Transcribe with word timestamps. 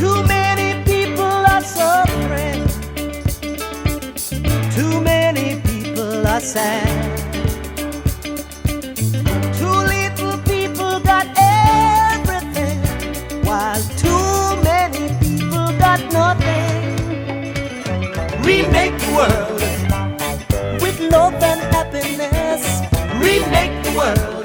Too 0.00 0.22
many 0.26 0.82
people 0.84 1.24
are 1.54 1.62
suffering. 1.62 2.66
Too 4.76 5.00
many 5.00 5.60
people 5.62 6.26
are 6.26 6.40
sad. 6.40 6.88
Too 9.58 9.78
little 9.94 10.38
people 10.52 11.00
got 11.00 11.26
everything, 11.36 12.78
while 13.44 13.82
too 14.04 14.56
many 14.64 15.08
people 15.24 15.66
got 15.78 16.00
nothing. 16.12 16.96
Remake 18.42 18.96
the 19.04 19.10
world 19.18 19.62
with 20.82 20.98
love 21.00 21.34
and 21.34 21.60
happiness. 21.74 22.62
Remake 23.22 23.74
the 23.84 23.92
world. 23.96 24.39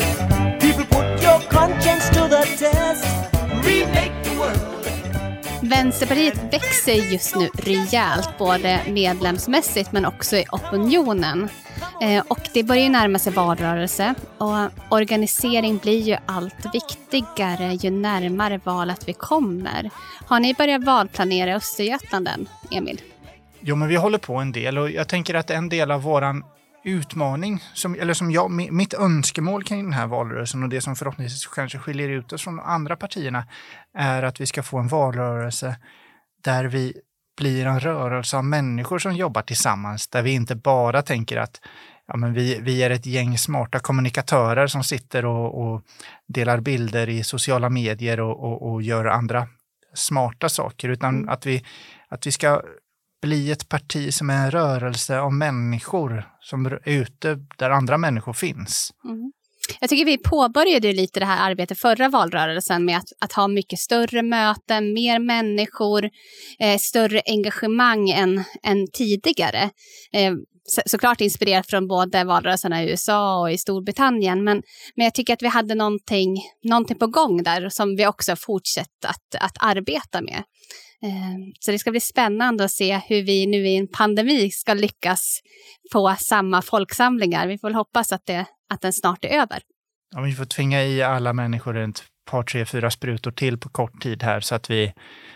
Vänsterpartiet 5.70 6.54
växer 6.54 6.94
just 6.94 7.36
nu 7.36 7.50
rejält, 7.54 8.38
både 8.38 8.82
medlemsmässigt 8.88 9.92
men 9.92 10.06
också 10.06 10.36
i 10.36 10.46
opinionen. 10.52 11.50
Eh, 12.02 12.24
och 12.28 12.40
det 12.54 12.64
börjar 12.64 12.84
ju 12.84 12.90
närma 12.90 13.20
sig 13.20 13.34
valrörelse 13.34 14.16
och 14.38 14.56
organisering 14.90 15.78
blir 15.78 16.02
ju 16.02 16.18
allt 16.26 16.74
viktigare 16.74 17.74
ju 17.74 17.90
närmare 17.90 18.60
valet 18.64 19.08
vi 19.08 19.14
kommer. 19.14 19.90
Har 20.26 20.40
ni 20.40 20.54
börjat 20.54 20.84
valplanera 20.84 21.50
i 21.50 21.54
Östergötland 21.54 22.28
än, 22.28 22.48
Emil? 22.72 23.02
Jo, 23.60 23.76
men 23.76 23.88
vi 23.88 23.96
håller 23.96 24.18
på 24.18 24.36
en 24.36 24.52
del 24.52 24.78
och 24.78 24.92
jag 24.92 25.08
tänker 25.08 25.34
att 25.34 25.50
en 25.50 25.70
del 25.70 25.92
av 25.92 26.02
våran 26.02 26.44
utmaning, 26.86 27.64
som, 27.74 27.96
eller 27.96 28.14
som 28.14 28.32
jag, 28.32 28.52
mi- 28.52 28.72
mitt 28.72 28.94
önskemål 28.94 29.64
kring 29.64 29.84
den 29.84 29.94
här 29.94 30.08
valrörelsen 30.08 30.64
och 30.64 30.70
det 30.70 30.82
som 30.82 30.96
förhoppningsvis 30.96 31.48
kanske 31.48 31.78
skiljer 31.78 32.10
ut 32.10 32.34
oss 32.34 32.44
från 32.44 32.56
de 32.56 32.66
andra 32.66 32.96
partierna 32.96 33.48
är 33.94 34.24
att 34.24 34.42
vi 34.42 34.46
ska 34.46 34.64
få 34.64 34.78
en 34.78 34.88
valrörelse 34.88 35.78
där 36.44 36.66
vi 36.66 36.94
blir 37.38 37.66
en 37.66 37.80
rörelse 37.80 38.38
av 38.38 38.46
människor 38.46 39.00
som 39.00 39.16
jobbar 39.16 39.42
tillsammans, 39.42 40.08
där 40.08 40.22
vi 40.22 40.32
inte 40.32 40.56
bara 40.56 41.02
tänker 41.02 41.38
att 41.38 41.62
ja, 42.08 42.18
men 42.18 42.34
vi, 42.34 42.60
vi 42.62 42.84
är 42.84 42.90
ett 42.90 43.06
gäng 43.06 43.38
smarta 43.38 43.80
kommunikatörer 43.80 44.68
som 44.68 44.84
sitter 44.84 45.26
och, 45.26 45.62
och 45.62 45.82
delar 46.28 46.60
bilder 46.60 47.10
i 47.10 47.24
sociala 47.24 47.70
medier 47.70 48.20
och, 48.20 48.44
och, 48.44 48.72
och 48.72 48.82
gör 48.82 49.06
andra 49.06 49.48
smarta 49.94 50.50
saker, 50.50 50.90
utan 50.90 51.30
att, 51.30 51.46
vi, 51.46 51.66
att 52.10 52.28
vi 52.28 52.32
ska 52.32 52.62
bli 53.26 53.52
ett 53.52 53.70
parti 53.70 54.14
som 54.14 54.30
är 54.30 54.46
en 54.46 54.52
rörelse 54.52 55.20
av 55.20 55.34
människor 55.34 56.30
som 56.42 56.66
är 56.66 56.80
ute 56.90 57.38
där 57.58 57.70
andra 57.70 57.98
människor 57.98 58.34
finns. 58.34 58.92
Mm. 59.06 59.32
Jag 59.80 59.90
tycker 59.90 60.06
vi 60.06 60.18
påbörjade 60.18 60.94
lite 60.94 61.20
det 61.20 61.26
här 61.26 61.52
arbetet 61.52 61.80
förra 61.80 62.10
valrörelsen 62.10 62.86
med 62.86 62.98
att, 62.98 63.10
att 63.20 63.34
ha 63.34 63.48
mycket 63.48 63.80
större 63.80 64.22
möten, 64.22 64.94
mer 64.94 65.20
människor, 65.20 66.10
eh, 66.60 66.78
större 66.78 67.22
engagemang 67.26 68.10
än, 68.10 68.44
än 68.64 68.88
tidigare. 68.94 69.70
Eh, 70.14 70.34
så, 70.64 70.82
såklart 70.86 71.22
inspirerat 71.22 71.68
från 71.68 71.88
både 71.88 72.24
valrörelserna 72.24 72.84
i 72.84 72.90
USA 72.90 73.40
och 73.40 73.52
i 73.52 73.58
Storbritannien, 73.58 74.44
men, 74.44 74.62
men 74.96 75.04
jag 75.04 75.14
tycker 75.14 75.34
att 75.34 75.42
vi 75.42 75.48
hade 75.48 75.76
någonting, 75.76 76.38
någonting 76.64 76.98
på 76.98 77.08
gång 77.08 77.44
där 77.44 77.70
som 77.70 77.96
vi 77.96 78.08
också 78.08 78.36
fortsatt 78.36 79.06
att, 79.06 79.42
att 79.42 79.58
arbeta 79.60 80.22
med. 80.22 80.44
Ehm, 81.06 81.54
så 81.60 81.72
det 81.72 81.80
ska 81.80 81.92
bli 81.92 82.00
spännande 82.00 82.66
att 82.66 82.72
se 82.72 83.02
hur 83.08 83.24
vi 83.24 83.46
nu 83.48 83.68
i 83.68 83.78
en 83.78 83.88
pandemi 83.88 84.52
ska 84.52 84.74
lyckas 84.74 85.40
få 85.92 86.16
samma 86.20 86.62
folksamlingar. 86.62 87.48
Vi 87.48 87.58
får 87.58 87.68
väl 87.68 87.76
hoppas 87.76 88.12
att, 88.12 88.26
det, 88.26 88.46
att 88.74 88.82
den 88.82 88.94
snart 88.94 89.26
är 89.26 89.30
över. 89.30 89.60
Ja, 90.16 90.22
vi 90.22 90.34
får 90.34 90.46
tvinga 90.46 90.84
i 90.84 91.04
alla 91.04 91.34
människor 91.34 91.78
ett 91.78 92.04
par, 92.26 92.44
tre, 92.44 92.66
fyra 92.66 92.92
sprutor 92.92 93.32
till 93.32 93.58
på 93.58 93.70
kort 93.70 94.02
tid 94.02 94.24
här 94.24 94.40
så 94.40 94.56
att 94.56 94.70
vi, 94.70 94.94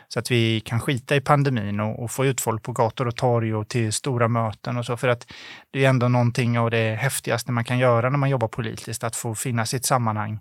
så 0.08 0.20
att 0.20 0.32
vi 0.32 0.60
kan 0.60 0.80
skita 0.80 1.16
i 1.16 1.22
pandemin 1.22 1.80
och, 1.80 2.04
och 2.04 2.12
få 2.12 2.26
ut 2.26 2.42
folk 2.42 2.64
på 2.64 2.72
gator 2.72 3.08
och 3.08 3.16
torg 3.16 3.56
och 3.56 3.68
till 3.68 3.94
stora 3.94 4.28
möten 4.28 4.78
och 4.78 4.86
så. 4.86 4.98
För 4.98 5.08
att 5.08 5.32
det 5.72 5.86
är 5.86 5.90
ändå 5.90 6.08
någonting 6.08 6.60
av 6.60 6.72
det 6.72 6.96
häftigaste 6.96 7.52
man 7.52 7.64
kan 7.64 7.80
göra 7.80 8.10
när 8.10 8.18
man 8.18 8.30
jobbar 8.30 8.48
politiskt, 8.48 9.04
att 9.04 9.16
få 9.16 9.36
finna 9.36 9.66
sitt 9.66 9.86
sammanhang 9.86 10.40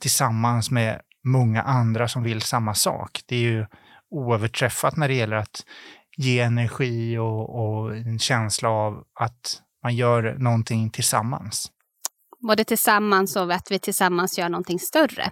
tillsammans 0.00 0.70
med 0.70 1.00
många 1.24 1.62
andra 1.62 2.08
som 2.08 2.22
vill 2.22 2.42
samma 2.42 2.74
sak. 2.74 3.20
Det 3.26 3.36
är 3.36 3.40
ju 3.40 3.66
oöverträffat 4.10 4.96
när 4.96 5.08
det 5.08 5.14
gäller 5.14 5.36
att 5.36 5.64
ge 6.16 6.40
energi 6.40 7.18
och, 7.18 7.58
och 7.58 7.96
en 7.96 8.18
känsla 8.18 8.68
av 8.68 9.04
att 9.20 9.62
man 9.82 9.96
gör 9.96 10.36
någonting 10.38 10.90
tillsammans. 10.90 11.70
Både 12.48 12.64
tillsammans 12.64 13.36
och 13.36 13.52
att 13.52 13.70
vi 13.70 13.78
tillsammans 13.78 14.38
gör 14.38 14.48
någonting 14.48 14.78
större. 14.78 15.30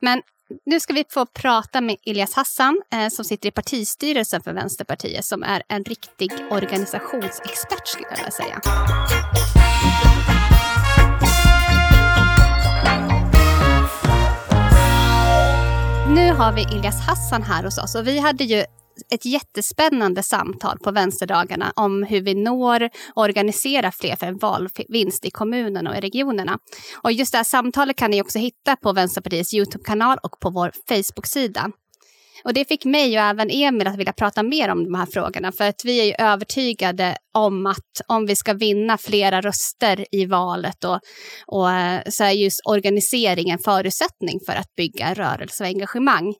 Men 0.00 0.22
nu 0.66 0.80
ska 0.80 0.92
vi 0.92 1.04
få 1.10 1.26
prata 1.26 1.80
med 1.80 1.96
Elias 2.06 2.34
Hassan 2.34 2.82
eh, 2.92 3.08
som 3.08 3.24
sitter 3.24 3.48
i 3.48 3.52
partistyrelsen 3.52 4.42
för 4.42 4.52
Vänsterpartiet 4.52 5.24
som 5.24 5.42
är 5.42 5.62
en 5.68 5.84
riktig 5.84 6.32
organisationsexpert 6.50 7.88
skulle 7.88 8.06
jag 8.10 8.16
vilja 8.16 8.30
säga. 8.30 8.60
Nu 16.18 16.32
har 16.32 16.52
vi 16.52 16.62
Ilias 16.62 17.06
Hassan 17.06 17.42
här 17.42 17.64
hos 17.64 17.78
oss 17.78 17.94
och 17.94 18.06
vi 18.06 18.18
hade 18.18 18.44
ju 18.44 18.64
ett 19.14 19.24
jättespännande 19.24 20.22
samtal 20.22 20.78
på 20.78 20.90
vänsterdagarna 20.90 21.72
om 21.76 22.02
hur 22.02 22.20
vi 22.20 22.34
når 22.34 22.84
och 23.14 23.22
organiserar 23.22 23.90
fler 23.90 24.16
för 24.16 24.26
en 24.26 24.38
valvinst 24.38 25.24
i 25.24 25.30
kommunerna 25.30 25.90
och 25.90 25.96
i 25.96 26.00
regionerna. 26.00 26.58
Och 27.02 27.12
just 27.12 27.32
det 27.32 27.38
här 27.38 27.44
samtalet 27.44 27.96
kan 27.96 28.10
ni 28.10 28.22
också 28.22 28.38
hitta 28.38 28.76
på 28.76 28.92
Vänsterpartiets 28.92 29.54
Youtube-kanal 29.54 30.18
och 30.22 30.40
på 30.40 30.50
vår 30.50 30.72
Facebook-sida. 30.88 31.70
Och 32.44 32.54
det 32.54 32.68
fick 32.68 32.84
mig 32.84 33.18
och 33.18 33.24
även 33.24 33.50
Emil 33.50 33.86
att 33.86 33.98
vilja 33.98 34.12
prata 34.12 34.42
mer 34.42 34.68
om 34.68 34.84
de 34.84 34.94
här 34.94 35.06
frågorna 35.06 35.52
för 35.52 35.68
att 35.68 35.82
vi 35.84 36.00
är 36.00 36.04
ju 36.04 36.14
övertygade 36.18 37.16
om 37.34 37.66
att 37.66 38.00
om 38.06 38.26
vi 38.26 38.36
ska 38.36 38.52
vinna 38.52 38.98
flera 38.98 39.40
röster 39.40 40.06
i 40.12 40.26
valet 40.26 40.84
och, 40.84 41.00
och 41.46 41.72
eh, 41.72 42.00
så 42.08 42.24
är 42.24 42.30
just 42.30 42.60
organisering 42.64 43.50
en 43.50 43.58
förutsättning 43.58 44.40
för 44.46 44.52
att 44.52 44.74
bygga 44.76 45.06
en 45.06 45.14
rörelse 45.14 45.64
och 45.64 45.68
engagemang. 45.68 46.34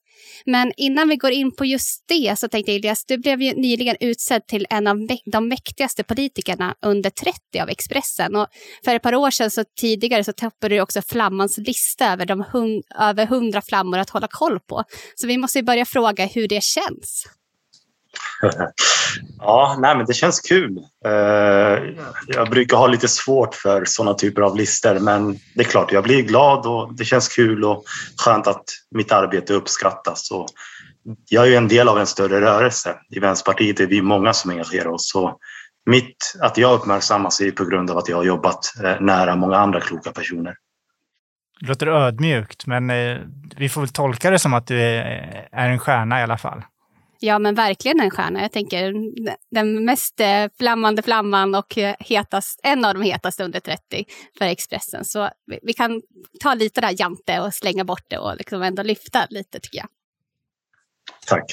Men 0.47 0.73
innan 0.77 1.09
vi 1.09 1.17
går 1.17 1.31
in 1.31 1.57
på 1.57 1.65
just 1.65 2.05
det 2.09 2.39
så 2.39 2.49
tänkte 2.49 2.73
jag 2.73 2.79
Elias, 2.79 3.05
du 3.05 3.19
blev 3.19 3.43
ju 3.43 3.55
nyligen 3.55 3.97
utsedd 4.01 4.47
till 4.47 4.67
en 4.71 4.87
av 4.87 4.97
de 5.33 5.49
mäktigaste 5.49 6.05
politikerna 6.05 6.75
under 6.87 7.11
30 7.11 7.61
av 7.63 7.69
Expressen. 7.69 8.37
Och 8.37 8.47
för 8.85 8.95
ett 8.95 9.03
par 9.03 9.15
år 9.15 9.31
sedan 9.31 9.51
så 9.51 9.65
tidigare 9.81 10.25
så 10.25 10.33
toppade 10.33 10.75
du 10.75 10.81
också 10.81 11.03
Flammans 11.03 11.59
lista 11.59 12.13
över 12.13 12.27
de 12.27 12.45
hund, 12.53 12.83
över 13.01 13.23
100 13.23 13.63
flammor 13.69 13.99
att 13.99 14.11
hålla 14.11 14.29
koll 14.31 14.61
på. 14.61 14.85
Så 15.15 15.27
vi 15.27 15.39
måste 15.39 15.59
ju 15.59 15.65
börja 15.65 15.85
fråga 15.89 16.27
hur 16.27 16.49
det 16.49 16.63
känns. 16.63 17.25
Ja, 19.39 19.77
nej, 19.81 19.97
men 19.97 20.07
det 20.07 20.15
känns 20.15 20.41
kul. 20.41 20.79
Eh, 21.05 21.13
jag 22.27 22.51
brukar 22.51 22.77
ha 22.77 22.87
lite 22.87 23.09
svårt 23.09 23.55
för 23.55 23.85
sådana 23.85 24.15
typer 24.15 24.43
av 24.43 24.57
listor, 24.57 24.99
men 24.99 25.33
det 25.55 25.61
är 25.61 25.65
klart, 25.65 25.93
jag 25.93 26.05
blir 26.05 26.23
glad 26.23 26.67
och 26.67 26.95
det 26.95 27.05
känns 27.05 27.29
kul 27.29 27.65
och 27.65 27.85
skönt 28.17 28.47
att 28.47 28.65
mitt 28.91 29.13
arbete 29.13 29.55
uppskattas. 29.55 30.31
Och 30.31 30.47
jag 31.29 31.45
är 31.45 31.49
ju 31.49 31.55
en 31.55 31.69
del 31.69 31.89
av 31.89 31.99
en 31.99 32.07
större 32.07 32.41
rörelse. 32.41 32.97
I 33.11 33.19
Vänsterpartiet 33.19 33.81
är 33.81 33.87
vi 33.87 34.03
många 34.03 34.33
som 34.33 34.51
engagerar 34.51 34.89
oss. 34.89 35.11
Så 35.11 35.39
mitt, 35.91 36.35
att 36.41 36.59
jag 36.59 36.75
uppmärksammas 36.75 37.41
är 37.41 37.51
på 37.51 37.65
grund 37.65 37.91
av 37.91 37.99
att 37.99 38.09
jag 38.09 38.17
har 38.17 38.25
jobbat 38.25 38.73
eh, 38.85 39.01
nära 39.01 39.37
många 39.37 39.57
andra 39.57 39.81
kloka 39.81 40.13
personer. 40.13 40.55
Låter 41.61 41.87
ödmjukt, 41.87 42.67
men 42.67 42.91
eh, 42.91 43.19
vi 43.57 43.69
får 43.69 43.81
väl 43.81 43.91
tolka 43.91 44.31
det 44.31 44.39
som 44.39 44.55
att 44.55 44.67
du 44.67 44.81
är, 44.83 45.49
är 45.53 45.69
en 45.71 45.79
stjärna 45.79 46.21
i 46.21 46.23
alla 46.23 46.39
fall. 46.39 46.63
Ja, 47.21 47.39
men 47.39 47.55
verkligen 47.55 48.01
en 48.01 48.11
stjärna. 48.11 48.43
Jag 48.43 48.53
tänker 48.53 48.95
den 49.51 49.85
mest 49.85 50.21
eh, 50.21 50.47
flammande 50.59 51.03
flamman 51.03 51.55
och 51.55 51.79
eh, 51.79 51.95
hetast, 52.01 52.61
en 52.63 52.85
av 52.85 52.95
de 52.95 53.03
hetaste 53.03 53.45
under 53.45 53.61
30 53.61 54.05
för 54.39 54.45
Expressen. 54.45 55.05
Så 55.05 55.31
vi, 55.47 55.59
vi 55.63 55.73
kan 55.73 56.03
ta 56.41 56.55
lite 56.55 56.81
där 56.81 57.01
jante 57.01 57.41
och 57.41 57.55
slänga 57.55 57.85
bort 57.85 58.05
det 58.11 58.19
och 58.19 58.37
liksom 58.37 58.63
ändå 58.63 58.83
lyfta 58.83 59.27
lite 59.31 59.61
tycker 59.61 59.79
jag. 59.79 59.89
Tack. 61.27 61.45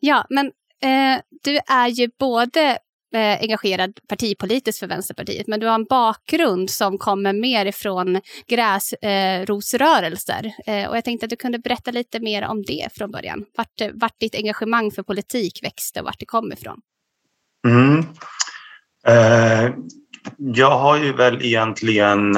Ja, 0.00 0.26
men 0.30 0.46
eh, 0.82 1.20
du 1.42 1.58
är 1.66 1.88
ju 1.88 2.10
både 2.18 2.78
eh, 3.14 3.40
engagerad 3.40 4.00
partipolitiskt 4.08 4.80
för 4.80 4.86
Vänsterpartiet, 4.86 5.46
men 5.46 5.60
du 5.60 5.66
har 5.66 5.74
en 5.74 5.84
bakgrund 5.84 6.70
som 6.70 6.98
kommer 6.98 7.32
mer 7.32 7.66
ifrån 7.66 8.20
gräsrosrörelser. 8.48 10.54
Eh, 10.66 10.88
och 10.88 10.96
jag 10.96 11.04
tänkte 11.04 11.26
att 11.26 11.30
du 11.30 11.36
kunde 11.36 11.58
berätta 11.58 11.90
lite 11.90 12.20
mer 12.20 12.44
om 12.44 12.62
det 12.62 12.88
från 12.94 13.10
början. 13.10 13.44
Vart, 13.56 13.80
eh, 13.80 13.90
vart 13.94 14.20
ditt 14.20 14.34
engagemang 14.34 14.90
för 14.90 15.02
politik 15.02 15.60
växte 15.62 16.00
och 16.00 16.06
vart 16.06 16.18
det 16.18 16.26
kom 16.26 16.52
ifrån. 16.52 16.80
Mm. 17.66 18.06
Eh, 19.06 19.70
jag 20.38 20.78
har 20.78 20.96
ju 20.96 21.12
väl 21.12 21.42
egentligen 21.42 22.36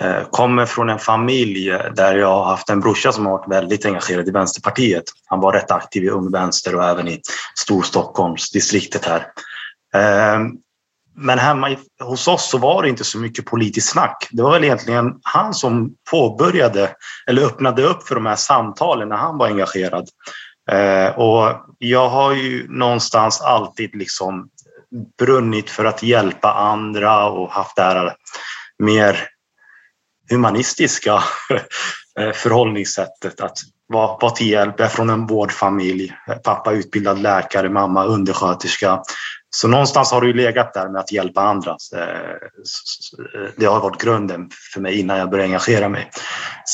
eh, 0.00 0.28
kommer 0.30 0.66
från 0.66 0.88
en 0.88 0.98
familj 0.98 1.70
där 1.96 2.16
jag 2.16 2.26
har 2.26 2.44
haft 2.44 2.70
en 2.70 2.80
brorsa 2.80 3.12
som 3.12 3.26
har 3.26 3.32
varit 3.32 3.52
väldigt 3.52 3.86
engagerad 3.86 4.28
i 4.28 4.30
Vänsterpartiet. 4.30 5.04
Han 5.26 5.40
var 5.40 5.52
rätt 5.52 5.70
aktiv 5.70 6.04
i 6.04 6.08
Ung 6.08 6.32
Vänster 6.32 6.74
och 6.74 6.84
även 6.84 7.08
i 7.08 7.20
Storstockholmsdistriktet 7.54 9.04
här. 9.04 9.26
Ehm, 9.94 10.50
men 11.16 11.38
hemma 11.38 11.76
hos 12.02 12.28
oss 12.28 12.50
så 12.50 12.58
var 12.58 12.82
det 12.82 12.88
inte 12.88 13.04
så 13.04 13.18
mycket 13.18 13.44
politiskt 13.44 13.90
snack. 13.90 14.28
Det 14.30 14.42
var 14.42 14.52
väl 14.52 14.64
egentligen 14.64 15.14
han 15.22 15.54
som 15.54 15.94
påbörjade 16.10 16.94
eller 17.26 17.42
öppnade 17.42 17.82
upp 17.82 18.08
för 18.08 18.14
de 18.14 18.26
här 18.26 18.36
samtalen 18.36 19.08
när 19.08 19.16
han 19.16 19.38
var 19.38 19.46
engagerad. 19.46 20.08
Ehm, 20.70 21.12
och 21.12 21.66
jag 21.78 22.08
har 22.08 22.32
ju 22.32 22.68
någonstans 22.68 23.40
alltid 23.40 23.94
liksom 23.94 24.48
brunnit 25.18 25.70
för 25.70 25.84
att 25.84 26.02
hjälpa 26.02 26.52
andra 26.52 27.26
och 27.26 27.50
haft 27.50 27.76
det 27.76 27.82
här 27.82 28.14
mer 28.78 29.28
humanistiska 30.30 31.14
eh, 32.18 32.32
förhållningssättet 32.32 33.40
att 33.40 33.58
vara, 33.86 34.16
vara 34.20 34.30
till 34.30 34.50
hjälp. 34.50 34.74
Jag 34.78 34.86
är 34.86 34.90
från 34.90 35.10
en 35.10 35.26
vårdfamilj. 35.26 36.12
Pappa 36.44 36.72
utbildad 36.72 37.18
läkare, 37.18 37.68
mamma 37.68 38.04
undersköterska. 38.04 39.02
Så 39.50 39.68
någonstans 39.68 40.12
har 40.12 40.20
det 40.20 40.26
ju 40.26 40.32
legat 40.32 40.74
där 40.74 40.88
med 40.88 41.00
att 41.00 41.12
hjälpa 41.12 41.40
andra. 41.40 41.76
Eh, 41.96 42.48
det 43.56 43.66
har 43.66 43.80
varit 43.80 44.02
grunden 44.02 44.50
för 44.72 44.80
mig 44.80 45.00
innan 45.00 45.18
jag 45.18 45.30
började 45.30 45.48
engagera 45.48 45.88
mig. 45.88 46.10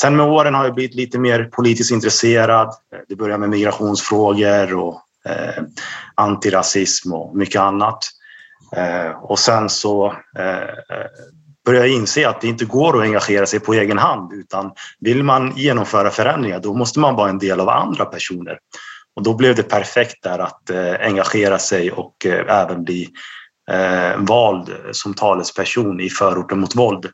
Sen 0.00 0.16
med 0.16 0.26
åren 0.26 0.54
har 0.54 0.64
jag 0.64 0.74
blivit 0.74 0.94
lite 0.94 1.18
mer 1.18 1.44
politiskt 1.44 1.90
intresserad. 1.90 2.68
Eh, 2.68 2.98
det 3.08 3.16
började 3.16 3.38
med 3.38 3.50
migrationsfrågor 3.50 4.74
och 4.74 5.00
eh, 5.28 5.62
antirasism 6.14 7.12
och 7.12 7.36
mycket 7.36 7.60
annat. 7.60 7.98
Och 9.22 9.38
sen 9.38 9.68
så 9.68 10.14
började 11.64 11.86
jag 11.86 11.96
inse 11.96 12.28
att 12.28 12.40
det 12.40 12.48
inte 12.48 12.64
går 12.64 12.96
att 12.96 13.02
engagera 13.02 13.46
sig 13.46 13.60
på 13.60 13.74
egen 13.74 13.98
hand 13.98 14.32
utan 14.32 14.72
vill 15.00 15.22
man 15.22 15.52
genomföra 15.56 16.10
förändringar 16.10 16.60
då 16.60 16.74
måste 16.74 17.00
man 17.00 17.14
vara 17.14 17.30
en 17.30 17.38
del 17.38 17.60
av 17.60 17.68
andra 17.68 18.04
personer. 18.04 18.58
Och 19.16 19.22
då 19.22 19.34
blev 19.34 19.54
det 19.54 19.62
perfekt 19.62 20.22
där 20.22 20.38
att 20.38 20.70
eh, 20.70 20.94
engagera 21.00 21.58
sig 21.58 21.92
och 21.92 22.26
eh, 22.26 22.60
även 22.62 22.84
bli 22.84 23.08
eh, 23.70 24.18
vald 24.18 24.76
som 24.92 25.14
talesperson 25.14 26.00
i 26.00 26.10
förorten 26.10 26.60
mot 26.60 26.76
våld. 26.76 27.06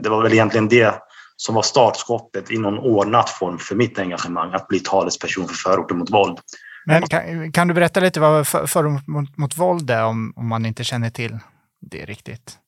Det 0.00 0.08
var 0.08 0.22
väl 0.22 0.32
egentligen 0.32 0.68
det 0.68 0.94
som 1.36 1.54
var 1.54 1.62
startskottet 1.62 2.50
i 2.50 2.58
någon 2.58 2.78
ordnat 2.78 3.30
form 3.30 3.58
för 3.58 3.74
mitt 3.74 3.98
engagemang, 3.98 4.54
att 4.54 4.68
bli 4.68 4.80
talesperson 4.80 5.48
för 5.48 5.54
förorten 5.54 5.98
mot 5.98 6.10
våld. 6.10 6.38
Men 6.86 7.02
kan, 7.02 7.52
kan 7.52 7.68
du 7.68 7.74
berätta 7.74 8.00
lite 8.00 8.20
vad 8.20 8.46
förort 8.46 9.06
mot, 9.06 9.36
mot 9.36 9.56
våld 9.56 9.90
är 9.90 10.04
om, 10.04 10.32
om 10.36 10.48
man 10.48 10.66
inte 10.66 10.84
känner 10.84 11.10
till 11.10 11.38
det 11.80 12.04
riktigt? 12.04 12.58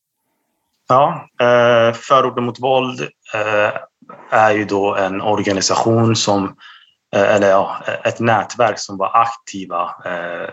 Ja, 0.88 1.28
Förorten 1.94 2.44
mot 2.44 2.60
våld 2.60 3.08
är 4.30 4.52
ju 4.52 4.64
då 4.64 4.94
en 4.94 5.20
organisation 5.20 6.16
som 6.16 6.56
Eh, 7.14 7.35
eller 7.35 7.50
ja, 7.50 7.82
eh, 7.87 8.08
ett 8.08 8.20
nätverk 8.20 8.79
som 8.79 8.97
var 8.97 9.11
aktiva 9.14 9.94
eh, 10.05 10.43
eh 10.43 10.50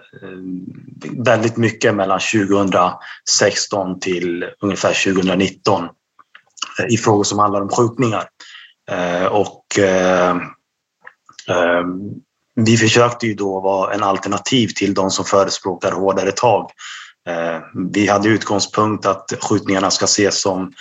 väldigt 1.18 1.58
mycket 1.58 1.96
mellan 1.96 2.20
2016 2.20 4.00
till 4.00 4.46
ungefär 4.62 5.14
2019 5.14 5.84
eh, 6.80 6.86
i 6.94 6.98
frågor 6.98 7.24
som 7.24 7.40
handlar 7.40 7.62
om 7.62 7.70
skjutningar. 7.70 8.28
Eh, 8.92 9.26
och 9.26 9.66
vi 12.56 12.78
försökte 12.78 13.28
ju 13.28 13.34
då 13.34 13.60
vara 13.60 13.94
en 13.94 14.04
alternativ 14.04 14.68
till 14.68 14.94
de 14.94 15.10
som 15.12 15.26
förespråkar 15.26 15.92
hårdare 15.92 16.32
tag 16.32 16.72
Eh, 17.30 17.62
vi 17.92 18.08
hade 18.08 18.30
utgångspunkt 18.30 19.06
att 19.06 19.34
skjutningarna 19.42 19.92
ska 19.92 20.06
ses 20.06 20.42
som 20.42 20.74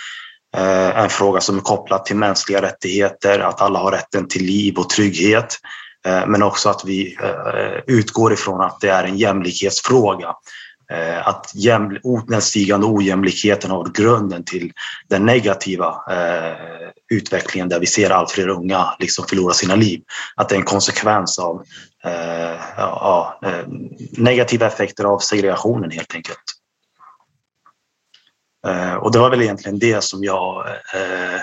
Eh, 0.57 1.03
en 1.03 1.09
fråga 1.09 1.41
som 1.41 1.57
är 1.57 1.61
kopplad 1.61 2.05
till 2.05 2.15
mänskliga 2.15 2.61
rättigheter, 2.61 3.39
att 3.39 3.61
alla 3.61 3.79
har 3.79 3.91
rätten 3.91 4.27
till 4.27 4.45
liv 4.45 4.77
och 4.77 4.89
trygghet. 4.89 5.57
Eh, 6.05 6.27
men 6.27 6.43
också 6.43 6.69
att 6.69 6.85
vi 6.85 7.17
eh, 7.23 7.95
utgår 7.95 8.33
ifrån 8.33 8.61
att 8.61 8.79
det 8.81 8.89
är 8.89 9.03
en 9.03 9.17
jämlikhetsfråga. 9.17 10.35
Att 11.23 11.51
den 12.27 12.41
stigande 12.41 12.87
ojämlikheten 12.87 13.71
har 13.71 13.77
varit 13.77 13.95
grunden 13.95 14.43
till 14.43 14.71
den 15.09 15.25
negativa 15.25 15.95
utvecklingen 17.11 17.69
där 17.69 17.79
vi 17.79 17.85
ser 17.85 18.09
allt 18.09 18.31
fler 18.31 18.47
unga 18.47 18.95
liksom 18.99 19.25
förlora 19.27 19.53
sina 19.53 19.75
liv. 19.75 20.01
Att 20.35 20.49
det 20.49 20.55
är 20.55 20.59
en 20.59 20.65
konsekvens 20.65 21.39
av 21.39 21.63
ja, 22.77 23.39
negativa 24.11 24.67
effekter 24.67 25.03
av 25.03 25.19
segregationen 25.19 25.91
helt 25.91 26.15
enkelt. 26.15 26.52
Eh, 28.67 28.93
och 28.93 29.11
det 29.11 29.19
var 29.19 29.29
väl 29.29 29.41
egentligen 29.41 29.79
det 29.79 30.03
som 30.03 30.23
jag 30.23 30.67
eh, 30.93 31.35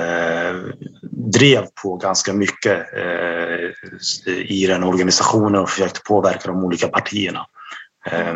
eh 0.00 0.56
drev 1.32 1.66
på 1.82 1.96
ganska 1.96 2.32
mycket 2.32 2.94
eh, 2.96 4.32
i 4.48 4.66
den 4.66 4.84
organisationen 4.84 5.60
och 5.60 5.70
försökte 5.70 6.00
påverka 6.00 6.48
de 6.48 6.64
olika 6.64 6.88
partierna. 6.88 7.46
Eh, 8.06 8.34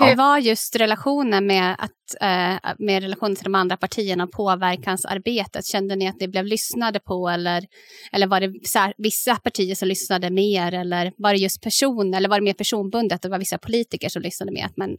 hur 0.00 0.16
var 0.16 0.38
just 0.38 0.76
relationen 0.76 1.46
med, 1.46 1.76
att, 1.78 1.90
eh, 2.20 2.72
med 2.78 3.02
relationen 3.02 3.36
till 3.36 3.44
de 3.44 3.54
andra 3.54 3.76
partierna 3.76 4.24
och 4.24 4.32
påverkansarbetet? 4.32 5.66
Kände 5.66 5.96
ni 5.96 6.08
att 6.08 6.20
ni 6.20 6.28
blev 6.28 6.44
lyssnade 6.44 7.00
på 7.00 7.28
eller, 7.28 7.66
eller 8.12 8.26
var 8.26 8.40
det 8.40 8.52
vissa 8.98 9.36
partier 9.36 9.74
som 9.74 9.88
lyssnade 9.88 10.30
mer 10.30 10.74
eller 10.74 11.12
var 11.16 11.32
det 11.32 11.38
just 11.38 11.62
person 11.62 12.14
eller 12.14 12.28
var 12.28 12.38
det 12.38 12.44
mer 12.44 12.54
personbundet 12.54 13.24
och 13.24 13.30
var 13.30 13.38
vissa 13.38 13.58
politiker 13.58 14.08
som 14.08 14.22
lyssnade 14.22 14.52
mer? 14.52 14.68
Men, 14.76 14.96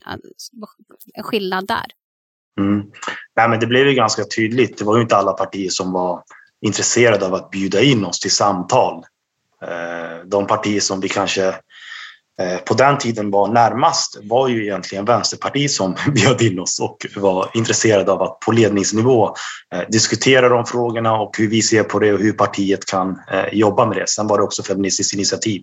en 1.14 1.22
skillnad 1.22 1.66
där? 1.66 1.86
Mm. 2.58 2.82
Nej, 3.36 3.48
men 3.48 3.60
det 3.60 3.66
blev 3.66 3.88
ju 3.88 3.94
ganska 3.94 4.24
tydligt. 4.24 4.78
Det 4.78 4.84
var 4.84 4.96
ju 4.96 5.02
inte 5.02 5.16
alla 5.16 5.32
partier 5.32 5.70
som 5.70 5.92
var 5.92 6.22
intresserade 6.60 7.26
av 7.26 7.34
att 7.34 7.50
bjuda 7.50 7.82
in 7.82 8.04
oss 8.04 8.20
till 8.20 8.30
samtal. 8.30 9.04
Eh, 9.64 10.26
de 10.26 10.46
partier 10.46 10.80
som 10.80 11.00
vi 11.00 11.08
kanske 11.08 11.46
eh, 12.40 12.58
på 12.66 12.74
den 12.74 12.98
tiden 12.98 13.30
var 13.30 13.48
närmast 13.48 14.18
var 14.22 14.48
ju 14.48 14.62
egentligen 14.62 15.04
Vänsterpartiet 15.04 15.70
som 15.70 15.96
bjöd 16.14 16.42
in 16.42 16.58
oss 16.58 16.80
och 16.80 17.06
var 17.16 17.50
intresserade 17.54 18.12
av 18.12 18.22
att 18.22 18.40
på 18.40 18.52
ledningsnivå 18.52 19.34
eh, 19.74 19.82
diskutera 19.88 20.48
de 20.48 20.66
frågorna 20.66 21.20
och 21.20 21.38
hur 21.38 21.48
vi 21.48 21.62
ser 21.62 21.82
på 21.82 21.98
det 21.98 22.12
och 22.12 22.20
hur 22.20 22.32
partiet 22.32 22.86
kan 22.86 23.18
jobba 23.52 23.86
med 23.86 23.96
det. 23.96 24.08
Sen 24.08 24.26
var 24.26 24.38
det 24.38 24.44
också 24.44 24.62
Feministiskt 24.62 25.14
initiativ 25.14 25.62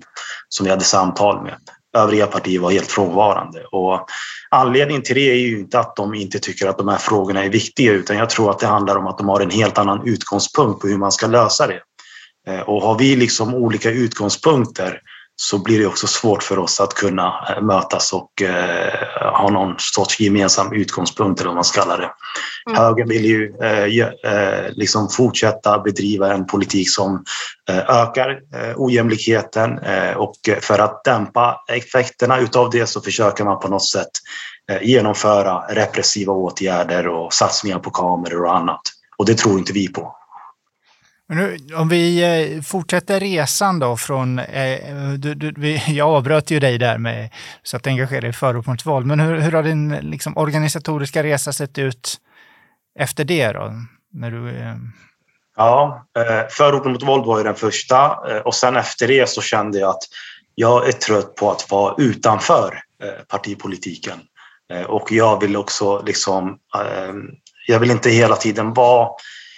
som 0.50 0.64
vi 0.64 0.70
hade 0.70 0.84
samtal 0.84 1.44
med. 1.44 1.56
Övriga 1.98 2.28
partier 2.28 2.60
var 2.60 2.72
helt 2.72 2.92
frånvarande 2.92 3.64
och 3.72 4.08
anledningen 4.50 5.04
till 5.04 5.16
det 5.16 5.32
är 5.32 5.36
ju 5.36 5.60
inte 5.60 5.80
att 5.80 5.96
de 5.96 6.14
inte 6.14 6.40
tycker 6.40 6.68
att 6.68 6.78
de 6.78 6.88
här 6.88 6.98
frågorna 6.98 7.44
är 7.46 7.50
viktiga 7.50 7.92
utan 7.92 8.18
jag 8.18 8.30
tror 8.30 8.52
att 8.52 8.60
det 8.60 8.68
handlar 8.68 8.96
om 8.96 9.08
att 9.08 9.18
de 9.18 9.30
har 9.30 9.42
en 9.42 9.50
helt 9.50 9.78
annan 9.78 10.08
utgångspunkt 10.08 10.82
på 10.82 10.88
hur 10.88 10.98
man 10.98 11.12
ska 11.12 11.28
lösa 11.28 11.68
det. 11.68 11.82
Eh, 12.48 12.62
och 12.62 12.82
har 12.82 13.00
vi 13.00 13.16
liksom 13.16 13.56
olika 13.56 13.92
utgångspunkter 13.92 15.02
så 15.40 15.58
blir 15.58 15.80
det 15.80 15.86
också 15.86 16.08
svårt 16.08 16.44
för 16.44 16.60
oss 16.60 16.80
att 16.80 16.94
kunna 16.94 17.48
eh, 17.50 17.64
mötas 17.64 18.14
och 18.14 18.42
eh, 18.42 19.32
ha 19.34 19.50
någon 19.50 19.76
sorts 19.78 20.20
gemensam 20.20 20.74
utgångspunkt 20.74 21.40
eller 21.40 21.50
vad 21.50 21.56
man 21.56 21.64
ska 21.64 21.82
kalla 21.82 21.98
det. 21.98 22.12
Mm. 22.70 22.82
Högern 22.82 23.10
vill 23.10 23.26
ju 23.26 23.56
eh, 23.62 23.84
eh, 24.34 24.72
liksom 24.72 25.10
fortsätta 25.10 25.80
bedriva 25.80 26.34
en 26.34 26.46
politik 26.46 26.92
som 26.92 27.24
eh, 27.70 27.78
ökar 27.78 28.30
eh, 28.30 28.74
ojämlikheten 28.76 29.80
och 30.16 30.36
för 30.62 30.80
att 30.80 31.04
dämpa 31.04 31.64
effekterna 31.68 32.40
utav 32.40 32.70
det 32.70 32.88
så 32.88 33.02
försöker 33.02 33.44
man 33.44 33.60
på 33.60 33.68
något 33.68 33.90
sätt 33.90 34.12
genomföra 34.82 35.60
repressiva 35.70 36.34
åtgärder 36.34 37.08
och 37.08 37.34
satsningar 37.34 37.80
på 37.80 37.90
kameror 37.90 38.46
och 38.46 38.56
annat. 38.56 38.82
Och 39.18 39.26
det 39.26 39.38
tror 39.38 39.60
inte 39.60 39.74
vi 39.74 39.88
på. 39.88 40.16
Men 41.30 41.38
nu, 41.38 41.76
om 41.76 41.90
vi 41.90 42.24
eh, 42.24 42.62
fortsätter 42.62 43.20
resan 43.20 43.80
då 43.80 43.98
från, 43.98 44.40
eh, 44.40 45.10
du, 45.18 45.34
du, 45.34 45.54
vi, 45.58 45.84
jag 45.88 46.10
avbröt 46.10 46.52
ju 46.52 46.60
dig 46.60 46.78
där 46.78 46.98
med 46.98 47.30
så 47.64 47.78
att 47.78 47.88
engagera 47.88 48.22
dig 48.22 48.30
i 48.30 48.34
förort 48.34 48.66
mot 48.66 48.86
våld, 48.86 49.06
men 49.06 49.20
hur, 49.20 49.40
hur 49.40 49.52
har 49.52 49.64
din 49.64 49.90
liksom, 49.90 50.38
organisatoriska 50.38 51.24
resa 51.24 51.54
sett 51.54 51.78
ut 51.78 52.18
efter 53.00 53.24
det 53.24 53.52
då? 53.52 53.74
När 54.14 54.32
du, 54.32 54.50
eh... 54.50 54.76
Ja, 55.56 56.06
eh, 56.18 56.48
förorten 56.50 56.92
mot 56.92 57.04
våld 57.04 57.26
var 57.26 57.38
ju 57.38 57.44
den 57.44 57.56
första 57.56 58.20
eh, 58.30 58.38
och 58.38 58.56
sen 58.56 58.76
efter 58.76 59.08
det 59.08 59.30
så 59.30 59.42
kände 59.42 59.80
jag 59.80 59.90
att 59.90 60.04
jag 60.56 60.88
är 60.88 60.92
trött 60.92 61.36
på 61.36 61.52
att 61.52 61.72
vara 61.72 61.96
utanför 61.98 62.80
eh, 63.04 63.24
partipolitiken 63.28 64.20
eh, 64.74 64.82
och 64.82 65.12
jag 65.12 65.42
vill 65.42 65.58
också 65.58 66.04
liksom, 66.06 66.50
eh, 66.76 67.14
jag 67.68 67.80
vill 67.80 67.92
inte 67.92 68.10
hela 68.10 68.36
tiden 68.36 68.74
vara 68.74 69.10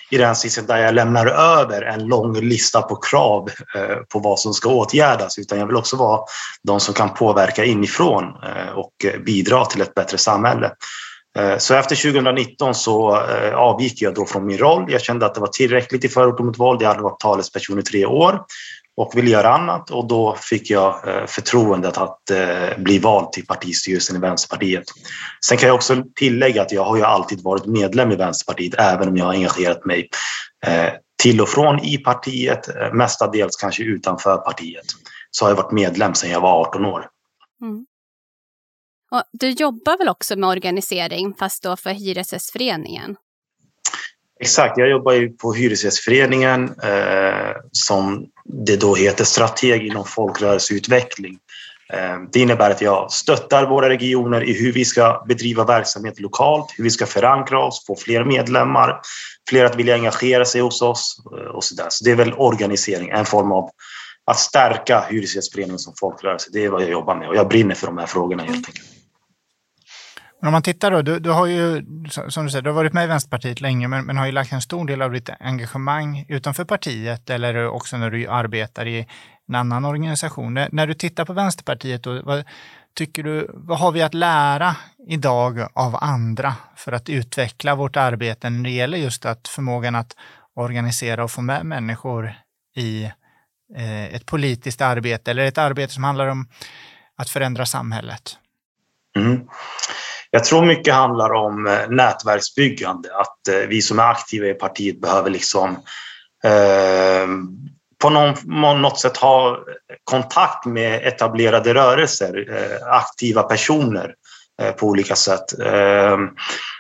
i 0.09 0.17
den 0.17 0.35
sitsen 0.35 0.65
där 0.65 0.77
jag 0.77 0.93
lämnar 0.93 1.27
över 1.27 1.81
en 1.81 2.07
lång 2.07 2.39
lista 2.39 2.81
på 2.81 2.95
krav 2.95 3.49
eh, 3.75 3.95
på 4.13 4.19
vad 4.19 4.39
som 4.39 4.53
ska 4.53 4.69
åtgärdas 4.69 5.37
utan 5.37 5.59
jag 5.59 5.67
vill 5.67 5.75
också 5.75 5.97
vara 5.97 6.21
de 6.63 6.79
som 6.79 6.93
kan 6.93 7.13
påverka 7.13 7.65
inifrån 7.65 8.23
eh, 8.23 8.73
och 8.75 8.93
eh, 9.05 9.19
bidra 9.19 9.65
till 9.65 9.81
ett 9.81 9.93
bättre 9.93 10.17
samhälle. 10.17 10.71
Så 11.57 11.73
efter 11.73 12.11
2019 12.11 12.75
så 12.75 13.15
avgick 13.53 14.01
jag 14.01 14.13
då 14.13 14.25
från 14.25 14.45
min 14.45 14.57
roll. 14.57 14.85
Jag 14.91 15.01
kände 15.01 15.25
att 15.25 15.35
det 15.35 15.41
var 15.41 15.47
tillräckligt 15.47 16.05
i 16.05 16.09
förorten 16.09 16.45
mot 16.45 16.59
våld. 16.59 16.81
Jag 16.81 16.87
hade 16.87 17.01
varit 17.01 17.19
talesperson 17.19 17.79
i 17.79 17.81
tre 17.81 18.05
år 18.05 18.39
och 18.99 19.17
ville 19.17 19.29
göra 19.29 19.53
annat 19.53 19.91
och 19.91 20.07
då 20.07 20.35
fick 20.35 20.69
jag 20.69 21.07
eh, 21.07 21.25
förtroendet 21.25 21.97
att 21.97 22.29
eh, 22.29 22.77
bli 22.77 22.99
vald 22.99 23.31
till 23.31 23.45
partistyrelsen 23.45 24.15
i 24.15 24.19
Vänsterpartiet. 24.19 24.83
Sen 25.45 25.57
kan 25.57 25.67
jag 25.67 25.75
också 25.75 26.03
tillägga 26.15 26.61
att 26.61 26.71
jag 26.71 26.83
har 26.83 26.97
ju 26.97 27.03
alltid 27.03 27.43
varit 27.43 27.65
medlem 27.65 28.11
i 28.11 28.15
Vänsterpartiet 28.15 28.73
även 28.79 29.07
om 29.09 29.17
jag 29.17 29.25
har 29.25 29.33
engagerat 29.33 29.85
mig 29.85 30.09
eh, 30.65 30.89
till 31.21 31.41
och 31.41 31.49
från 31.49 31.79
i 31.79 31.97
partiet, 31.97 32.69
mestadels 32.93 33.55
kanske 33.55 33.83
utanför 33.83 34.37
partiet. 34.37 34.85
Så 35.31 35.45
har 35.45 35.49
jag 35.49 35.57
varit 35.57 35.71
medlem 35.71 36.13
sedan 36.13 36.29
jag 36.29 36.41
var 36.41 36.61
18 36.61 36.85
år. 36.85 37.07
Mm. 37.61 37.85
Och 39.11 39.23
du 39.31 39.49
jobbar 39.49 39.97
väl 39.97 40.09
också 40.09 40.35
med 40.35 40.49
organisering, 40.49 41.33
fast 41.39 41.63
då 41.63 41.77
för 41.77 41.89
Hyresgästföreningen? 41.89 43.15
Exakt, 44.41 44.77
jag 44.77 44.89
jobbar 44.89 45.13
ju 45.13 45.29
på 45.29 45.53
Hyresgästföreningen 45.53 46.63
eh, 46.63 47.55
som 47.71 48.25
det 48.43 48.75
då 48.75 48.95
heter 48.95 49.23
strateg 49.23 49.87
inom 49.87 50.05
folkrörelseutveckling. 50.05 51.37
Eh, 51.93 52.17
det 52.31 52.39
innebär 52.39 52.71
att 52.71 52.81
jag 52.81 53.11
stöttar 53.11 53.65
våra 53.65 53.89
regioner 53.89 54.43
i 54.43 54.53
hur 54.53 54.73
vi 54.73 54.85
ska 54.85 55.25
bedriva 55.27 55.63
verksamhet 55.63 56.19
lokalt, 56.19 56.73
hur 56.77 56.83
vi 56.83 56.89
ska 56.89 57.05
förankra 57.05 57.65
oss, 57.65 57.85
få 57.87 57.95
fler 57.95 58.23
medlemmar, 58.23 59.01
fler 59.49 59.65
att 59.65 59.75
vilja 59.75 59.93
engagera 59.93 60.45
sig 60.45 60.61
hos 60.61 60.81
oss 60.81 61.21
eh, 61.37 61.55
och 61.55 61.63
så 61.63 61.75
där. 61.75 61.87
Så 61.89 62.03
det 62.03 62.11
är 62.11 62.15
väl 62.15 62.33
organisering, 62.33 63.09
en 63.09 63.25
form 63.25 63.51
av 63.51 63.69
att 64.25 64.39
stärka 64.39 65.05
Hyresgästföreningen 65.09 65.79
som 65.79 65.93
folkrörelse. 65.99 66.49
Det 66.53 66.65
är 66.65 66.69
vad 66.69 66.81
jag 66.81 66.89
jobbar 66.89 67.15
med 67.15 67.29
och 67.29 67.35
jag 67.35 67.47
brinner 67.47 67.75
för 67.75 67.87
de 67.87 67.97
här 67.97 68.05
frågorna 68.05 68.43
helt 68.43 68.67
enkelt. 68.67 68.98
Men 70.41 70.47
om 70.47 70.51
man 70.51 70.61
tittar 70.61 70.91
då, 70.91 71.01
du, 71.01 71.19
du, 71.19 71.29
har 71.29 71.45
ju, 71.45 71.85
som 72.29 72.45
du 72.45 72.51
säger, 72.51 72.61
du 72.61 72.69
har 72.69 72.75
varit 72.75 72.93
med 72.93 73.03
i 73.03 73.07
Vänsterpartiet 73.07 73.61
länge, 73.61 73.87
men, 73.87 74.05
men 74.05 74.17
har 74.17 74.25
ju 74.25 74.31
lagt 74.31 74.51
en 74.51 74.61
stor 74.61 74.87
del 74.87 75.01
av 75.01 75.11
ditt 75.11 75.29
engagemang 75.39 76.25
utanför 76.27 76.65
partiet 76.65 77.29
eller 77.29 77.67
också 77.67 77.97
när 77.97 78.11
du 78.11 78.27
arbetar 78.27 78.85
i 78.85 79.07
en 79.47 79.55
annan 79.55 79.85
organisation. 79.85 80.53
När, 80.53 80.69
när 80.71 80.87
du 80.87 80.93
tittar 80.93 81.25
på 81.25 81.33
Vänsterpartiet, 81.33 82.03
då, 82.03 82.21
vad 82.23 82.43
tycker 82.95 83.23
du, 83.23 83.51
vad 83.53 83.79
har 83.79 83.91
vi 83.91 84.01
att 84.01 84.13
lära 84.13 84.75
idag 85.07 85.67
av 85.73 85.95
andra 86.01 86.55
för 86.75 86.91
att 86.91 87.09
utveckla 87.09 87.75
vårt 87.75 87.97
arbete 87.97 88.49
när 88.49 88.63
det 88.63 88.69
gäller 88.75 88.97
just 88.97 89.25
att 89.25 89.47
förmågan 89.47 89.95
att 89.95 90.15
organisera 90.55 91.23
och 91.23 91.31
få 91.31 91.41
med 91.41 91.65
människor 91.65 92.33
i 92.75 93.03
eh, 93.75 94.15
ett 94.15 94.25
politiskt 94.25 94.81
arbete 94.81 95.31
eller 95.31 95.45
ett 95.45 95.57
arbete 95.57 95.93
som 95.93 96.03
handlar 96.03 96.27
om 96.27 96.47
att 97.15 97.29
förändra 97.29 97.65
samhället? 97.65 98.37
Mm. 99.17 99.47
Jag 100.31 100.43
tror 100.43 100.65
mycket 100.65 100.93
handlar 100.93 101.33
om 101.33 101.67
eh, 101.67 101.89
nätverksbyggande, 101.89 103.09
att 103.15 103.47
eh, 103.47 103.67
vi 103.67 103.81
som 103.81 103.99
är 103.99 104.03
aktiva 104.03 104.47
i 104.47 104.53
partiet 104.53 105.01
behöver 105.01 105.29
liksom 105.29 105.69
eh, 106.43 107.27
på 108.01 108.09
någon, 108.09 108.81
något 108.81 108.99
sätt 108.99 109.17
ha 109.17 109.59
kontakt 110.03 110.65
med 110.65 111.07
etablerade 111.07 111.73
rörelser, 111.73 112.45
eh, 112.49 112.87
aktiva 112.87 113.43
personer 113.43 114.13
eh, 114.61 114.71
på 114.71 114.87
olika 114.87 115.15
sätt. 115.15 115.59
Eh, 115.59 116.17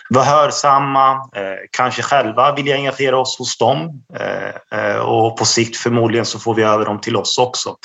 vara 0.09 0.25
hörsamma, 0.25 1.11
eh, 1.11 1.57
kanske 1.71 2.01
själva 2.01 2.55
vilja 2.55 2.75
engagera 2.75 3.17
oss 3.17 3.39
hos 3.39 3.57
dem 3.57 4.03
och 5.05 5.37
på 5.37 5.45
sikt 5.45 5.77
förmodligen 5.77 6.25
så 6.25 6.39
får 6.39 6.55
vi 6.55 6.63
över 6.63 6.85
dem 6.85 7.01
till 7.01 7.15
oss 7.15 7.37
också. 7.37 7.75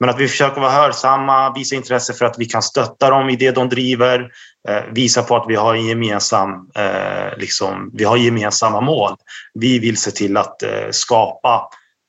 Men 0.00 0.10
att 0.10 0.18
vi 0.18 0.28
försöker 0.28 0.60
vara 0.60 0.70
hörsamma, 0.70 1.52
visa 1.52 1.74
intresse 1.76 2.12
för 2.12 2.24
att 2.24 2.38
vi 2.38 2.44
kan 2.44 2.62
stötta 2.62 3.10
dem 3.10 3.30
i 3.30 3.36
det 3.36 3.50
de 3.50 3.68
driver, 3.68 4.30
eh, 4.68 4.82
visa 4.92 5.22
på 5.22 5.36
att 5.36 5.44
vi 5.48 5.54
har, 5.54 5.74
en 5.74 5.86
gemensam, 5.86 6.70
eh, 6.74 7.38
liksom, 7.38 7.90
vi 7.94 8.04
har 8.04 8.16
gemensamma 8.16 8.80
mål. 8.80 9.16
Vi 9.54 9.78
vill 9.78 9.96
se 9.96 10.10
till 10.10 10.36
att 10.36 10.62
eh, 10.62 10.90
skapa 10.90 11.68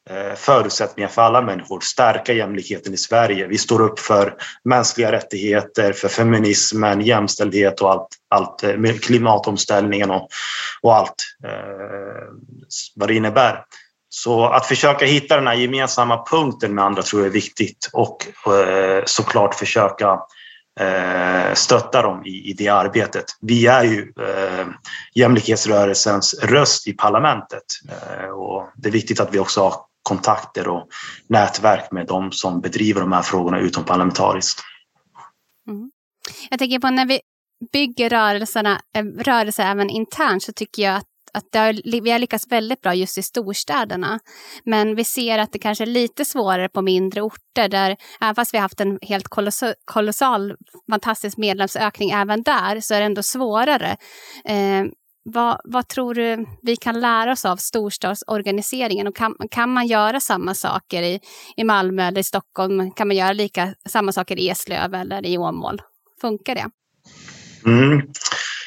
eh, 0.10 0.36
förutsättningar 0.36 1.10
för 1.10 1.22
alla 1.22 1.42
människor, 1.42 1.80
stärka 1.80 2.34
jämlikheten 2.34 2.94
i 2.94 2.98
Sverige. 2.98 3.48
Vi 3.48 3.58
står 3.58 3.82
upp 3.82 4.00
för 4.00 4.36
mänskliga 4.64 5.12
rättigheter, 5.12 5.94
för 5.94 6.08
feminismen, 6.08 7.02
jämställdhet 7.02 7.82
och 7.82 7.92
allt, 7.92 8.08
allt 8.30 8.64
eh, 8.64 8.78
med 8.78 9.04
klimatomställningen 9.04 10.12
och, 10.12 10.30
och 10.82 10.96
allt 10.96 11.36
eh, 11.46 12.34
vad 12.96 13.08
det 13.10 13.16
innebär. 13.16 13.64
Så 14.14 14.46
att 14.46 14.66
försöka 14.66 15.06
hitta 15.06 15.36
den 15.36 15.48
här 15.48 15.54
gemensamma 15.54 16.26
punkten 16.26 16.76
med 16.76 16.86
andra 16.86 17.02
tror 17.02 17.22
jag 17.22 17.28
är 17.28 17.34
viktigt 17.34 17.90
och 17.94 18.28
eh, 18.54 19.04
såklart 19.06 19.56
försöka 19.56 20.20
eh, 20.80 21.54
stötta 21.54 22.02
dem 22.02 22.26
i, 22.26 22.50
i 22.50 22.54
det 22.54 22.68
arbetet. 22.68 23.26
Vi 23.42 23.68
är 23.68 23.84
ju 23.84 24.14
eh, 24.20 24.68
jämlikhetsrörelsens 25.16 26.34
röst 26.44 26.88
i 26.88 26.94
parlamentet 26.94 27.64
eh, 27.90 28.30
och 28.30 28.70
det 28.76 28.90
är 28.90 28.94
viktigt 28.94 29.20
att 29.20 29.34
vi 29.34 29.40
också 29.40 29.62
har 29.62 29.76
kontakter 30.04 30.68
och 30.68 30.88
nätverk 31.28 31.92
med 31.92 32.08
de 32.08 32.32
som 32.32 32.62
bedriver 32.62 33.02
de 33.02 33.12
här 33.12 33.22
frågorna 33.22 33.60
utomparlamentariskt. 33.60 34.62
Mm. 35.68 35.92
Jag 36.50 36.60
tänker 36.60 36.80
på 36.80 36.90
när 36.90 37.06
vi 37.06 37.20
bygger 37.74 38.10
rörelserna, 38.10 38.82
eh, 38.96 39.04
rörelser 39.04 39.64
även 39.64 39.90
internt 39.90 40.44
så 40.44 40.54
tycker 40.54 40.84
jag 40.84 40.96
att 40.96 41.11
att 41.34 41.56
har, 41.56 42.02
vi 42.02 42.12
har 42.12 42.20
lyckats 42.20 42.52
väldigt 42.52 42.82
bra 42.82 42.94
just 42.94 43.18
i 43.18 43.24
storstäderna. 43.24 44.20
Men 44.64 44.96
vi 44.96 45.04
ser 45.04 45.40
att 45.40 45.52
det 45.52 45.60
kanske 45.60 45.84
är 45.84 45.86
lite 45.86 46.26
svårare 46.26 46.70
på 46.70 46.82
mindre 46.82 47.22
orter 47.22 47.70
där, 47.70 47.98
även 48.22 48.36
fast 48.36 48.54
vi 48.54 48.58
har 48.58 48.62
haft 48.62 48.82
en 48.82 49.00
helt 49.02 49.28
kolossal, 49.28 49.74
kolossal 49.86 50.56
fantastisk 50.90 51.38
medlemsökning 51.38 52.12
även 52.12 52.44
där, 52.44 52.80
så 52.80 52.94
är 52.94 53.00
det 53.00 53.06
ändå 53.06 53.24
svårare. 53.24 53.98
Eh, 54.46 54.86
vad, 55.24 55.62
vad, 55.64 55.88
tror 55.88 56.14
du 56.14 56.46
vi 56.62 56.76
kan 56.76 57.00
lära 57.00 57.32
oss 57.32 57.46
av 57.46 57.58
storstadsorganiseringen? 57.58 59.08
Och 59.08 59.16
kan, 59.16 59.36
kan 59.52 59.70
man 59.70 59.88
göra 59.88 60.20
samma 60.20 60.54
saker 60.54 61.04
i, 61.04 61.20
i 61.56 61.64
Malmö 61.64 62.04
eller 62.04 62.22
i 62.22 62.24
Stockholm? 62.24 62.92
Kan 62.92 63.08
man 63.08 63.18
göra 63.18 63.34
lika, 63.34 63.74
samma 63.90 64.12
saker 64.12 64.40
i 64.40 64.50
Eslöv 64.50 64.94
eller 64.94 65.26
i 65.26 65.38
Åmål? 65.38 65.82
Funkar 66.22 66.56
det? 66.56 66.66
Mm. 67.66 68.02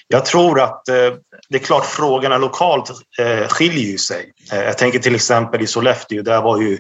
Jag 0.09 0.25
tror 0.25 0.61
att 0.61 0.89
eh, 0.89 1.13
det 1.49 1.57
är 1.57 1.65
klart 1.65 1.87
frågorna 1.87 2.39
lokalt 2.39 2.91
eh, 3.19 3.49
skiljer 3.49 3.99
sig. 3.99 4.33
Eh, 4.53 4.63
jag 4.63 4.79
tänker 4.79 4.99
till 4.99 5.15
exempel 5.15 5.63
i 5.63 5.67
Sollefteå, 5.67 6.23
där 6.23 6.43
var 6.43 6.61
ju 6.61 6.79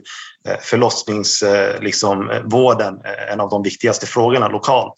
eh, 0.48 0.58
förlossningsvården 0.60 1.74
eh, 1.74 1.80
liksom, 1.80 2.30
eh, 2.30 2.36
eh, 2.36 3.32
en 3.32 3.40
av 3.40 3.50
de 3.50 3.62
viktigaste 3.62 4.06
frågorna 4.06 4.48
lokalt. 4.48 4.94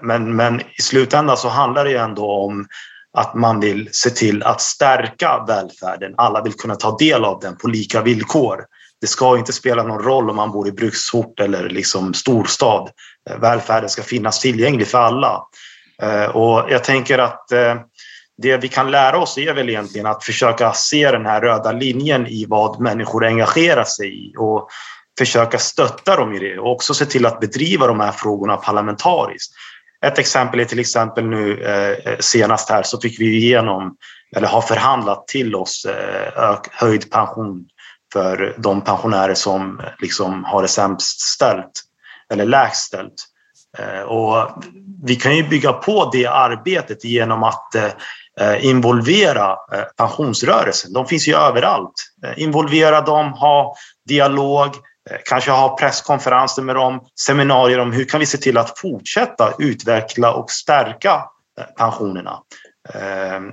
Men, 0.00 0.36
men 0.36 0.60
i 0.60 0.82
slutändan 0.82 1.36
så 1.36 1.48
handlar 1.48 1.84
det 1.84 1.96
ändå 1.96 2.30
om 2.30 2.66
att 3.18 3.34
man 3.34 3.60
vill 3.60 3.88
se 3.92 4.10
till 4.10 4.42
att 4.42 4.60
stärka 4.60 5.44
välfärden. 5.48 6.14
Alla 6.16 6.42
vill 6.42 6.52
kunna 6.52 6.76
ta 6.76 6.96
del 6.96 7.24
av 7.24 7.40
den 7.40 7.56
på 7.56 7.68
lika 7.68 8.02
villkor. 8.02 8.64
Det 9.00 9.06
ska 9.06 9.38
inte 9.38 9.52
spela 9.52 9.82
någon 9.82 10.02
roll 10.02 10.30
om 10.30 10.36
man 10.36 10.52
bor 10.52 10.68
i 10.68 10.72
bruksort 10.72 11.40
eller 11.40 11.68
liksom 11.68 12.14
storstad. 12.14 12.90
Välfärden 13.40 13.90
ska 13.90 14.02
finnas 14.02 14.40
tillgänglig 14.40 14.88
för 14.88 14.98
alla. 14.98 15.42
Eh, 16.02 16.24
och 16.24 16.70
jag 16.70 16.84
tänker 16.84 17.18
att 17.18 17.52
eh, 17.52 17.74
det 18.42 18.56
vi 18.56 18.68
kan 18.68 18.90
lära 18.90 19.18
oss 19.18 19.38
är 19.38 19.54
väl 19.54 19.68
egentligen 19.68 20.06
att 20.06 20.24
försöka 20.24 20.72
se 20.72 21.10
den 21.10 21.26
här 21.26 21.40
röda 21.40 21.72
linjen 21.72 22.26
i 22.26 22.46
vad 22.48 22.80
människor 22.80 23.24
engagerar 23.24 23.84
sig 23.84 24.28
i 24.28 24.34
och 24.38 24.68
försöka 25.18 25.58
stötta 25.58 26.16
dem 26.16 26.32
i 26.32 26.38
det 26.38 26.58
och 26.58 26.72
också 26.72 26.94
se 26.94 27.06
till 27.06 27.26
att 27.26 27.40
bedriva 27.40 27.86
de 27.86 28.00
här 28.00 28.12
frågorna 28.12 28.56
parlamentariskt. 28.56 29.54
Ett 30.06 30.18
exempel 30.18 30.60
är 30.60 30.64
till 30.64 30.78
exempel 30.78 31.26
nu 31.26 31.64
eh, 31.64 32.16
senast 32.20 32.70
här 32.70 32.82
så 32.82 33.00
fick 33.00 33.20
vi 33.20 33.36
igenom, 33.36 33.96
eller 34.36 34.48
har 34.48 34.60
förhandlat 34.60 35.28
till 35.28 35.54
oss 35.54 35.86
höjd 36.70 37.10
pension 37.10 37.64
för 38.12 38.54
de 38.58 38.80
pensionärer 38.80 39.34
som 39.34 39.80
liksom 39.98 40.44
har 40.44 40.62
det 40.62 40.68
sämst 40.68 41.20
ställt 41.20 41.82
eller 42.32 42.44
lägst 42.44 42.82
ställt. 42.82 43.14
Eh, 43.78 44.00
och 44.00 44.64
vi 45.04 45.16
kan 45.16 45.36
ju 45.36 45.48
bygga 45.48 45.72
på 45.72 46.10
det 46.12 46.26
arbetet 46.26 47.04
genom 47.04 47.42
att 47.42 47.74
eh, 47.74 48.64
involvera 48.66 49.50
eh, 49.50 49.84
pensionsrörelsen. 49.96 50.92
De 50.92 51.06
finns 51.06 51.28
ju 51.28 51.34
överallt. 51.34 51.92
Involvera 52.36 53.00
dem, 53.00 53.32
ha 53.32 53.74
dialog, 54.08 54.68
kanske 55.24 55.50
ha 55.50 55.76
presskonferenser 55.76 56.62
med 56.62 56.74
dem, 56.74 57.00
seminarier 57.20 57.78
om 57.78 57.92
hur 57.92 58.04
kan 58.04 58.20
vi 58.20 58.26
se 58.26 58.38
till 58.38 58.58
att 58.58 58.78
fortsätta 58.78 59.54
utveckla 59.58 60.34
och 60.34 60.50
stärka 60.50 61.22
pensionerna. 61.78 62.38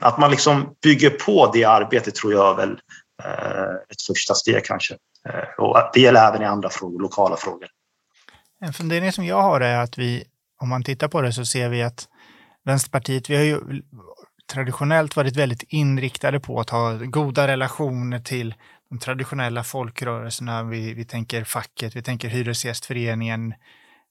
Att 0.01 0.17
man 0.17 0.31
liksom 0.31 0.75
bygger 0.83 1.09
på 1.09 1.51
det 1.53 1.63
arbetet 1.63 2.15
tror 2.15 2.33
jag 2.33 2.51
är 2.51 2.55
väl 2.55 2.79
ett 3.89 4.01
första 4.07 4.33
steg 4.33 4.65
kanske. 4.65 4.95
Och 5.57 5.77
det 5.93 5.99
gäller 6.01 6.27
även 6.27 6.41
i 6.41 6.45
andra 6.45 6.69
frågor, 6.69 6.99
lokala 6.99 7.37
frågor. 7.37 7.67
En 8.61 8.73
fundering 8.73 9.11
som 9.11 9.25
jag 9.25 9.41
har 9.41 9.61
är 9.61 9.79
att 9.79 9.97
vi, 9.97 10.23
om 10.61 10.69
man 10.69 10.83
tittar 10.83 11.07
på 11.07 11.21
det 11.21 11.33
så 11.33 11.45
ser 11.45 11.69
vi 11.69 11.83
att 11.83 12.07
Vänsterpartiet, 12.65 13.29
vi 13.29 13.35
har 13.35 13.43
ju 13.43 13.81
traditionellt 14.51 15.15
varit 15.15 15.35
väldigt 15.35 15.63
inriktade 15.63 16.39
på 16.39 16.59
att 16.59 16.69
ha 16.69 16.93
goda 16.93 17.47
relationer 17.47 18.19
till 18.19 18.53
de 18.89 18.99
traditionella 18.99 19.63
folkrörelserna. 19.63 20.63
Vi, 20.63 20.93
vi 20.93 21.05
tänker 21.05 21.43
facket, 21.43 21.95
vi 21.95 22.01
tänker 22.01 22.29
Hyresgästföreningen 22.29 23.53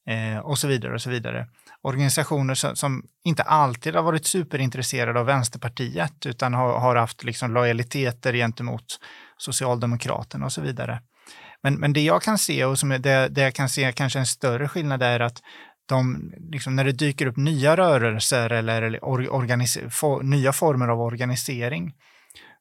eh, 0.09 0.38
och 0.38 0.59
så 0.59 0.69
vidare 0.69 0.95
och 0.95 1.02
så 1.02 1.11
vidare. 1.11 1.47
Organisationer 1.83 2.54
som, 2.54 2.76
som, 2.76 3.02
inte 3.25 3.42
alltid 3.42 3.95
har 3.95 4.02
varit 4.02 4.26
superintresserade 4.26 5.21
av 5.21 5.26
Vänsterpartiet 5.26 6.26
utan 6.26 6.54
har, 6.54 6.78
har 6.78 6.97
haft 6.97 7.25
liksom 7.25 7.54
lojaliteter 7.54 8.33
gentemot 8.33 8.99
Socialdemokraterna 9.37 10.47
och 10.47 10.52
så 10.52 10.61
vidare. 10.61 11.02
Men, 11.62 11.74
men 11.74 11.92
det 11.92 12.00
jag 12.00 12.22
kan 12.22 12.38
se 12.38 12.64
och 12.64 12.78
som 12.78 12.88
det, 12.88 13.28
det 13.28 13.40
jag 13.40 13.54
kan 13.54 13.68
se 13.68 13.92
kanske 13.92 14.18
en 14.18 14.26
större 14.26 14.68
skillnad 14.68 15.02
är 15.02 15.20
att 15.20 15.42
de, 15.86 16.32
liksom 16.52 16.76
när 16.76 16.84
det 16.84 16.92
dyker 16.92 17.26
upp 17.26 17.36
nya 17.36 17.76
rörelser 17.76 18.52
eller 18.52 18.98
or, 19.02 19.90
for, 19.90 20.22
nya 20.22 20.52
former 20.52 20.88
av 20.88 21.00
organisering 21.00 21.94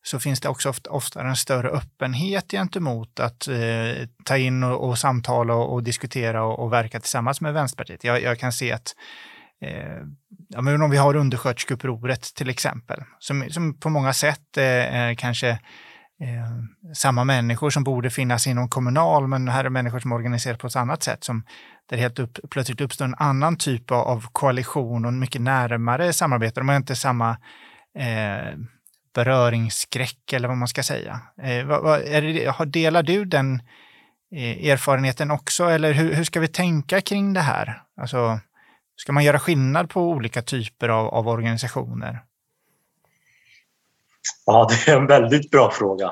så 0.01 0.19
finns 0.19 0.39
det 0.39 0.49
också 0.49 0.69
ofta, 0.69 0.89
ofta 0.89 1.21
en 1.21 1.35
större 1.35 1.69
öppenhet 1.69 2.51
gentemot 2.51 3.19
att 3.19 3.47
eh, 3.47 4.07
ta 4.25 4.37
in 4.37 4.63
och, 4.63 4.89
och 4.89 4.97
samtala 4.97 5.53
och, 5.53 5.73
och 5.73 5.83
diskutera 5.83 6.43
och, 6.43 6.59
och, 6.59 6.73
verka 6.73 6.99
tillsammans 6.99 7.41
med 7.41 7.53
Vänsterpartiet. 7.53 8.03
Jag, 8.03 8.21
jag, 8.21 8.39
kan 8.39 8.53
se 8.53 8.71
att 8.71 8.95
eh, 9.61 10.01
ja, 10.49 10.61
men 10.61 10.81
om 10.81 10.91
vi 10.91 10.97
har 10.97 11.15
undersköterskeupproret 11.15 12.21
till 12.35 12.49
exempel, 12.49 13.03
som, 13.19 13.49
som 13.49 13.79
på 13.79 13.89
många 13.89 14.13
sätt 14.13 14.57
eh, 14.57 15.09
eh 15.09 15.15
kanske 15.15 15.59
eh, 16.21 16.93
samma 16.93 17.23
människor 17.23 17.69
som 17.69 17.83
borde 17.83 18.09
finnas 18.09 18.47
inom 18.47 18.69
kommunal, 18.69 19.27
men 19.27 19.47
här 19.47 19.65
är 19.65 19.69
människor 19.69 19.99
som 19.99 20.11
organiseras 20.11 20.57
på 20.57 20.67
ett 20.67 20.75
annat 20.75 21.03
sätt, 21.03 21.23
som, 21.23 21.43
där 21.89 21.97
det 21.97 22.01
helt 22.03 22.19
upp, 22.19 22.37
plötsligt 22.49 22.81
uppstår 22.81 23.05
en 23.05 23.15
annan 23.17 23.55
typ 23.55 23.91
av 23.91 24.25
koalition 24.31 25.05
och 25.05 25.11
en 25.11 25.19
mycket 25.19 25.41
närmare 25.41 26.13
samarbete. 26.13 26.59
De 26.59 26.69
har 26.69 26.75
inte 26.75 26.95
samma 26.95 27.29
eh, 27.99 28.57
beröringsskräck 29.15 30.33
eller 30.33 30.47
vad 30.47 30.57
man 30.57 30.67
ska 30.67 30.83
säga. 30.83 31.21
Eh, 31.41 31.65
vad, 31.65 31.83
vad, 31.83 32.01
det, 32.01 32.65
delar 32.65 33.03
du 33.03 33.25
den 33.25 33.61
eh, 34.35 34.69
erfarenheten 34.69 35.31
också, 35.31 35.63
eller 35.63 35.93
hur, 35.93 36.13
hur, 36.13 36.23
ska 36.23 36.39
vi 36.39 36.47
tänka 36.47 37.01
kring 37.01 37.33
det 37.33 37.41
här? 37.41 37.81
Alltså, 38.01 38.39
ska 38.95 39.11
man 39.11 39.23
göra 39.23 39.39
skillnad 39.39 39.89
på 39.89 40.09
olika 40.09 40.41
typer 40.41 40.89
av, 40.89 41.07
av 41.07 41.27
organisationer? 41.27 42.23
Ja, 44.45 44.69
det 44.69 44.91
är 44.91 44.97
en 44.97 45.07
väldigt 45.07 45.51
bra 45.51 45.71
fråga. 45.71 46.05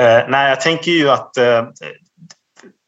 Eh, 0.00 0.28
nej, 0.28 0.48
jag 0.48 0.60
tänker 0.60 0.90
ju 0.90 1.10
att 1.10 1.36
eh, 1.36 1.62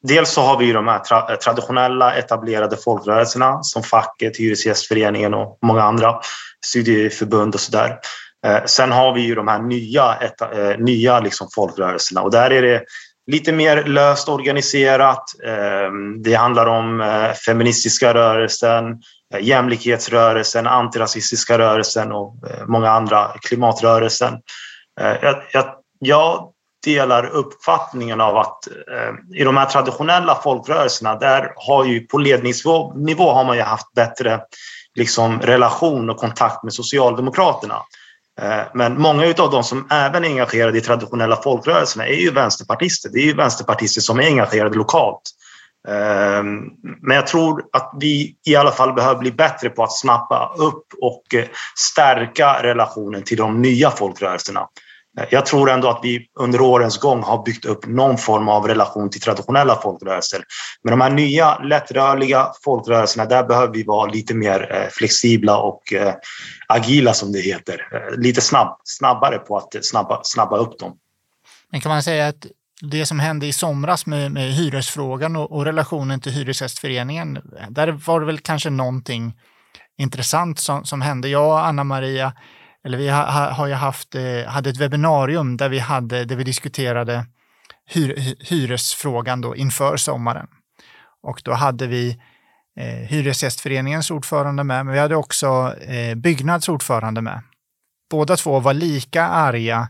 dels 0.03 0.31
så 0.31 0.41
har 0.41 0.59
vi 0.59 0.65
ju 0.65 0.73
de 0.73 0.89
här 0.89 0.99
tra 0.99 1.33
eh, 1.33 1.37
traditionella 1.37 2.15
etablerade 2.15 2.77
folkrörelserna 2.77 3.63
som 3.63 3.83
facket, 3.83 4.37
Hyresgästföreningen 4.37 5.35
och 5.35 5.59
många 5.63 5.83
andra 5.83 6.21
studieförbund 6.67 7.55
och 7.55 7.61
sådär. 7.61 7.99
Eh, 8.47 8.65
sen 8.65 8.93
har 8.93 9.15
vi 9.15 9.21
ju 9.21 9.35
de 9.35 9.49
här 9.49 9.59
nya, 9.59 10.19
eh, 10.53 10.79
nya 10.79 11.21
liksom 11.21 11.49
folkrörelserna 11.55 12.23
och 12.23 12.31
där 12.31 12.51
är 12.51 12.63
det 12.63 12.85
lite 13.27 13.53
mer 13.53 13.85
löst 13.85 14.29
organiserat. 14.29 15.25
Eh, 15.45 15.93
det 16.23 16.35
handlar 16.35 16.67
om 16.67 17.01
eh, 17.01 17.33
feministiska 17.33 18.15
rörelsen, 18.15 18.85
eh, 19.35 19.41
jämlikhetsrörelsen, 19.41 20.67
antirasistiska 20.67 21.59
rörelsen 21.59 22.13
och 22.13 22.51
eh, 22.51 22.67
många 22.67 22.91
andra, 22.91 23.29
klimatrörelsen. 23.41 24.35
Eh, 25.01 25.17
jag, 25.23 25.43
jag, 25.53 25.75
jag 25.99 26.53
delar 26.85 27.27
uppfattningen 27.27 28.21
av 28.21 28.37
att 28.37 28.67
eh, 28.67 29.41
i 29.41 29.45
de 29.45 29.57
här 29.57 29.67
traditionella 29.67 30.35
folkrörelserna, 30.35 31.15
där 31.15 31.53
har 31.57 31.85
ju 31.85 32.01
på 32.01 32.19
ledningsnivå 32.19 32.93
nivå 32.95 33.33
har 33.33 33.45
man 33.45 33.57
ju 33.57 33.63
haft 33.63 33.93
bättre 33.95 34.41
liksom, 34.95 35.41
relation 35.41 36.11
och 36.11 36.17
kontakt 36.17 36.63
med 36.63 36.73
Socialdemokraterna. 36.73 37.83
Eh, 38.41 38.61
men 38.75 39.01
många 39.01 39.35
av 39.39 39.51
de 39.51 39.65
som 39.65 39.87
även 39.91 40.25
är 40.25 40.29
engagerade 40.29 40.79
i 40.79 40.81
traditionella 40.81 41.37
folkrörelserna 41.37 42.07
är 42.07 42.21
ju 42.21 42.31
vänsterpartister. 42.31 43.11
Det 43.13 43.19
är 43.19 43.25
ju 43.25 43.35
vänsterpartister 43.35 44.01
som 44.01 44.21
är 44.21 44.27
engagerade 44.27 44.77
lokalt. 44.77 45.23
Ehm, 45.89 46.71
men 47.01 47.17
jag 47.17 47.27
tror 47.27 47.65
att 47.73 47.93
vi 48.01 48.37
i 48.47 48.57
alla 48.57 48.71
fall 48.71 48.93
behöver 48.93 49.21
bli 49.21 49.33
bättre 49.33 49.69
på 49.69 49.83
att 49.83 49.93
snappa 49.93 50.55
upp 50.59 50.87
och 51.01 51.35
eh, 51.35 51.45
stärka 51.77 52.63
relationen 52.63 53.23
till 53.23 53.37
de 53.37 53.63
nya 53.63 53.91
folkrörelserna. 53.91 54.69
Eh, 55.19 55.25
jag 55.31 55.47
tror 55.47 55.71
ändå 55.71 55.89
att 55.89 56.01
vi 56.03 56.27
under 56.41 56.61
årens 56.61 56.99
gång 56.99 57.23
har 57.23 57.43
byggt 57.43 57.65
upp 57.65 57.87
någon 57.87 58.19
form 58.19 58.49
av 58.49 58.69
relation 58.69 59.11
till 59.11 59.21
traditionella 59.21 59.77
folkrörelser. 59.77 60.45
Men 60.83 60.91
de 60.91 61.01
här 61.01 61.11
nya 61.11 61.59
lättrörliga 61.59 62.53
folkrörelserna, 62.65 63.27
där 63.27 63.45
behöver 63.45 63.75
vi 63.75 63.83
vara 63.83 64.11
lite 64.11 64.35
mer 64.35 64.75
eh, 64.75 64.89
flexibla 64.91 65.59
och 65.59 65.83
agila 66.67 67.15
som 67.15 67.33
det 67.33 67.41
heter. 67.41 67.81
Lite 68.17 68.41
snabb, 68.41 68.81
snabbare 68.85 69.39
på 69.39 69.57
att 69.57 69.85
snabba, 69.85 70.21
snabba 70.23 70.57
upp 70.57 70.79
dem. 70.79 70.97
Men 71.71 71.81
kan 71.81 71.91
man 71.91 72.03
säga 72.03 72.29
att 72.29 72.47
det 72.91 73.07
som 73.07 73.21
hände 73.21 73.47
i 73.47 73.53
somras 73.53 74.07
med, 74.07 74.33
med 74.33 74.53
hyresfrågan 74.53 75.37
och, 75.37 75.53
och 75.53 75.65
relationen 75.65 76.21
till 76.21 76.33
Hyresgästföreningen, 76.33 77.39
där 77.69 77.89
var 77.89 78.21
det 78.21 78.27
väl 78.27 78.39
kanske 78.39 78.71
någonting 78.71 79.35
intressant 79.99 80.59
som, 80.59 80.85
som 80.85 81.01
hände. 81.01 81.29
Jag 81.29 81.47
och 81.47 81.67
Anna-Maria 81.67 82.33
eller 82.85 82.99
vi 82.99 83.11
ha, 83.11 83.51
har 83.51 83.67
ju 83.67 83.75
haft, 83.75 84.15
eh, 84.15 84.47
hade 84.47 84.71
ett 84.71 84.77
webbinarium 84.77 85.57
där 85.57 85.69
vi, 85.69 85.79
hade, 85.79 86.25
där 86.25 86.37
vi 86.37 86.45
diskuterade 86.45 87.27
hyr, 87.87 88.37
hyresfrågan 88.51 89.41
då 89.41 89.57
inför 89.57 89.97
sommaren. 89.97 90.47
Och 91.23 91.43
då 91.45 91.53
hade 91.53 91.87
vi 91.87 92.11
eh, 92.81 93.09
Hyresgästföreningens 93.09 94.11
ordförande 94.11 94.65
med, 94.65 94.87
men 94.87 94.95
vi 94.95 95.01
hade 95.01 95.17
också 95.17 95.75
eh, 95.81 96.15
Byggnads 96.15 96.69
ordförande 96.69 97.21
med. 97.21 97.43
Båda 98.11 98.37
två 98.37 98.61
var 98.61 98.75
lika 98.75 99.25
arga 99.25 99.89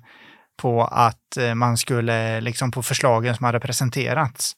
på 0.62 0.84
att 0.84 1.36
eh, 1.36 1.54
man 1.54 1.76
skulle, 1.76 2.40
liksom 2.40 2.70
på 2.70 2.82
förslagen 2.82 3.34
som 3.34 3.44
hade 3.44 3.60
presenterats. 3.60 4.56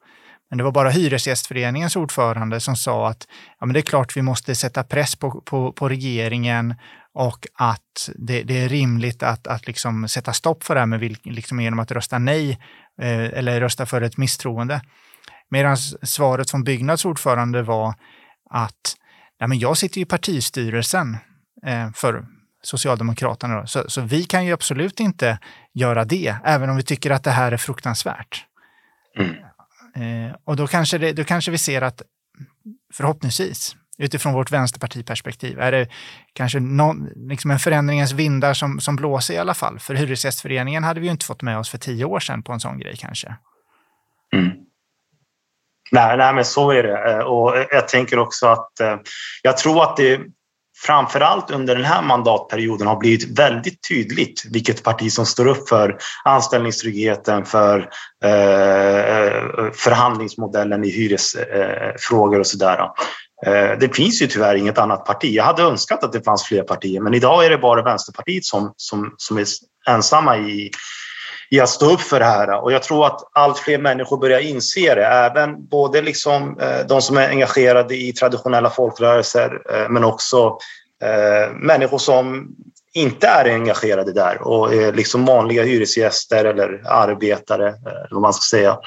Men 0.50 0.58
det 0.58 0.64
var 0.64 0.72
bara 0.72 0.90
Hyresgästföreningens 0.90 1.96
ordförande 1.96 2.60
som 2.60 2.76
sa 2.76 3.08
att 3.08 3.26
ja, 3.60 3.66
men 3.66 3.74
det 3.74 3.80
är 3.80 3.82
klart 3.82 4.16
vi 4.16 4.22
måste 4.22 4.54
sätta 4.54 4.84
press 4.84 5.16
på, 5.16 5.40
på, 5.40 5.72
på 5.72 5.88
regeringen 5.88 6.74
och 7.14 7.46
att 7.54 8.10
det, 8.14 8.42
det, 8.42 8.64
är 8.64 8.68
rimligt 8.68 9.22
att, 9.22 9.46
att 9.46 9.66
liksom 9.66 10.08
sätta 10.08 10.32
stopp 10.32 10.64
för 10.64 10.74
det 10.74 10.80
här 10.80 10.86
med 10.86 11.16
liksom 11.24 11.60
genom 11.60 11.78
att 11.78 11.90
rösta 11.90 12.18
nej 12.18 12.50
eh, 13.02 13.38
eller 13.38 13.60
rösta 13.60 13.86
för 13.86 14.02
ett 14.02 14.16
misstroende. 14.16 14.80
Medan 15.50 15.76
svaret 16.02 16.50
från 16.50 16.64
Byggnads 16.64 17.04
ordförande 17.04 17.62
var 17.62 17.94
att 18.50 18.96
ja, 19.38 19.46
men 19.46 19.58
jag 19.58 19.76
sitter 19.76 20.00
i 20.00 20.04
partistyrelsen 20.04 21.16
eh, 21.66 21.90
för 21.94 22.26
Socialdemokraterna, 22.66 23.60
då, 23.60 23.66
så, 23.66 23.90
så, 23.90 24.00
vi 24.00 24.24
kan 24.24 24.44
ju 24.44 24.52
absolut 24.52 25.00
inte 25.00 25.38
göra 25.72 26.04
det, 26.04 26.36
även 26.44 26.70
om 26.70 26.76
vi 26.76 26.82
tycker 26.82 27.10
att 27.10 27.24
det 27.24 27.30
här 27.30 27.52
är 27.52 27.56
fruktansvärt. 27.56 28.44
Mm. 29.18 29.34
Eh, 30.28 30.34
och 30.44 30.56
då 30.56 30.66
kanske, 30.66 30.98
det, 30.98 31.12
då 31.12 31.24
kanske 31.24 31.50
vi 31.50 31.58
ser 31.58 31.82
att 31.82 32.02
förhoppningsvis 32.92 33.76
utifrån 33.98 34.32
vårt 34.32 34.50
vänsterpartiperspektiv? 34.50 35.60
Är 35.60 35.72
det 35.72 35.88
kanske 36.32 36.60
någon, 36.60 37.08
liksom 37.16 37.50
en 37.50 37.58
förändringens 37.58 38.12
vindar 38.12 38.54
som, 38.54 38.80
som 38.80 38.96
blåser 38.96 39.34
i 39.34 39.38
alla 39.38 39.54
fall? 39.54 39.78
För 39.78 39.94
Hyresgästföreningen 39.94 40.84
hade 40.84 41.00
vi 41.00 41.06
ju 41.06 41.12
inte 41.12 41.26
fått 41.26 41.42
med 41.42 41.58
oss 41.58 41.70
för 41.70 41.78
tio 41.78 42.04
år 42.04 42.20
sedan 42.20 42.42
på 42.42 42.52
en 42.52 42.60
sån 42.60 42.78
grej 42.78 42.96
kanske. 42.96 43.36
Mm. 44.32 44.50
Nej, 45.92 46.16
nej, 46.16 46.34
men 46.34 46.44
så 46.44 46.70
är 46.70 46.82
det. 46.82 47.12
Eh, 47.12 47.18
och 47.18 47.66
jag 47.70 47.88
tänker 47.88 48.18
också 48.18 48.46
att 48.46 48.80
eh, 48.80 48.96
jag 49.42 49.56
tror 49.56 49.82
att 49.82 49.96
det 49.96 50.20
framförallt 50.76 51.50
under 51.50 51.74
den 51.74 51.84
här 51.84 52.02
mandatperioden 52.02 52.86
har 52.86 52.96
blivit 52.96 53.38
väldigt 53.38 53.88
tydligt 53.88 54.44
vilket 54.50 54.82
parti 54.82 55.12
som 55.12 55.26
står 55.26 55.46
upp 55.46 55.68
för 55.68 55.98
anställningstryggheten, 56.24 57.44
för 57.44 57.78
eh, 58.24 59.70
förhandlingsmodellen 59.72 60.84
i 60.84 60.90
hyresfrågor 60.90 62.40
och 62.40 62.46
sådär. 62.46 62.78
Eh, 63.46 63.78
det 63.80 63.96
finns 63.96 64.22
ju 64.22 64.26
tyvärr 64.26 64.54
inget 64.54 64.78
annat 64.78 65.04
parti. 65.04 65.34
Jag 65.34 65.44
hade 65.44 65.62
önskat 65.62 66.04
att 66.04 66.12
det 66.12 66.24
fanns 66.24 66.44
fler 66.44 66.62
partier, 66.62 67.00
men 67.00 67.14
idag 67.14 67.46
är 67.46 67.50
det 67.50 67.58
bara 67.58 67.82
Vänsterpartiet 67.82 68.44
som, 68.44 68.72
som, 68.76 69.14
som 69.16 69.38
är 69.38 69.44
ensamma 69.88 70.36
i, 70.38 70.70
i 71.50 71.60
att 71.60 71.68
stå 71.68 71.92
upp 71.92 72.00
för 72.00 72.18
det 72.18 72.24
här. 72.24 72.62
Och 72.62 72.72
jag 72.72 72.82
tror 72.82 73.06
att 73.06 73.20
allt 73.32 73.58
fler 73.58 73.78
människor 73.78 74.16
börjar 74.16 74.40
inse 74.40 74.94
det. 74.94 75.06
Även 75.06 75.66
både 75.66 76.02
liksom, 76.02 76.58
eh, 76.60 76.86
de 76.88 77.02
som 77.02 77.16
är 77.16 77.28
engagerade 77.28 77.96
i 77.96 78.12
traditionella 78.12 78.70
folkrörelser, 78.70 79.62
eh, 79.70 79.88
men 79.88 80.04
också 80.04 80.58
eh, 81.02 81.52
människor 81.56 81.98
som 81.98 82.48
inte 82.92 83.26
är 83.26 83.44
engagerade 83.44 84.12
där 84.12 84.42
och 84.42 84.74
är 84.74 84.92
liksom 84.92 85.24
vanliga 85.24 85.62
hyresgäster 85.62 86.44
eller 86.44 86.82
arbetare, 86.86 87.68
eller 87.68 88.08
vad 88.10 88.22
man 88.22 88.34
ska 88.34 88.56
säga. 88.56 88.78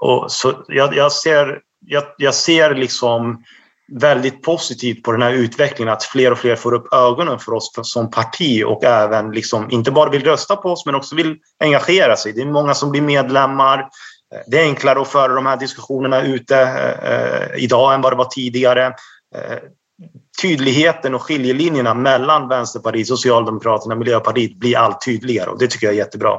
Och 0.00 0.32
så 0.32 0.64
jag, 0.68 0.96
jag 0.96 1.12
ser 1.12 1.60
jag, 1.86 2.04
jag 2.16 2.34
ser 2.34 2.74
liksom 2.74 3.44
väldigt 3.92 4.42
positivt 4.42 5.02
på 5.02 5.12
den 5.12 5.22
här 5.22 5.32
utvecklingen 5.32 5.92
att 5.92 6.04
fler 6.04 6.32
och 6.32 6.38
fler 6.38 6.56
får 6.56 6.74
upp 6.74 6.94
ögonen 6.94 7.38
för 7.38 7.52
oss 7.52 7.70
som 7.82 8.10
parti 8.10 8.64
och 8.66 8.84
även 8.84 9.30
liksom 9.30 9.70
inte 9.70 9.90
bara 9.90 10.10
vill 10.10 10.24
rösta 10.24 10.56
på 10.56 10.68
oss 10.68 10.86
men 10.86 10.94
också 10.94 11.16
vill 11.16 11.36
engagera 11.60 12.16
sig. 12.16 12.32
Det 12.32 12.40
är 12.40 12.46
många 12.46 12.74
som 12.74 12.90
blir 12.90 13.02
medlemmar. 13.02 13.88
Det 14.46 14.58
är 14.58 14.62
enklare 14.62 15.00
att 15.00 15.08
föra 15.08 15.34
de 15.34 15.46
här 15.46 15.56
diskussionerna 15.56 16.22
ute 16.22 16.60
eh, 17.02 17.64
idag 17.64 17.94
än 17.94 18.00
vad 18.00 18.12
det 18.12 18.16
var 18.16 18.28
tidigare. 18.30 18.86
Eh, 19.34 19.58
tydligheten 20.42 21.14
och 21.14 21.22
skiljelinjerna 21.22 21.94
mellan 21.94 22.48
Vänsterpartiet, 22.48 23.06
Socialdemokraterna 23.06 23.94
och 23.94 23.98
Miljöpartiet 23.98 24.56
blir 24.56 24.78
allt 24.78 25.04
tydligare 25.04 25.50
och 25.50 25.58
det 25.58 25.66
tycker 25.66 25.86
jag 25.86 25.94
är 25.94 25.98
jättebra. 25.98 26.38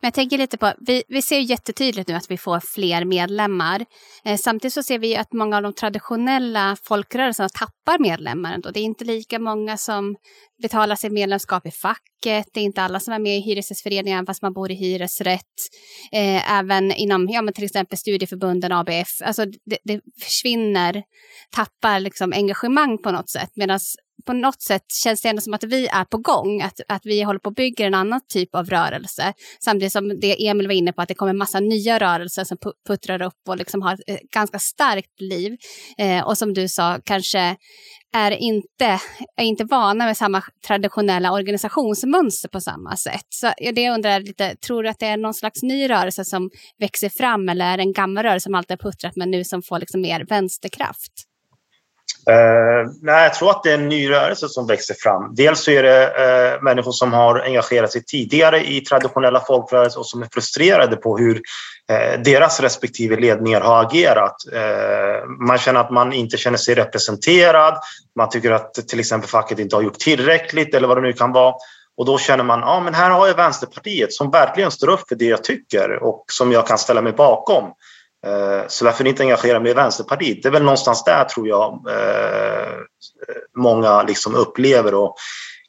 Men 0.00 0.06
jag 0.06 0.14
tänker 0.14 0.38
lite 0.38 0.58
på, 0.58 0.72
vi, 0.80 1.02
vi 1.08 1.22
ser 1.22 1.38
jättetydligt 1.38 2.08
nu 2.08 2.14
att 2.14 2.30
vi 2.30 2.38
får 2.38 2.60
fler 2.60 3.04
medlemmar. 3.04 3.84
Eh, 4.24 4.36
samtidigt 4.36 4.72
så 4.72 4.82
ser 4.82 4.98
vi 4.98 5.16
att 5.16 5.32
många 5.32 5.56
av 5.56 5.62
de 5.62 5.72
traditionella 5.72 6.76
folkrörelserna 6.82 7.48
tappar 7.48 7.98
medlemmar 7.98 8.54
ändå. 8.54 8.70
Det 8.70 8.80
är 8.80 8.84
inte 8.84 9.04
lika 9.04 9.38
många 9.38 9.76
som 9.76 10.16
betalar 10.62 10.96
sitt 10.96 11.12
medlemskap 11.12 11.66
i 11.66 11.70
facket. 11.70 12.46
Det 12.52 12.60
är 12.60 12.64
inte 12.64 12.82
alla 12.82 13.00
som 13.00 13.14
är 13.14 13.18
med 13.18 13.38
i 13.38 13.40
hyresgästföreningen 13.40 14.26
fast 14.26 14.42
man 14.42 14.52
bor 14.52 14.70
i 14.70 14.74
hyresrätt. 14.74 15.40
Eh, 16.12 16.52
även 16.58 16.92
inom 16.92 17.28
ja, 17.28 17.42
men 17.42 17.54
till 17.54 17.64
exempel 17.64 17.98
studieförbunden, 17.98 18.72
ABF. 18.72 19.22
Alltså 19.24 19.44
det, 19.44 19.78
det 19.84 20.00
försvinner, 20.22 21.02
tappar 21.50 22.00
liksom 22.00 22.32
engagemang 22.32 22.98
på 23.02 23.10
något 23.10 23.30
sätt. 23.30 23.50
Medan 23.56 23.80
på 24.26 24.32
något 24.32 24.62
sätt 24.62 24.82
känns 25.04 25.22
det 25.22 25.28
ändå 25.28 25.42
som 25.42 25.54
att 25.54 25.64
vi 25.64 25.86
är 25.86 26.04
på 26.04 26.18
gång, 26.18 26.62
att, 26.62 26.80
att 26.88 27.06
vi 27.06 27.22
håller 27.22 27.40
på 27.40 27.48
att 27.48 27.54
bygga 27.54 27.86
en 27.86 27.94
annan 27.94 28.20
typ 28.28 28.54
av 28.54 28.66
rörelse. 28.66 29.32
Samtidigt 29.64 29.92
som 29.92 30.20
det 30.20 30.48
Emil 30.48 30.66
var 30.66 30.74
inne 30.74 30.92
på, 30.92 31.02
att 31.02 31.08
det 31.08 31.14
kommer 31.14 31.32
massa 31.32 31.60
nya 31.60 31.98
rörelser 31.98 32.44
som 32.44 32.58
puttrar 32.86 33.22
upp 33.22 33.48
och 33.48 33.56
liksom 33.56 33.82
har 33.82 33.94
ett 33.94 34.00
eh, 34.06 34.16
ganska 34.34 34.58
starkt 34.58 35.20
liv. 35.20 35.56
Eh, 35.98 36.26
och 36.26 36.38
som 36.38 36.54
du 36.54 36.68
sa, 36.68 37.00
kanske 37.04 37.56
är 38.16 38.30
inte, 38.30 39.00
är 39.36 39.44
inte 39.44 39.64
vana 39.64 40.04
med 40.04 40.16
samma 40.16 40.42
traditionella 40.66 41.32
organisationsmönster 41.32 42.48
på 42.48 42.60
samma 42.60 42.96
sätt. 42.96 43.26
Så 43.28 43.52
det 43.74 43.90
undrar 43.90 44.20
lite, 44.20 44.56
tror 44.56 44.82
du 44.82 44.88
att 44.88 44.98
det 44.98 45.06
är 45.06 45.16
någon 45.16 45.34
slags 45.34 45.62
ny 45.62 45.90
rörelse 45.90 46.24
som 46.24 46.50
växer 46.78 47.08
fram 47.08 47.48
eller 47.48 47.72
är 47.72 47.76
det 47.76 47.82
en 47.82 47.92
gammal 47.92 48.24
rörelse 48.24 48.44
som 48.44 48.54
alltid 48.54 48.78
har 48.82 48.90
puttrat 48.90 49.16
men 49.16 49.30
nu 49.30 49.44
som 49.44 49.62
får 49.62 49.78
liksom 49.78 50.00
mer 50.00 50.26
vänsterkraft? 50.28 51.33
Uh, 52.30 52.90
nej, 53.02 53.22
jag 53.22 53.34
tror 53.34 53.50
att 53.50 53.62
det 53.62 53.70
är 53.70 53.74
en 53.74 53.88
ny 53.88 54.10
rörelse 54.10 54.48
som 54.48 54.66
växer 54.66 54.94
fram. 54.94 55.34
Dels 55.34 55.64
så 55.64 55.70
är 55.70 55.82
det 55.82 56.06
uh, 56.06 56.62
människor 56.62 56.92
som 56.92 57.12
har 57.12 57.40
engagerat 57.40 57.92
sig 57.92 58.04
tidigare 58.04 58.66
i 58.66 58.80
traditionella 58.80 59.40
folkrörelser 59.40 60.00
och 60.00 60.06
som 60.06 60.22
är 60.22 60.28
frustrerade 60.32 60.96
på 60.96 61.18
hur 61.18 61.34
uh, 61.34 62.22
deras 62.24 62.60
respektive 62.60 63.16
ledningar 63.16 63.60
har 63.60 63.84
agerat. 63.84 64.36
man 65.48 65.58
känner 65.58 65.80
att 65.80 65.90
man 65.90 66.12
inte 66.12 66.36
känner 66.36 66.58
sig 66.58 66.74
representerad. 66.74 67.78
Man 68.16 68.28
tycker 68.28 68.50
att 68.50 68.74
till 68.74 69.00
exempel 69.00 69.30
facket 69.30 69.58
inte 69.58 69.76
har 69.76 69.82
gjort 69.82 69.98
tillräckligt 69.98 70.74
eller 70.74 70.88
vad 70.88 70.96
det 70.96 71.02
nu 71.02 71.12
kan 71.12 71.32
vara. 71.32 71.54
Och 71.96 72.06
då 72.06 72.18
känner 72.18 72.44
man, 72.44 72.60
ja 72.60 72.80
men 72.80 72.94
här 72.94 73.10
har 73.10 73.26
jag 73.26 73.34
Vänsterpartiet 73.34 74.12
som 74.12 74.30
verkligen 74.30 74.70
står 74.70 74.88
upp 74.88 75.08
för 75.08 75.14
det 75.14 75.24
jag 75.24 75.44
tycker 75.44 76.02
och 76.02 76.24
som 76.28 76.52
jag 76.52 76.66
kan 76.66 76.78
ställa 76.78 77.02
mig 77.02 77.12
bakom. 77.12 77.72
Eh, 78.26 78.64
så 78.68 78.84
varför 78.84 79.06
inte 79.06 79.22
engagera 79.22 79.60
mig 79.60 79.70
i 79.70 79.74
Vänsterpartiet? 79.74 80.42
Det 80.42 80.48
är 80.48 80.52
väl 80.52 80.62
någonstans 80.62 81.04
där 81.04 81.24
tror 81.24 81.48
jag 81.48 81.72
eh, 81.88 82.72
många 83.56 84.02
liksom 84.02 84.34
upplever 84.34 84.94
och 84.94 85.16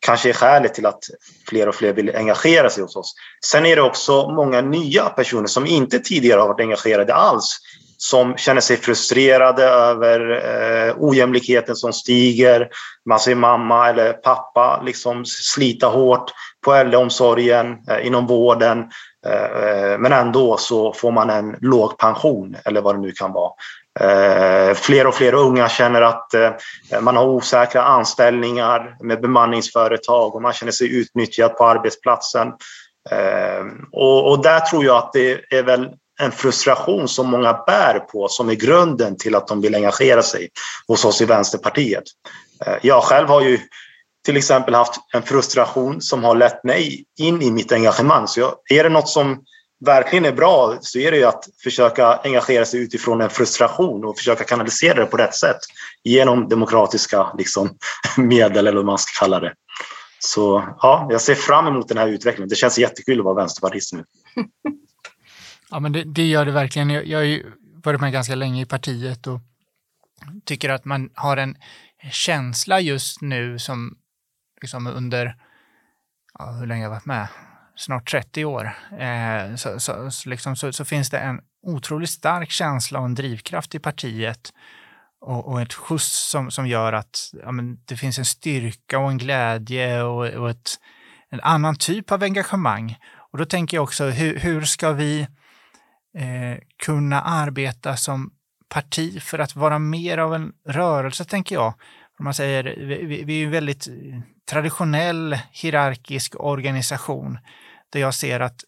kanske 0.06 0.30
är 0.30 0.34
skälet 0.34 0.74
till 0.74 0.86
att 0.86 1.04
fler 1.50 1.68
och 1.68 1.76
fler 1.76 1.94
vill 1.94 2.16
engagera 2.16 2.70
sig 2.70 2.84
hos 2.84 2.96
oss. 2.96 3.14
Sen 3.46 3.66
är 3.66 3.76
det 3.76 3.82
också 3.82 4.30
många 4.30 4.62
nya 4.62 5.10
personer 5.10 5.48
som 5.48 5.66
inte 5.66 6.00
tidigare 6.00 6.40
har 6.40 6.48
varit 6.48 6.60
engagerade 6.60 7.14
alls 7.14 7.60
som 7.98 8.38
känner 8.38 8.62
sig 8.62 8.78
frustrerade 8.78 9.64
över 9.64 10.32
eh, 10.32 10.96
ojämlikheten 10.98 11.76
som 11.76 11.94
stiger. 11.94 12.70
Man 13.10 13.20
ser 13.20 13.36
mamma 13.36 13.90
eller 13.90 14.14
pappa 14.14 14.82
liksom 14.86 15.26
slita 15.26 15.88
hårt 15.88 16.32
på 16.66 16.74
äldreomsorgen, 16.74 17.68
eh, 17.90 18.08
inom 18.08 18.28
vården. 18.28 18.84
Eh, 19.26 19.92
eh, 19.92 19.98
men 19.98 20.12
ändå 20.12 20.58
så 20.58 20.94
får 20.94 21.12
man 21.12 21.30
en 21.30 21.56
låg 21.62 21.98
pension 21.98 22.58
eller 22.66 22.82
vad 22.82 22.96
det 22.96 23.02
nu 23.02 23.12
kan 23.12 23.34
vara. 23.34 23.52
Eh, 24.00 24.74
fler 24.74 25.08
och 25.08 25.16
fler 25.16 25.34
unga 25.34 25.70
känner 25.70 26.02
att 26.02 26.34
man 27.02 27.16
har 27.16 27.26
osäkra 27.26 27.84
anställningar 27.84 28.98
med 29.00 29.22
bemanningsföretag 29.22 30.36
och 30.36 30.42
man 30.42 30.54
känner 30.54 30.72
sig 30.72 31.00
utnyttjad 31.00 31.58
på 31.58 31.66
arbetsplatsen. 31.66 32.48
Och, 33.92 34.44
där 34.44 34.60
tror 34.60 34.86
jag 34.86 34.98
att 34.98 35.14
det 35.14 35.32
är 35.50 35.64
väl 35.64 35.90
en 36.22 36.32
frustration 36.32 37.08
som 37.08 37.28
många 37.28 37.54
bär 37.54 38.00
på 38.00 38.28
som 38.28 38.50
är 38.50 38.54
grunden 38.54 39.18
till 39.18 39.36
att 39.36 39.48
de 39.48 39.62
vill 39.62 39.76
engagera 39.76 40.22
sig 40.22 40.50
hos 40.88 41.06
oss 41.06 41.22
i 41.22 41.26
Vänsterpartiet. 41.26 42.04
Jag 42.82 43.04
själv 43.04 43.28
har 43.28 43.42
ju 43.42 43.60
till 44.26 44.38
exempel 44.38 44.74
haft 44.74 44.96
en 45.14 45.24
frustration 45.24 46.02
som 46.02 46.24
har 46.24 46.36
lett 46.36 46.64
mig 46.64 47.06
in 47.18 47.42
i 47.42 47.52
mitt 47.52 47.72
engagemang. 47.72 48.28
Så 48.28 48.40
jag, 48.40 48.56
är 48.70 48.84
det 48.84 48.90
något 48.90 49.10
som 49.10 49.44
verkligen 49.86 50.26
är 50.26 50.32
bra 50.32 50.78
så 50.82 51.00
är 51.00 51.12
det 51.12 51.18
ju 51.18 51.24
att 51.24 51.44
försöka 51.64 52.20
engagera 52.24 52.66
sig 52.66 52.80
utifrån 52.80 53.22
en 53.22 53.30
frustration 53.30 54.06
och 54.06 54.18
försöka 54.18 54.44
kanalisera 54.44 55.00
det 55.00 55.06
på 55.06 55.18
rätt 55.18 55.36
sätt 55.36 55.60
genom 56.04 56.50
demokratiska 56.50 57.34
liksom, 57.38 57.78
medel 58.18 58.68
eller 58.68 58.78
vad 58.78 58.86
man 58.86 58.98
ska 58.98 59.26
kalla 59.26 59.40
det. 59.40 59.54
Så 60.20 60.76
ja, 60.82 61.08
jag 61.12 61.22
ser 61.22 61.36
fram 61.36 61.68
emot 61.68 61.88
den 61.88 61.98
här 61.98 62.08
utvecklingen. 62.08 62.50
Det 62.50 62.56
känns 62.56 62.78
jättekul 62.78 63.20
att 63.20 63.26
vara 63.26 63.36
vänsterpartist 63.36 63.94
nu. 63.94 64.04
Ja, 65.70 65.80
men 65.80 65.92
det, 65.92 66.04
det 66.04 66.28
gör 66.28 66.46
det 66.46 66.52
verkligen. 66.52 66.90
Jag, 66.90 67.08
jag 67.08 67.18
har 67.20 67.24
ju 67.24 67.52
varit 67.84 68.02
med 68.02 68.14
ganska 68.14 68.36
länge 68.36 68.62
i 68.62 68.66
partiet 68.66 69.28
och 69.28 69.40
tycker 70.46 70.70
att 70.70 70.86
man 70.86 71.10
har 71.14 71.38
en 71.38 71.56
känsla 72.12 72.80
just 72.80 73.22
nu 73.22 73.60
som 73.60 73.98
liksom 74.66 74.88
under, 74.88 75.36
ja, 76.40 76.52
hur 76.52 76.68
länge 76.68 76.82
har 76.82 76.86
jag 76.86 76.90
varit 76.90 77.06
med? 77.06 77.28
Snart 77.76 78.12
30 78.12 78.46
år. 78.46 78.72
Eh, 79.00 79.56
så, 79.56 79.80
så, 79.80 80.12
så, 80.12 80.30
liksom, 80.30 80.56
så, 80.56 80.74
så, 80.74 80.86
finns 80.86 81.10
det 81.10 81.20
en 81.20 81.40
otroligt 81.64 82.10
stark 82.10 82.52
känsla 82.52 83.00
och 83.00 83.06
en 83.06 83.16
drivkraft 83.16 83.76
i 83.76 83.80
partiet 83.80 84.54
och, 85.22 85.48
och 85.48 85.62
ett 85.62 85.74
skjuts 85.74 86.30
som, 86.30 86.52
som 86.52 86.68
gör 86.68 86.94
att 86.94 87.32
ja, 87.44 87.52
men 87.52 87.80
det 87.86 87.98
finns 87.98 88.18
en 88.18 88.26
styrka 88.26 89.00
och 89.00 89.10
en 89.10 89.18
glädje 89.18 90.04
och, 90.04 90.26
och 90.26 90.50
ett, 90.50 90.70
en 91.30 91.40
annan 91.42 91.76
typ 91.76 92.12
av 92.12 92.24
engagemang. 92.24 92.98
Och 93.32 93.38
då 93.38 93.46
tänker 93.46 93.78
jag 93.78 93.84
också, 93.84 94.06
hur, 94.06 94.40
hur 94.40 94.62
ska 94.62 94.92
vi 94.92 95.22
eh, 96.18 96.58
kunna 96.86 97.22
arbeta 97.22 97.98
som 97.98 98.32
parti 98.70 99.22
för 99.22 99.40
att 99.40 99.56
vara 99.56 99.80
mer 99.80 100.18
av 100.18 100.36
en 100.36 100.54
rörelse, 100.68 101.26
tänker 101.26 101.56
jag. 101.56 101.74
Man 102.20 102.34
säger, 102.34 102.64
vi, 103.08 103.24
vi 103.24 103.42
är 103.42 103.46
en 103.46 103.52
väldigt 103.52 103.88
traditionell 104.50 105.38
hierarkisk 105.52 106.36
organisation 106.40 107.38
där 107.90 108.00
jag 108.00 108.14
ser 108.14 108.40
att 108.40 108.64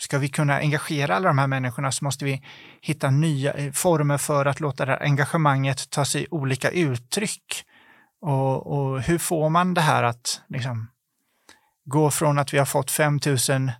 ska 0.00 0.18
vi 0.18 0.28
kunna 0.28 0.58
engagera 0.58 1.16
alla 1.16 1.28
de 1.28 1.38
här 1.38 1.46
människorna 1.46 1.92
så 1.92 2.04
måste 2.04 2.24
vi 2.24 2.42
hitta 2.80 3.10
nya 3.10 3.52
eh, 3.52 3.72
former 3.72 4.18
för 4.18 4.46
att 4.46 4.60
låta 4.60 4.84
det 4.86 4.92
här 4.92 5.02
engagemanget 5.02 5.90
ta 5.90 6.04
sig 6.04 6.26
olika 6.30 6.70
uttryck. 6.70 7.64
Och, 8.20 8.66
och 8.66 9.00
hur 9.00 9.18
får 9.18 9.48
man 9.48 9.74
det 9.74 9.80
här 9.80 10.02
att 10.02 10.40
liksom, 10.48 10.90
gå 11.84 12.10
från 12.10 12.38
att 12.38 12.54
vi 12.54 12.58
har 12.58 12.66
fått 12.66 12.90
5 12.90 13.20
000 13.26 13.72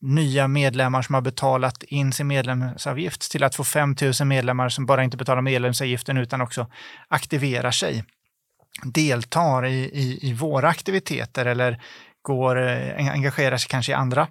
nya 0.00 0.48
medlemmar 0.48 1.02
som 1.02 1.14
har 1.14 1.22
betalat 1.22 1.82
in 1.82 2.12
sin 2.12 2.26
medlemsavgift 2.26 3.30
till 3.30 3.44
att 3.44 3.54
få 3.54 3.64
5 3.64 3.96
000 4.20 4.28
medlemmar 4.28 4.68
som 4.68 4.86
bara 4.86 5.04
inte 5.04 5.16
betalar 5.16 5.42
medlemsavgiften 5.42 6.16
utan 6.16 6.40
också 6.40 6.70
aktiverar 7.08 7.70
sig 7.70 8.04
deltar 8.82 9.66
i, 9.66 9.90
i, 9.92 10.18
i 10.22 10.32
våra 10.32 10.68
aktiviteter 10.68 11.46
eller 11.46 11.82
går, 12.22 12.68
eh, 12.68 13.12
engagerar 13.12 13.56
sig 13.56 13.68
kanske 13.68 13.92
i 13.92 13.94
andra 13.94 14.28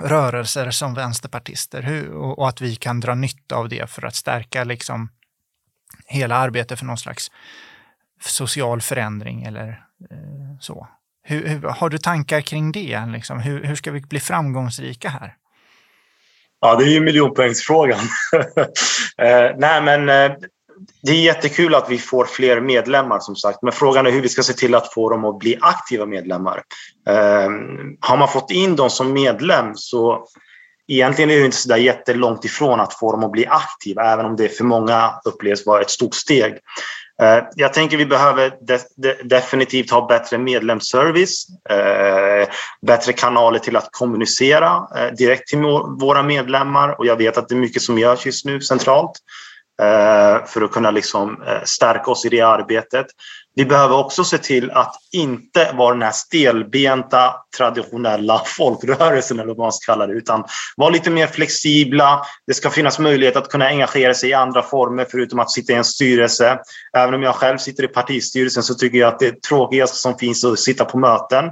rörelser 0.00 0.70
som 0.70 0.94
vänsterpartister 0.94 1.82
hur, 1.82 2.12
och, 2.12 2.38
och, 2.38 2.48
att 2.48 2.60
vi 2.60 2.76
kan 2.76 3.00
dra 3.00 3.14
nytta 3.14 3.56
av 3.56 3.68
det 3.68 3.90
för 3.90 4.06
att 4.06 4.14
stärka 4.14 4.64
liksom 4.64 5.08
hela 6.06 6.36
arbetet 6.36 6.78
för 6.78 6.86
någon 6.86 6.98
slags 6.98 7.30
social 8.20 8.80
förändring 8.80 9.42
eller 9.42 9.68
eh, 10.10 10.58
så. 10.60 10.88
Hur, 11.22 11.48
hur, 11.48 11.62
har 11.62 11.88
du 11.88 11.98
tankar 11.98 12.40
kring 12.40 12.72
det? 12.72 13.06
Liksom? 13.06 13.40
Hur, 13.40 13.64
hur 13.64 13.74
ska 13.74 13.90
vi 13.90 14.00
bli 14.00 14.20
framgångsrika 14.20 15.08
här? 15.08 15.34
Ja, 16.60 16.76
det 16.76 16.84
är 16.84 16.88
ju 16.88 17.00
miljonpoängsfrågan. 17.00 18.00
eh, 19.18 19.50
nej, 19.56 19.82
men 19.82 20.08
eh, 20.08 20.36
det 21.02 21.12
är 21.12 21.20
jättekul 21.20 21.74
att 21.74 21.90
vi 21.90 21.98
får 21.98 22.24
fler 22.24 22.60
medlemmar 22.60 23.20
som 23.20 23.36
sagt, 23.36 23.62
men 23.62 23.72
frågan 23.72 24.06
är 24.06 24.10
hur 24.10 24.20
vi 24.20 24.28
ska 24.28 24.42
se 24.42 24.52
till 24.52 24.74
att 24.74 24.92
få 24.92 25.10
dem 25.10 25.24
att 25.24 25.38
bli 25.38 25.58
aktiva 25.60 26.06
medlemmar. 26.06 26.62
Eh, 27.08 27.50
har 28.00 28.16
man 28.16 28.28
fått 28.28 28.50
in 28.50 28.76
dem 28.76 28.90
som 28.90 29.12
medlem 29.12 29.72
så 29.74 30.26
egentligen 30.88 31.30
är 31.30 31.38
det 31.38 31.44
inte 31.44 31.56
så 31.56 31.68
där 31.68 31.76
jättelångt 31.76 32.44
ifrån 32.44 32.80
att 32.80 32.94
få 32.94 33.12
dem 33.12 33.24
att 33.24 33.32
bli 33.32 33.46
aktiva, 33.46 34.12
även 34.12 34.26
om 34.26 34.36
det 34.36 34.48
för 34.48 34.64
många 34.64 35.14
upplevs 35.24 35.66
vara 35.66 35.80
ett 35.80 35.90
stort 35.90 36.14
steg. 36.14 36.54
Eh, 37.22 37.44
jag 37.54 37.72
tänker 37.72 37.96
vi 37.96 38.06
behöver 38.06 38.52
de, 38.60 38.78
de, 38.96 39.14
definitivt 39.24 39.90
ha 39.90 40.06
bättre 40.06 40.38
medlemsservice, 40.38 41.46
eh, 41.70 42.48
bättre 42.86 43.12
kanaler 43.12 43.58
till 43.58 43.76
att 43.76 43.88
kommunicera 43.90 44.88
eh, 44.96 45.12
direkt 45.12 45.48
till 45.48 45.58
våra 46.00 46.22
medlemmar 46.22 46.98
och 46.98 47.06
jag 47.06 47.16
vet 47.16 47.38
att 47.38 47.48
det 47.48 47.54
är 47.54 47.56
mycket 47.56 47.82
som 47.82 47.98
görs 47.98 48.26
just 48.26 48.44
nu 48.44 48.60
centralt. 48.60 49.12
Eh, 49.82 50.46
för 50.46 50.62
att 50.62 50.72
kunna 50.72 50.90
liksom 50.90 51.42
eh, 51.42 51.62
stärka 51.64 52.10
oss 52.10 52.24
i 52.24 52.28
det 52.28 52.40
arbetet. 52.40 53.06
Vi 53.54 53.64
behöver 53.64 53.96
också 53.96 54.24
se 54.24 54.38
till 54.38 54.70
att 54.70 54.94
inte 55.12 55.72
vara 55.74 55.92
den 55.92 56.02
här 56.02 56.12
stelbenta 56.12 57.34
traditionella 57.56 58.42
folkrörelsen 58.46 59.38
eller 59.38 59.48
vad 59.48 59.58
man 59.58 59.72
ska 59.72 59.92
kalla 59.92 60.06
det, 60.06 60.12
utan 60.12 60.44
vara 60.76 60.90
lite 60.90 61.10
mer 61.10 61.26
flexibla. 61.26 62.22
Det 62.46 62.54
ska 62.54 62.70
finnas 62.70 62.98
möjlighet 62.98 63.36
att 63.36 63.48
kunna 63.48 63.66
engagera 63.66 64.14
sig 64.14 64.30
i 64.30 64.34
andra 64.34 64.62
former 64.62 65.06
förutom 65.10 65.38
att 65.38 65.52
sitta 65.52 65.72
i 65.72 65.76
en 65.76 65.84
styrelse. 65.84 66.58
Även 66.96 67.14
om 67.14 67.22
jag 67.22 67.34
själv 67.34 67.58
sitter 67.58 67.84
i 67.84 67.88
partistyrelsen 67.88 68.62
så 68.62 68.74
tycker 68.74 68.98
jag 68.98 69.08
att 69.08 69.18
det 69.18 69.42
tråkigaste 69.42 69.96
som 69.96 70.18
finns 70.18 70.44
är 70.44 70.52
att 70.52 70.58
sitta 70.58 70.84
på 70.84 70.98
möten. 70.98 71.44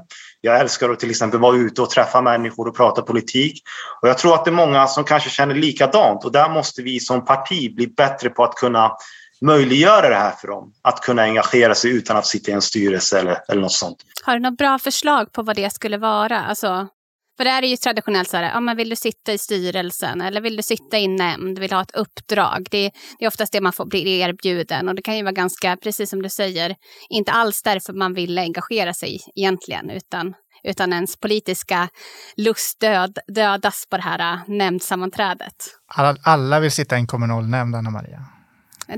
Jag 0.44 0.61
älskar 0.61 0.90
att 0.90 1.00
till 1.00 1.11
exempel 1.11 1.40
vara 1.40 1.57
ute 1.57 1.83
och 1.83 1.90
träffa 1.90 2.20
människor 2.20 2.68
och 2.68 2.76
prata 2.76 3.02
politik. 3.02 3.62
Och 4.02 4.09
jag 4.09 4.18
tror 4.18 4.35
att 4.35 4.44
det 4.44 4.50
är 4.50 4.52
många 4.52 4.87
som 4.87 5.04
kanske 5.04 5.30
känner 5.30 5.54
likadant 5.54 6.24
och 6.24 6.33
där 6.33 6.48
måste 6.48 6.83
vi 6.83 7.00
som 7.00 7.24
parti 7.24 7.74
bli 7.74 7.87
bättre 7.87 8.30
på 8.30 8.44
att 8.44 8.54
kunna 8.54 8.92
möjliggöra 9.40 10.09
det 10.09 10.14
här 10.14 10.30
för 10.30 10.48
dem. 10.48 10.72
Att 10.83 11.00
kunna 11.00 11.22
engagera 11.22 11.74
sig 11.74 11.90
utan 11.90 12.16
att 12.16 12.26
sitta 12.26 12.50
i 12.50 12.54
en 12.54 12.62
styrelse 12.62 13.18
eller, 13.18 13.38
eller 13.48 13.62
något 13.62 13.72
sånt. 13.72 13.96
Har 14.24 14.35
du 14.35 14.40
några 14.40 14.57
bra 14.57 14.78
förslag 14.78 15.33
på 15.33 15.42
vad 15.42 15.57
det 15.57 15.72
skulle 15.72 15.98
vara? 15.98 16.44
Alltså, 16.44 16.88
för 17.37 17.44
det 17.44 17.51
är 17.51 17.62
ju 17.62 17.77
traditionellt 17.77 18.31
så 18.31 18.37
här, 18.37 18.44
ja, 18.44 18.61
men 18.61 18.77
vill 18.77 18.88
du 18.88 18.97
sitta 18.97 19.33
i 19.33 19.38
styrelsen 19.38 20.20
eller 20.20 20.40
vill 20.40 20.57
du 20.57 20.62
sitta 20.62 20.99
i 20.99 21.09
nämnd, 21.09 21.59
vill 21.59 21.73
ha 21.73 21.83
ett 21.83 21.97
uppdrag. 21.97 22.66
Det, 22.70 22.90
det 23.18 23.25
är 23.25 23.29
oftast 23.29 23.53
det 23.53 23.61
man 23.61 23.73
får 23.73 23.87
bli 23.87 24.20
erbjuden 24.20 24.88
och 24.88 24.94
det 24.94 25.03
kan 25.03 25.16
ju 25.16 25.23
vara 25.23 25.33
ganska, 25.33 25.77
precis 25.77 26.11
som 26.11 26.23
du 26.23 26.29
säger, 26.29 26.77
inte 27.09 27.33
alls 27.33 27.62
därför 27.62 27.92
man 27.92 28.14
vill 28.14 28.38
engagera 28.38 28.94
sig 28.94 29.20
egentligen, 29.35 29.90
utan, 29.90 30.35
utan 30.62 30.92
ens 30.92 31.16
politiska 31.20 31.88
lust 32.37 32.81
död, 32.81 33.18
dödas 33.35 33.87
på 33.90 33.97
det 33.97 34.03
här 34.03 34.35
äh, 34.35 34.38
nämndsammanträdet. 34.47 35.55
Alla, 35.87 36.16
alla 36.23 36.61
vill 36.61 36.73
sitta 36.73 36.97
i 36.97 36.99
en 36.99 37.07
kommunal 37.07 37.49
nämnd, 37.49 37.77
Anna-Maria. 37.77 38.25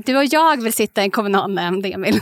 Du 0.05 0.17
och 0.17 0.25
jag 0.25 0.63
vill 0.63 0.73
sitta 0.73 1.01
i 1.01 1.03
en 1.03 1.11
kommunal 1.11 1.53
nämnd, 1.53 1.85
Emil. 1.85 2.21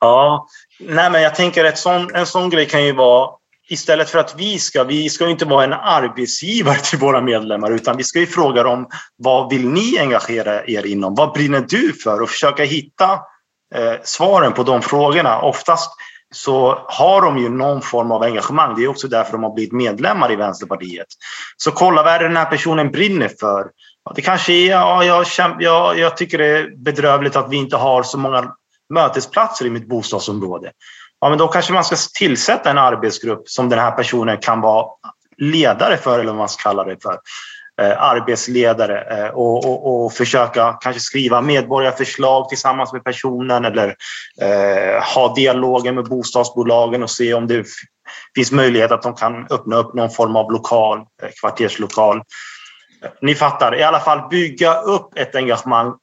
ja, 0.00 0.46
nej 0.80 1.10
men 1.10 1.22
jag 1.22 1.34
tänker 1.34 1.64
att 1.64 1.78
sån, 1.78 2.14
en 2.14 2.26
sån 2.26 2.50
grej 2.50 2.68
kan 2.68 2.84
ju 2.84 2.92
vara 2.92 3.30
istället 3.68 4.10
för 4.10 4.18
att 4.18 4.34
vi 4.38 4.58
ska, 4.58 4.84
vi 4.84 5.10
ska 5.10 5.28
inte 5.28 5.44
vara 5.44 5.64
en 5.64 5.72
arbetsgivare 5.72 6.78
till 6.78 6.98
våra 6.98 7.20
medlemmar 7.20 7.70
utan 7.70 7.96
vi 7.96 8.04
ska 8.04 8.18
ju 8.18 8.26
fråga 8.26 8.62
dem 8.62 8.88
vad 9.16 9.50
vill 9.50 9.68
ni 9.68 9.98
engagera 9.98 10.66
er 10.66 10.86
inom? 10.86 11.14
Vad 11.14 11.32
brinner 11.32 11.64
du 11.68 11.92
för? 11.92 12.22
Och 12.22 12.30
försöka 12.30 12.64
hitta 12.64 13.12
eh, 13.74 13.94
svaren 14.02 14.52
på 14.52 14.62
de 14.62 14.82
frågorna. 14.82 15.40
Oftast 15.40 15.90
så 16.34 16.84
har 16.86 17.22
de 17.22 17.38
ju 17.38 17.48
någon 17.48 17.82
form 17.82 18.12
av 18.12 18.22
engagemang. 18.22 18.74
Det 18.76 18.84
är 18.84 18.88
också 18.88 19.08
därför 19.08 19.32
de 19.32 19.42
har 19.42 19.54
blivit 19.54 19.72
medlemmar 19.72 20.32
i 20.32 20.36
Vänsterpartiet. 20.36 21.06
Så 21.56 21.70
kolla 21.70 22.02
vad 22.02 22.12
är 22.12 22.18
det 22.18 22.28
den 22.28 22.36
här 22.36 22.44
personen 22.44 22.90
brinner 22.90 23.30
för? 23.40 23.66
Det 24.14 24.22
kanske 24.22 24.52
är, 24.52 24.70
ja, 24.70 25.04
jag, 25.04 25.26
jag, 25.58 25.98
jag 25.98 26.16
tycker 26.16 26.38
det 26.38 26.46
är 26.46 26.76
bedrövligt 26.76 27.36
att 27.36 27.52
vi 27.52 27.56
inte 27.56 27.76
har 27.76 28.02
så 28.02 28.18
många 28.18 28.54
mötesplatser 28.94 29.66
i 29.66 29.70
mitt 29.70 29.88
bostadsområde. 29.88 30.70
Ja, 31.24 31.28
men 31.28 31.38
då 31.38 31.48
kanske 31.48 31.72
man 31.72 31.84
ska 31.84 31.96
tillsätta 32.14 32.70
en 32.70 32.78
arbetsgrupp 32.78 33.48
som 33.48 33.68
den 33.68 33.78
här 33.78 33.90
personen 33.90 34.38
kan 34.38 34.60
vara 34.60 34.86
ledare 35.38 35.96
för, 35.96 36.18
eller 36.18 36.30
vad 36.30 36.36
man 36.36 36.48
ska 36.48 36.62
kalla 36.62 36.84
det 36.84 37.02
för. 37.02 37.18
Eh, 37.80 38.02
arbetsledare 38.02 39.18
eh, 39.18 39.28
och, 39.28 39.64
och, 39.64 40.04
och, 40.04 40.12
försöka 40.12 40.72
kanske 40.72 41.00
skriva 41.00 41.40
medborgarförslag 41.40 42.48
tillsammans 42.48 42.92
med 42.92 43.04
personen 43.04 43.64
eller 43.64 43.94
eh, 44.40 45.02
ha 45.14 45.34
dialoger 45.34 45.92
med 45.92 46.04
bostadsbolagen 46.04 47.02
och 47.02 47.10
se 47.10 47.34
om 47.34 47.46
det 47.46 47.66
finns 48.34 48.52
möjlighet 48.52 48.92
att 48.92 49.02
de 49.02 49.14
kan 49.14 49.46
öppna 49.50 49.76
upp 49.76 49.94
någon 49.94 50.10
form 50.10 50.36
av 50.36 50.52
lokal, 50.52 50.98
eh, 50.98 51.28
kvarterslokal. 51.40 52.22
Ni 53.22 53.34
fattar, 53.34 53.78
i 53.78 53.82
alla 53.82 54.00
fall 54.00 54.28
bygga 54.28 54.80
upp 54.80 55.18
ett 55.18 55.34
engagemang 55.34 55.94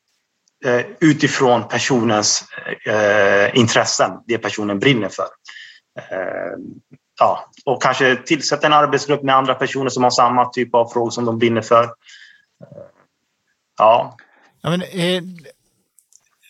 utifrån 1.00 1.68
personens 1.68 2.44
eh, 2.86 3.58
intressen, 3.58 4.12
det 4.28 4.38
personen 4.38 4.80
brinner 4.80 5.10
för 5.10 5.26
ja, 7.22 7.50
och 7.66 7.82
kanske 7.82 8.16
tillsätta 8.16 8.68
en 8.68 8.74
arbetsgrupp 8.74 9.24
med 9.24 9.36
andra 9.36 9.56
personer 9.56 9.90
som 9.90 10.04
har 10.04 10.12
samma 10.12 10.46
typ 10.46 10.76
av 10.76 10.90
frågor 10.90 11.10
som 11.10 11.26
de 11.26 11.40
brinner 11.40 11.62
för. 11.62 11.90
Ja. 13.78 14.18
ja 14.62 14.70
men, 14.70 14.82
eh, 14.82 15.24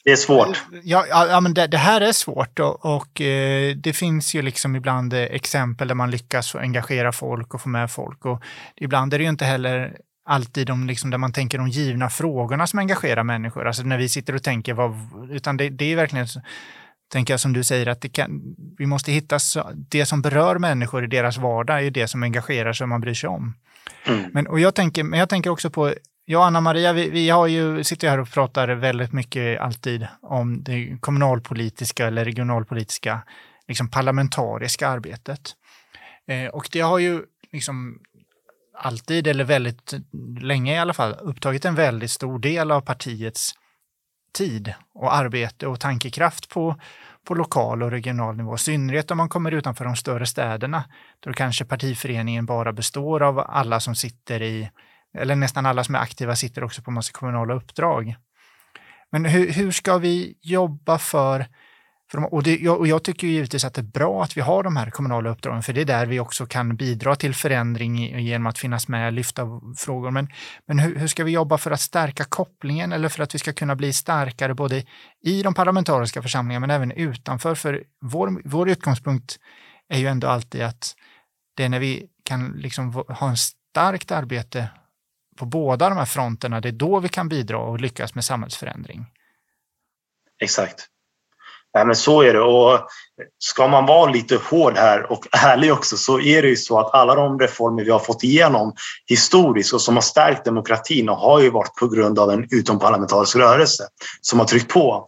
det 0.04 0.12
är 0.12 0.15
svårt. 0.15 0.63
Ja, 0.84 1.06
ja 1.08 1.39
men 1.39 1.54
det, 1.54 1.67
det 1.67 1.78
här 1.78 2.02
är 2.02 2.12
svårt 2.12 2.60
och, 2.60 2.86
och 2.86 3.21
eh, 3.21 3.76
det 3.76 3.93
finns 3.93 4.34
ju 4.34 4.41
liksom 4.41 4.76
ibland 4.76 5.13
exempel 5.13 5.88
där 5.88 5.95
man 5.95 6.12
lyckas 6.12 6.56
engagera 6.56 7.12
folk 7.12 7.54
och 7.54 7.62
få 7.62 7.69
med 7.69 7.91
folk. 7.91 8.26
Och 8.26 8.41
ibland 8.76 9.13
är 9.13 9.17
det 9.17 9.24
ju 9.24 9.30
inte 9.30 9.45
heller 9.45 9.97
alltid 10.32 10.67
de, 10.67 10.88
liksom, 10.88 11.10
där 11.10 11.17
man 11.17 11.34
tänker 11.34 11.58
de 11.58 11.67
givna 11.67 12.10
frågorna 12.10 12.67
som 12.67 12.80
engagerar 12.80 13.24
människor. 13.24 13.67
Alltså 13.67 13.84
när 13.84 13.98
vi 13.98 14.10
sitter 14.10 14.36
och 14.36 14.44
tänker, 14.44 14.74
vad, 14.74 14.96
utan 15.32 15.58
det, 15.58 15.70
det 15.70 15.86
är 15.86 15.96
verkligen 15.96 16.28
tänker 17.12 17.34
jag 17.34 17.39
som 17.39 17.54
du 17.54 17.63
säger, 17.63 17.88
att 17.88 18.13
kan, 18.13 18.56
vi 18.78 18.86
måste 18.86 19.12
hitta 19.12 19.39
det 19.89 20.06
som 20.06 20.22
berör 20.22 20.58
människor 20.60 21.04
i 21.04 21.08
deras 21.08 21.38
vardag, 21.38 21.86
är 21.86 21.91
det 21.91 22.08
som 22.08 22.24
engagerar 22.24 22.74
sig 22.74 22.86
och 22.86 22.89
man 22.89 23.02
bryr 23.02 23.13
sig 23.13 23.30
om. 23.30 23.54
Mm. 24.08 24.32
Men, 24.34 24.48
och 24.48 24.60
jag 24.60 24.76
tänker, 24.76 25.04
men 25.04 25.20
jag 25.20 25.30
tänker 25.30 25.50
också 25.50 25.70
på, 25.70 25.94
jag 26.26 26.39
och 26.39 26.46
Anna-Maria, 26.46 26.94
vi, 26.94 27.10
vi 27.10 27.30
har 27.30 27.48
ju, 27.48 27.84
sitter 27.84 28.10
här 28.10 28.20
och 28.20 28.32
pratar 28.32 28.67
väldigt 28.67 29.13
mycket 29.13 29.62
alltid 29.62 30.08
om 30.22 30.63
det 30.63 30.98
kommunalpolitiska 31.00 32.08
eller 32.08 32.26
regionalpolitiska, 32.26 33.22
liksom 33.67 33.89
parlamentariska 33.89 34.88
arbetet. 34.88 35.56
Eh, 36.28 36.48
och 36.48 36.70
det 36.72 36.82
har 36.82 37.00
ju 37.00 37.22
liksom 37.52 38.00
alltid, 38.82 39.28
eller 39.28 39.44
väldigt 39.44 39.94
länge 40.41 40.74
i 40.74 40.78
alla 40.78 40.94
fall, 40.94 41.15
upptagit 41.22 41.65
en 41.65 41.76
väldigt 41.76 42.12
stor 42.12 42.39
del 42.39 42.72
av 42.72 42.82
partiets 42.82 43.52
tid 44.34 44.74
och 44.94 45.15
arbete 45.15 45.67
och 45.67 45.80
tankekraft 45.80 46.50
på, 46.50 46.80
på 47.28 47.34
lokal 47.34 47.84
och 47.84 47.91
regional 47.91 48.38
nivå. 48.38 48.56
I 48.56 48.58
synnerhet 48.58 49.12
om 49.12 49.17
man 49.17 49.30
kommer 49.30 49.52
utanför 49.52 49.86
de 49.86 49.96
större 49.96 50.26
städerna, 50.26 50.84
då 51.20 51.34
kanske 51.34 51.65
partiföreningen 51.65 52.46
bara 52.46 52.74
består 52.74 53.24
av 53.24 53.39
alla 53.39 53.80
som 53.80 53.96
sitter 53.96 54.41
i, 54.41 54.70
eller 55.17 55.36
nästan 55.36 55.65
alla 55.65 55.84
som 55.84 55.96
är 55.96 56.00
aktiva 56.00 56.36
sitter 56.36 56.63
också 56.63 56.82
på 56.82 56.91
massa 56.91 57.12
kommunala 57.12 57.54
uppdrag. 57.54 58.15
Men 59.12 59.26
hur, 59.26 59.52
hur 59.52 59.72
ska 59.72 59.98
vi 59.98 60.38
jobba 60.41 60.98
för 60.98 61.46
för 62.12 62.34
och, 62.34 62.43
det, 62.43 62.69
och 62.69 62.88
jag 62.88 63.04
tycker 63.04 63.28
givetvis 63.28 63.65
att 63.65 63.74
det 63.74 63.82
är 63.82 63.84
bra 63.84 64.24
att 64.24 64.38
vi 64.38 64.41
har 64.41 64.63
de 64.63 64.76
här 64.76 64.89
kommunala 64.89 65.30
uppdragen, 65.30 65.63
för 65.63 65.74
det 65.74 65.82
är 65.82 65.86
där 65.86 66.06
vi 66.06 66.19
också 66.19 66.45
kan 66.45 66.76
bidra 66.76 67.15
till 67.15 67.36
förändring 67.36 68.19
genom 68.19 68.47
att 68.47 68.60
finnas 68.60 68.88
med 68.88 69.08
och 69.08 69.13
lyfta 69.13 69.62
frågor. 69.78 70.12
Men, 70.12 70.30
men 70.65 70.80
hur, 70.80 70.95
hur, 70.95 71.08
ska 71.08 71.24
vi 71.24 71.32
jobba 71.32 71.58
för 71.58 71.71
att 71.71 71.82
stärka 71.82 72.24
kopplingen 72.24 72.91
eller 72.91 73.10
för 73.10 73.24
att 73.24 73.36
vi 73.36 73.39
ska 73.39 73.54
kunna 73.54 73.76
bli 73.76 73.93
starkare 73.93 74.54
både 74.54 74.84
i 75.24 75.43
de 75.43 75.54
parlamentariska 75.54 76.21
församlingarna 76.21 76.67
men 76.67 76.76
även 76.76 76.91
utanför? 76.91 77.56
För 77.56 77.84
vår, 78.02 78.41
vår 78.45 78.69
utgångspunkt 78.69 79.39
är 79.89 80.00
ju 80.00 80.08
ändå 80.08 80.28
alltid 80.28 80.62
att 80.62 80.95
det 81.56 81.63
är 81.63 81.69
när 81.69 81.80
vi 81.80 82.08
kan 82.24 82.52
liksom 82.52 82.93
ha 82.93 83.30
en 83.30 83.38
starkt 83.38 84.12
arbete 84.12 84.69
på 85.38 85.45
båda 85.45 85.89
de 85.89 85.97
här 85.97 86.06
fronterna, 86.06 86.62
det 86.62 86.69
är 86.69 86.74
då 86.74 87.00
vi 87.00 87.10
kan 87.10 87.30
bidra 87.30 87.58
och 87.58 87.80
lyckas 87.80 88.15
med 88.15 88.24
samhällsförändring. 88.24 89.06
Exakt. 90.39 90.88
Nej, 91.73 91.86
men 91.86 91.95
så 91.95 92.21
är 92.21 92.34
det. 92.34 92.41
Och 92.41 92.79
ska 93.39 93.67
man 93.67 93.86
vara 93.86 94.12
lite 94.12 94.39
hård 94.49 94.77
här 94.77 95.12
och 95.12 95.27
ärlig 95.31 95.73
också 95.73 95.97
så 95.97 96.19
är 96.19 96.41
det 96.41 96.47
ju 96.47 96.55
så 96.55 96.79
att 96.79 96.93
alla 96.93 97.15
de 97.15 97.39
reformer 97.39 97.84
vi 97.84 97.91
har 97.91 97.99
fått 97.99 98.23
igenom 98.23 98.73
historiskt 99.07 99.73
och 99.73 99.81
som 99.81 99.95
har 99.95 100.01
stärkt 100.01 100.45
demokratin 100.45 101.07
har 101.07 101.39
ju 101.41 101.49
varit 101.49 101.75
på 101.75 101.88
grund 101.88 102.19
av 102.19 102.31
en 102.31 102.47
utomparlamentarisk 102.51 103.36
rörelse 103.36 103.84
som 104.21 104.39
har 104.39 104.45
tryckt 104.45 104.73
på. 104.73 105.05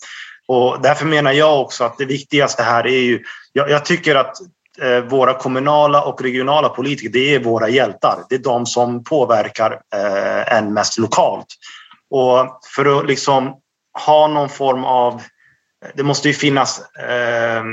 Och 0.48 0.82
därför 0.82 1.06
menar 1.06 1.32
jag 1.32 1.62
också 1.62 1.84
att 1.84 1.98
det 1.98 2.06
viktigaste 2.06 2.64
här 2.64 2.88
är 2.88 3.02
ju... 3.02 3.24
Jag, 3.54 3.70
jag 3.70 3.86
tycker 3.86 4.16
att 4.16 4.36
eh, 4.82 5.00
våra 5.00 5.34
kommunala 5.34 6.04
och 6.04 6.22
regionala 6.22 6.70
politiker, 6.70 7.10
det 7.10 7.36
är 7.36 7.44
våra 7.44 7.70
hjältar. 7.70 8.24
Det 8.30 8.36
är 8.36 8.40
de 8.40 8.66
som 8.66 9.04
påverkar 9.04 9.72
eh, 9.96 10.58
en 10.58 10.74
mest 10.74 10.98
lokalt. 10.98 11.48
Och 12.10 12.60
för 12.76 13.00
att 13.00 13.08
liksom 13.08 13.54
ha 14.06 14.28
någon 14.28 14.50
form 14.50 14.84
av 14.84 15.22
det 15.96 16.04
måste 16.04 16.28
ju 16.28 16.34
finnas 16.34 16.96
eh, 16.96 17.64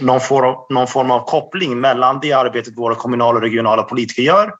någon, 0.00 0.20
form, 0.20 0.56
någon 0.70 0.86
form 0.86 1.10
av 1.10 1.24
koppling 1.24 1.80
mellan 1.80 2.20
det 2.20 2.32
arbetet 2.32 2.76
våra 2.76 2.94
kommunala 2.94 3.36
och 3.36 3.42
regionala 3.42 3.82
politiker 3.82 4.22
gör 4.22 4.54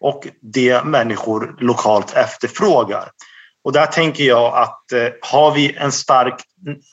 och 0.00 0.28
det 0.40 0.84
människor 0.84 1.56
lokalt 1.58 2.16
efterfrågar. 2.16 3.10
Och 3.64 3.72
där 3.72 3.86
tänker 3.86 4.24
jag 4.24 4.54
att 4.54 4.92
eh, 4.92 5.08
har 5.20 5.54
vi 5.54 5.76
en 5.76 5.92
stark, 5.92 6.42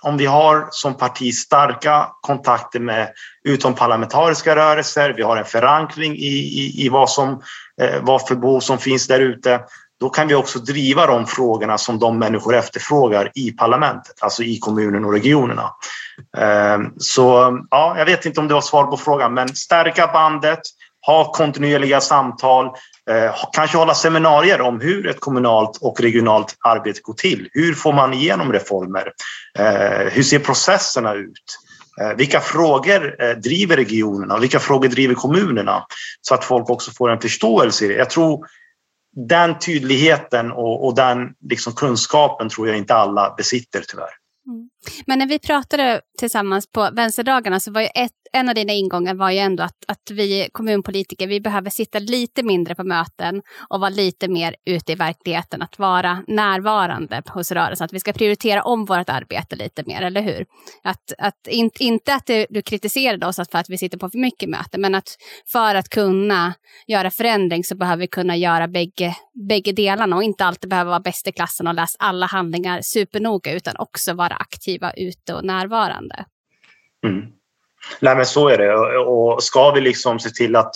om 0.03 0.17
vi 0.17 0.25
har 0.25 0.67
som 0.71 0.97
parti 0.97 1.33
starka 1.33 2.07
kontakter 2.21 2.79
med 2.79 3.09
utomparlamentariska 3.43 4.55
rörelser, 4.55 5.13
vi 5.17 5.23
har 5.23 5.37
en 5.37 5.45
förankring 5.45 6.15
i, 6.15 6.37
i, 6.37 6.85
i 6.85 6.89
vad, 6.89 7.09
som, 7.09 7.41
eh, 7.81 8.01
vad 8.01 8.27
för 8.27 8.35
behov 8.35 8.59
som 8.59 8.77
finns 8.77 9.07
där 9.07 9.19
ute, 9.19 9.59
då 9.99 10.09
kan 10.09 10.27
vi 10.27 10.35
också 10.35 10.59
driva 10.59 11.07
de 11.07 11.25
frågorna 11.25 11.77
som 11.77 11.99
de 11.99 12.19
människor 12.19 12.55
efterfrågar 12.55 13.31
i 13.35 13.51
parlamentet, 13.51 14.15
alltså 14.19 14.43
i 14.43 14.59
kommunen 14.59 15.05
och 15.05 15.13
regionerna. 15.13 15.69
Ehm, 16.37 16.93
så 16.97 17.57
ja, 17.71 17.95
jag 17.97 18.05
vet 18.05 18.25
inte 18.25 18.39
om 18.39 18.47
det 18.47 18.53
var 18.53 18.61
svar 18.61 18.83
på 18.83 18.97
frågan, 18.97 19.33
men 19.33 19.55
stärka 19.55 20.07
bandet, 20.07 20.59
ha 21.05 21.31
kontinuerliga 21.31 22.01
samtal, 22.01 22.65
eh, 23.09 23.35
kanske 23.53 23.77
hålla 23.77 23.93
seminarier 23.93 24.61
om 24.61 24.81
hur 24.81 25.07
ett 25.07 25.19
kommunalt 25.19 25.77
och 25.81 26.01
regionalt 26.01 26.55
arbete 26.59 26.99
går 27.03 27.13
till. 27.13 27.49
Hur 27.51 27.73
får 27.73 27.93
man 27.93 28.13
igenom 28.13 28.53
reformer? 28.53 29.11
Eh, 29.59 30.11
hur 30.11 30.23
ser 30.23 30.39
processerna 30.39 31.13
ut? 31.13 31.57
Eh, 32.01 32.13
vilka 32.17 32.39
frågor 32.39 33.33
driver 33.41 33.75
regionerna? 33.75 34.37
Vilka 34.37 34.59
frågor 34.59 34.87
driver 34.87 35.15
kommunerna? 35.15 35.85
Så 36.21 36.33
att 36.33 36.43
folk 36.43 36.69
också 36.69 36.91
får 36.91 37.09
en 37.09 37.21
förståelse 37.21 37.85
i 37.85 37.87
det. 37.87 37.93
Jag 37.93 38.09
tror 38.09 38.45
den 39.15 39.59
tydligheten 39.59 40.51
och, 40.51 40.85
och 40.85 40.95
den 40.95 41.33
liksom 41.49 41.73
kunskapen 41.73 42.49
tror 42.49 42.67
jag 42.67 42.77
inte 42.77 42.95
alla 42.95 43.33
besitter 43.37 43.83
tyvärr. 43.87 44.09
Mm. 44.47 44.69
Men 45.05 45.19
när 45.19 45.27
vi 45.27 45.39
pratade 45.39 46.01
tillsammans 46.19 46.71
på 46.71 46.89
vänsterdagarna 46.93 47.59
så 47.59 47.71
var 47.71 47.81
ju 47.81 47.87
ett, 47.95 48.11
en 48.33 48.49
av 48.49 48.55
dina 48.55 48.73
ingångar 48.73 49.15
var 49.15 49.31
ju 49.31 49.37
ändå 49.37 49.63
att, 49.63 49.85
att 49.87 50.11
vi 50.11 50.49
kommunpolitiker 50.51 51.27
vi 51.27 51.41
behöver 51.41 51.69
sitta 51.69 51.99
lite 51.99 52.43
mindre 52.43 52.75
på 52.75 52.83
möten 52.83 53.41
och 53.69 53.79
vara 53.79 53.89
lite 53.89 54.27
mer 54.27 54.55
ute 54.65 54.91
i 54.91 54.95
verkligheten, 54.95 55.61
att 55.61 55.79
vara 55.79 56.23
närvarande 56.27 57.21
hos 57.27 57.51
rörelsen. 57.51 57.85
Att 57.85 57.93
vi 57.93 57.99
ska 57.99 58.13
prioritera 58.13 58.63
om 58.63 58.85
vårt 58.85 59.09
arbete 59.09 59.55
lite 59.55 59.83
mer, 59.85 60.01
eller 60.01 60.21
hur? 60.21 60.45
Att, 60.83 61.13
att 61.17 61.47
in, 61.47 61.69
inte 61.79 62.13
att 62.13 62.25
du, 62.49 62.61
kritiserade 62.61 63.27
oss 63.27 63.35
för 63.35 63.57
att 63.57 63.69
vi 63.69 63.77
sitter 63.77 63.97
på 63.97 64.09
för 64.09 64.17
mycket 64.17 64.49
möten, 64.49 64.81
men 64.81 64.95
att 64.95 65.17
för 65.51 65.75
att 65.75 65.89
kunna 65.89 66.53
göra 66.87 67.11
förändring 67.11 67.63
så 67.63 67.75
behöver 67.75 68.01
vi 68.01 68.07
kunna 68.07 68.35
göra 68.35 68.67
bägge, 68.67 69.15
bägge 69.49 69.71
delarna 69.71 70.15
och 70.15 70.23
inte 70.23 70.45
alltid 70.45 70.69
behöva 70.69 70.89
vara 70.89 70.99
bäst 70.99 71.27
i 71.27 71.31
klassen 71.31 71.67
och 71.67 71.73
läsa 71.73 71.95
alla 71.99 72.25
handlingar 72.25 72.81
supernoga, 72.81 73.51
utan 73.51 73.75
också 73.77 74.13
vara 74.13 74.35
aktiva 74.67 74.91
ute 74.91 75.33
och 75.33 75.45
närvarande. 75.45 76.25
Mm. 77.05 77.25
Nej, 77.99 78.15
men 78.15 78.25
så 78.25 78.49
är 78.49 78.57
det. 78.57 78.99
Och 78.99 79.43
ska 79.43 79.71
vi 79.71 79.81
liksom 79.81 80.19
se 80.19 80.29
till 80.29 80.55
att 80.55 80.71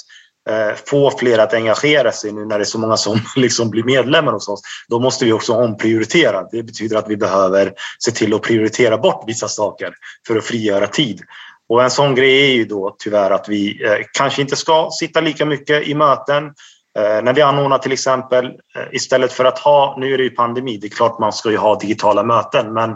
eh, 0.50 0.76
få 0.86 1.18
fler 1.18 1.40
att 1.40 1.54
engagera 1.54 2.12
sig 2.12 2.32
nu 2.32 2.46
när 2.46 2.58
det 2.58 2.64
är 2.64 2.66
så 2.66 2.80
många 2.80 2.98
som 2.98 3.20
liksom 3.36 3.70
blir 3.70 3.84
medlemmar 3.84 4.32
hos 4.32 4.48
oss, 4.48 4.62
då 4.88 5.00
måste 5.00 5.26
vi 5.26 5.34
också 5.34 5.54
omprioritera. 5.54 6.44
Det 6.52 6.64
betyder 6.64 6.98
att 6.98 7.10
vi 7.10 7.18
behöver 7.18 7.74
se 8.00 8.12
till 8.12 8.34
att 8.34 8.42
prioritera 8.42 8.98
bort 8.98 9.24
vissa 9.28 9.48
saker 9.48 9.94
för 10.28 10.38
att 10.38 10.46
frigöra 10.46 10.88
tid. 10.88 11.22
Och 11.70 11.84
en 11.84 11.92
sån 11.92 12.16
grej 12.16 12.52
är 12.52 12.56
ju 12.56 12.66
då 12.66 12.96
tyvärr 13.00 13.32
att 13.32 13.50
vi 13.50 13.86
eh, 13.86 14.06
kanske 14.14 14.42
inte 14.42 14.56
ska 14.56 14.90
sitta 14.92 15.22
lika 15.22 15.46
mycket 15.46 15.88
i 15.88 15.94
möten. 15.96 16.44
Eh, 17.00 17.24
när 17.24 17.34
vi 17.34 17.42
anordnar 17.42 17.78
till 17.78 17.92
exempel, 17.92 18.46
eh, 18.46 18.88
istället 18.92 19.34
för 19.34 19.46
att 19.46 19.60
ha, 19.60 19.96
nu 20.00 20.14
är 20.14 20.18
det 20.18 20.24
ju 20.24 20.30
pandemi, 20.30 20.78
det 20.78 20.88
är 20.88 20.90
klart 20.90 21.20
man 21.20 21.34
ska 21.34 21.52
ju 21.52 21.58
ha 21.58 21.80
digitala 21.80 22.24
möten, 22.24 22.74
men 22.74 22.96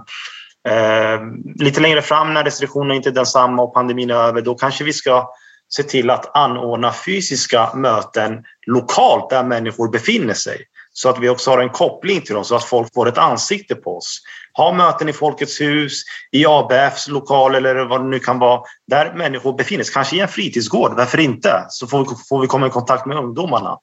Ehm, 0.66 1.54
lite 1.56 1.82
längre 1.82 2.02
fram 2.02 2.34
när 2.34 2.44
restriktionerna 2.44 2.96
inte 2.96 3.10
är 3.10 3.14
densamma 3.14 3.64
och 3.64 3.74
pandemin 3.74 4.10
är 4.10 4.16
över, 4.16 4.42
då 4.42 4.56
kanske 4.56 4.84
vi 4.84 4.94
ska 4.94 5.30
se 5.70 5.84
till 5.84 6.10
att 6.10 6.38
anordna 6.38 6.94
fysiska 7.06 7.70
möten 7.76 8.44
lokalt 8.68 9.30
där 9.30 9.44
människor 9.44 9.90
befinner 9.90 10.34
sig. 10.34 10.66
Så 10.94 11.10
att 11.10 11.20
vi 11.20 11.30
också 11.30 11.52
har 11.52 11.62
en 11.62 11.70
koppling 11.70 12.22
till 12.22 12.36
dem, 12.36 12.46
så 12.46 12.56
att 12.56 12.64
folk 12.64 12.94
får 12.94 13.08
ett 13.08 13.18
ansikte 13.18 13.76
på 13.76 13.98
oss. 13.98 14.22
Ha 14.54 14.74
möten 14.74 15.10
i 15.10 15.14
Folkets 15.14 15.62
hus, 15.62 16.04
i 16.32 16.46
ABFs 16.46 17.08
lokal 17.08 17.56
eller 17.56 17.86
vad 17.86 18.02
det 18.02 18.08
nu 18.08 18.20
kan 18.20 18.40
vara, 18.40 18.62
där 18.88 19.14
människor 19.14 19.58
befinner 19.58 19.84
sig. 19.84 19.94
Kanske 19.94 20.16
i 20.16 20.20
en 20.20 20.28
fritidsgård, 20.28 20.94
varför 20.98 21.20
inte? 21.20 21.66
Så 21.70 21.88
får 21.88 22.00
vi, 22.00 22.06
får 22.30 22.42
vi 22.42 22.48
komma 22.48 22.68
i 22.68 22.70
kontakt 22.70 23.06
med 23.06 23.18
ungdomarna. 23.18 23.78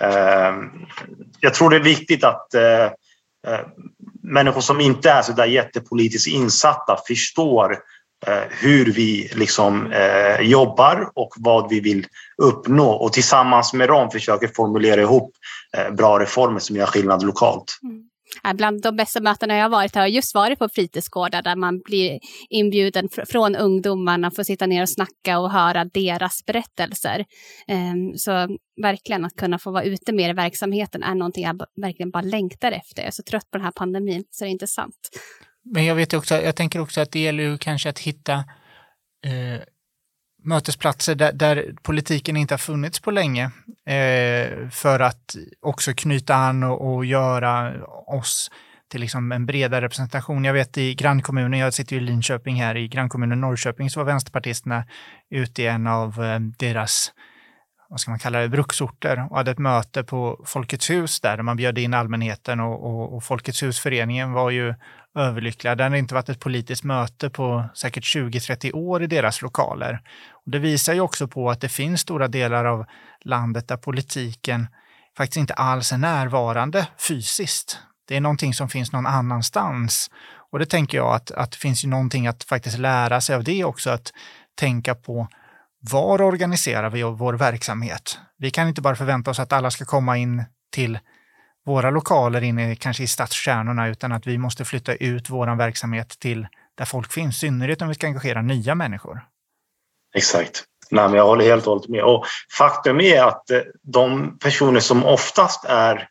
Ehm, 0.00 0.70
jag 1.40 1.54
tror 1.54 1.70
det 1.70 1.76
är 1.76 1.80
viktigt 1.80 2.24
att 2.24 2.54
eh, 2.54 2.84
eh, 3.46 3.60
människor 4.30 4.60
som 4.60 4.80
inte 4.80 5.10
är 5.10 5.22
så 5.22 5.32
där 5.32 5.46
jättepolitiskt 5.46 6.28
insatta 6.28 6.98
förstår 7.08 7.72
eh, 8.26 8.42
hur 8.48 8.92
vi 8.92 9.30
liksom 9.34 9.92
eh, 9.92 10.40
jobbar 10.40 11.10
och 11.14 11.34
vad 11.36 11.68
vi 11.68 11.80
vill 11.80 12.06
uppnå 12.42 12.90
och 12.90 13.12
tillsammans 13.12 13.72
med 13.72 13.88
dem 13.88 14.10
försöker 14.10 14.48
formulera 14.48 15.00
ihop 15.00 15.32
eh, 15.76 15.94
bra 15.94 16.18
reformer 16.18 16.58
som 16.58 16.76
gör 16.76 16.86
skillnad 16.86 17.22
lokalt. 17.22 17.78
Mm. 17.82 18.09
Eh, 18.44 18.54
bland 18.54 18.82
de 18.82 18.96
bästa 18.96 19.20
mötena 19.20 19.56
jag 19.56 19.64
har 19.64 19.70
varit 19.70 19.94
har 19.94 20.02
jag 20.02 20.10
just 20.10 20.34
varit 20.34 20.58
på 20.58 20.68
fritidsgårdar 20.68 21.42
där 21.42 21.56
man 21.56 21.80
blir 21.80 22.18
inbjuden 22.50 23.08
från 23.28 23.56
ungdomarna, 23.56 24.30
får 24.30 24.42
sitta 24.42 24.66
ner 24.66 24.82
och 24.82 24.90
snacka 24.90 25.38
och 25.38 25.50
höra 25.50 25.84
deras 25.84 26.44
berättelser. 26.46 27.24
Ehm, 27.68 28.16
så 28.16 28.48
verkligen 28.82 29.24
att 29.24 29.36
kunna 29.36 29.58
få 29.58 29.70
vara 29.70 29.84
ute 29.84 30.12
mer 30.12 30.30
i 30.30 30.32
verksamheten 30.32 31.02
är 31.02 31.14
någonting 31.14 31.44
jag 31.44 31.60
verkligen 31.82 32.10
bara 32.10 32.22
längtar 32.22 32.72
efter. 32.72 33.02
Jag 33.02 33.06
är 33.06 33.12
så 33.12 33.22
trött 33.22 33.50
på 33.50 33.58
den 33.58 33.64
här 33.64 33.72
pandemin 33.72 34.24
så 34.30 34.44
det 34.44 34.48
är 34.48 34.52
intressant. 34.52 35.10
Men 35.64 35.84
jag 35.84 35.94
vet 35.94 36.14
också, 36.14 36.34
jag 36.34 36.56
tänker 36.56 36.80
också 36.80 37.00
att 37.00 37.12
det 37.12 37.20
gäller 37.20 37.42
ju 37.42 37.58
kanske 37.58 37.88
att 37.88 37.98
hitta 37.98 38.34
eh, 39.26 39.60
mötesplatser 40.42 41.14
där, 41.14 41.32
där, 41.32 41.74
politiken 41.82 42.36
inte 42.36 42.54
har 42.54 42.58
funnits 42.58 43.00
på 43.00 43.10
länge 43.10 43.44
eh, 43.86 44.68
för 44.70 45.00
att 45.00 45.36
också 45.60 45.92
knyta 45.96 46.34
an 46.34 46.62
och, 46.62 46.94
och, 46.94 47.04
göra 47.04 47.84
oss 48.06 48.50
till 48.90 49.00
liksom 49.00 49.32
en 49.32 49.46
bredare 49.46 49.84
representation. 49.84 50.44
Jag 50.44 50.52
vet 50.52 50.78
i 50.78 50.94
grannkommunen, 50.94 51.60
jag 51.60 51.74
sitter 51.74 51.96
ju 51.96 52.02
i 52.02 52.04
Linköping 52.04 52.62
här, 52.62 52.76
i 52.76 52.88
grannkommunen 52.88 53.40
Norrköping 53.40 53.90
så 53.90 54.00
var 54.00 54.04
vänsterpartisterna 54.04 54.84
ute 55.30 55.62
i 55.62 55.66
en 55.66 55.86
av 55.86 56.24
eh, 56.24 56.38
deras 56.40 57.12
vad 57.90 58.00
ska 58.00 58.10
man 58.10 58.18
kalla 58.18 58.38
det, 58.38 58.48
bruksorter 58.48 59.26
och 59.30 59.36
hade 59.36 59.50
ett 59.50 59.58
möte 59.58 60.04
på 60.04 60.44
Folkets 60.46 60.90
hus 60.90 61.20
där, 61.20 61.36
där 61.36 61.42
man 61.42 61.56
bjöd 61.56 61.78
in 61.78 61.94
allmänheten 61.94 62.60
och, 62.60 62.84
och, 62.84 63.16
och 63.16 63.24
Folkets 63.24 63.62
husföreningen 63.62 64.32
var 64.32 64.50
ju 64.50 64.74
överlyckliga. 65.18 65.74
Det 65.74 65.82
hade 65.84 65.98
inte 65.98 66.14
varit 66.14 66.28
ett 66.28 66.40
politiskt 66.40 66.84
möte 66.84 67.30
på 67.30 67.64
säkert 67.74 68.04
20-30 68.04 68.72
år 68.74 69.02
i 69.02 69.06
deras 69.06 69.42
lokaler. 69.42 70.00
Och 70.32 70.50
det 70.50 70.58
visar 70.58 70.94
ju 70.94 71.00
också 71.00 71.28
på 71.28 71.50
att 71.50 71.60
det 71.60 71.68
finns 71.68 72.00
stora 72.00 72.28
delar 72.28 72.64
av 72.64 72.86
landet 73.24 73.68
där 73.68 73.76
politiken 73.76 74.66
faktiskt 75.16 75.36
inte 75.36 75.54
alls 75.54 75.92
är 75.92 75.98
närvarande 75.98 76.86
fysiskt. 77.08 77.78
Det 78.08 78.16
är 78.16 78.20
någonting 78.20 78.54
som 78.54 78.68
finns 78.68 78.92
någon 78.92 79.06
annanstans. 79.06 80.10
Och 80.50 80.58
det 80.58 80.66
tänker 80.66 80.98
jag 80.98 81.14
att, 81.14 81.30
att 81.30 81.50
det 81.50 81.58
finns 81.58 81.84
ju 81.84 81.88
någonting 81.88 82.26
att 82.26 82.44
faktiskt 82.44 82.78
lära 82.78 83.20
sig 83.20 83.36
av 83.36 83.44
det 83.44 83.64
också, 83.64 83.90
att 83.90 84.12
tänka 84.54 84.94
på 84.94 85.28
var 85.80 86.22
organiserar 86.22 86.90
vi 86.90 87.02
vår 87.02 87.34
verksamhet? 87.34 88.18
Vi 88.38 88.50
kan 88.50 88.68
inte 88.68 88.80
bara 88.80 88.96
förvänta 88.96 89.30
oss 89.30 89.38
att 89.38 89.52
alla 89.52 89.70
ska 89.70 89.84
komma 89.84 90.16
in 90.16 90.44
till 90.72 90.98
våra 91.66 91.90
lokaler 91.90 92.42
inne 92.42 92.76
kanske 92.76 93.02
i 93.02 93.06
stadskärnorna 93.06 93.88
utan 93.88 94.12
att 94.12 94.26
vi 94.26 94.38
måste 94.38 94.64
flytta 94.64 94.94
ut 94.94 95.30
vår 95.30 95.56
verksamhet 95.56 96.08
till 96.18 96.46
där 96.74 96.84
folk 96.84 97.12
finns, 97.12 97.36
i 97.36 97.38
synnerhet 97.38 97.82
om 97.82 97.88
vi 97.88 97.94
ska 97.94 98.06
engagera 98.06 98.42
nya 98.42 98.74
människor. 98.74 99.20
Exakt. 100.14 100.64
Nej, 100.90 101.08
men 101.08 101.14
jag 101.14 101.26
håller 101.26 101.44
helt 101.44 101.66
och 101.66 101.72
hållet 101.72 101.88
med. 101.88 102.04
Och 102.04 102.24
faktum 102.58 103.00
är 103.00 103.22
att 103.22 103.50
eh, 103.50 103.58
de 103.82 104.38
personer 104.38 104.80
som 104.80 105.04
oftast 105.04 105.64
är 105.64 106.08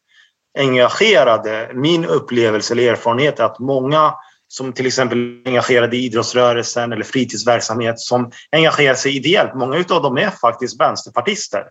engagerade, 0.57 1.71
min 1.73 2.05
upplevelse 2.05 2.73
eller 2.73 2.91
erfarenhet 2.91 3.39
är 3.39 3.43
att 3.43 3.59
många 3.59 4.13
som 4.51 4.73
till 4.73 4.87
exempel 4.87 5.17
är 5.17 5.47
engagerade 5.47 5.97
i 5.97 6.05
idrottsrörelsen 6.05 6.93
eller 6.93 7.03
fritidsverksamhet 7.03 7.99
som 7.99 8.31
engagerar 8.51 8.95
sig 8.95 9.15
ideellt, 9.15 9.55
många 9.55 9.85
av 9.89 10.01
dem 10.01 10.17
är 10.17 10.29
faktiskt 10.29 10.79
vänsterpartister. 10.79 11.63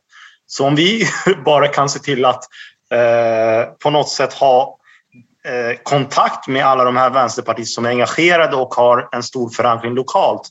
Så 0.47 0.67
om 0.67 0.75
vi 0.75 1.09
bara 1.45 1.69
kan 1.69 1.89
se 1.89 1.99
till 1.99 2.25
att 2.25 2.45
Eh, 2.91 3.73
på 3.83 3.91
något 3.91 4.09
sätt 4.09 4.35
ha 4.35 4.79
eh, 5.45 5.79
kontakt 5.83 6.49
med 6.49 6.67
alla 6.67 6.85
de 6.85 6.97
här 6.97 7.11
vänsterpartister 7.11 7.73
som 7.75 7.85
är 7.85 7.91
engagerade 7.91 8.57
och 8.57 8.75
har 8.75 9.09
en 9.13 9.23
stor 9.23 9.51
förankring 9.51 9.95
lokalt, 9.95 10.49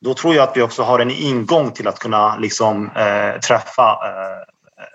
då 0.00 0.14
tror 0.14 0.34
jag 0.34 0.48
att 0.48 0.56
vi 0.56 0.62
också 0.62 0.82
har 0.82 0.98
en 0.98 1.10
ingång 1.10 1.70
till 1.70 1.88
att 1.88 1.98
kunna 1.98 2.36
liksom, 2.36 2.90
eh, 2.96 3.40
träffa 3.40 3.98
eh, 4.08 4.38
eh 4.38 4.88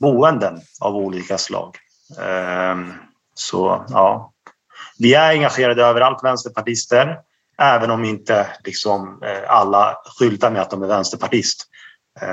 boenden 0.00 0.60
av 0.80 0.96
olika 0.96 1.38
slag. 1.38 1.76
Eh, 2.18 2.76
så 3.34 3.84
ja, 3.88 4.32
vi 4.98 5.14
är 5.14 5.30
engagerade 5.30 5.82
överallt, 5.82 6.24
vänsterpartister, 6.24 7.16
även 7.58 7.90
om 7.90 8.04
inte 8.04 8.46
liksom, 8.64 9.22
eh, 9.22 9.50
alla 9.50 9.96
skyltar 10.18 10.50
med 10.50 10.62
att 10.62 10.70
de 10.70 10.82
är 10.82 10.86
vänsterpartist. 10.86 11.66
Eh, 12.20 12.28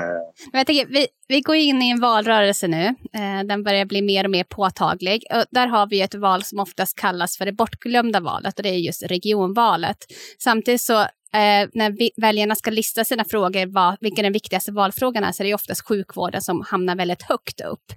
jag 0.52 0.66
tänker, 0.66 0.86
vi, 0.86 1.06
vi 1.28 1.40
går 1.40 1.56
in 1.56 1.82
i 1.82 1.90
en 1.90 2.00
valrörelse 2.00 2.68
nu. 2.68 2.86
Eh, 2.86 3.44
den 3.44 3.62
börjar 3.62 3.84
bli 3.84 4.02
mer 4.02 4.24
och 4.24 4.30
mer 4.30 4.44
påtaglig. 4.44 5.24
Och 5.34 5.44
där 5.50 5.66
har 5.66 5.86
vi 5.86 6.00
ett 6.00 6.14
val 6.14 6.42
som 6.42 6.58
oftast 6.58 6.98
kallas 6.98 7.36
för 7.36 7.44
det 7.44 7.52
bortglömda 7.52 8.20
valet 8.20 8.58
och 8.58 8.62
det 8.62 8.68
är 8.68 8.78
just 8.78 9.02
regionvalet. 9.02 9.96
Samtidigt 10.38 10.80
så 10.80 11.06
eh, 11.36 11.68
när 11.72 12.20
väljarna 12.20 12.54
ska 12.54 12.70
lista 12.70 13.04
sina 13.04 13.24
frågor, 13.24 13.66
vad, 13.66 13.96
vilken 14.00 14.22
den 14.22 14.32
viktigaste 14.32 14.72
valfrågan 14.72 15.24
är, 15.24 15.32
så 15.32 15.42
är 15.42 15.46
det 15.46 15.54
oftast 15.54 15.88
sjukvården 15.88 16.42
som 16.42 16.64
hamnar 16.66 16.96
väldigt 16.96 17.22
högt 17.22 17.60
upp. 17.60 17.92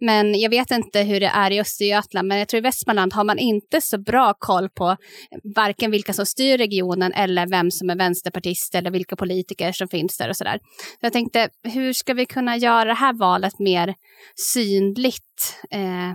Men 0.00 0.40
jag 0.40 0.50
vet 0.50 0.70
inte 0.70 1.02
hur 1.02 1.20
det 1.20 1.26
är 1.34 1.50
i 1.50 1.60
Östergötland, 1.60 2.28
men 2.28 2.38
jag 2.38 2.48
tror 2.48 2.58
i 2.58 2.62
Västmanland 2.62 3.12
har 3.12 3.24
man 3.24 3.38
inte 3.38 3.80
så 3.80 3.98
bra 3.98 4.34
koll 4.38 4.68
på 4.68 4.96
varken 5.56 5.90
vilka 5.90 6.12
som 6.12 6.26
styr 6.26 6.58
regionen 6.58 7.12
eller 7.12 7.46
vem 7.46 7.70
som 7.70 7.90
är 7.90 7.96
vänsterpartist 7.96 8.74
eller 8.74 8.90
vilka 8.90 9.16
politiker 9.16 9.72
som 9.72 9.88
finns 9.88 10.18
där 10.18 10.28
och 10.28 10.36
sådär. 10.36 10.58
Så 11.00 11.06
jag 11.06 11.12
tänkte, 11.12 11.48
hur 11.62 11.92
ska 11.92 12.14
vi 12.14 12.26
kunna 12.26 12.56
göra 12.56 12.71
det 12.72 12.94
här 12.94 13.12
valet 13.12 13.58
mer 13.58 13.94
synligt? 14.36 15.60
Eh, 15.70 16.12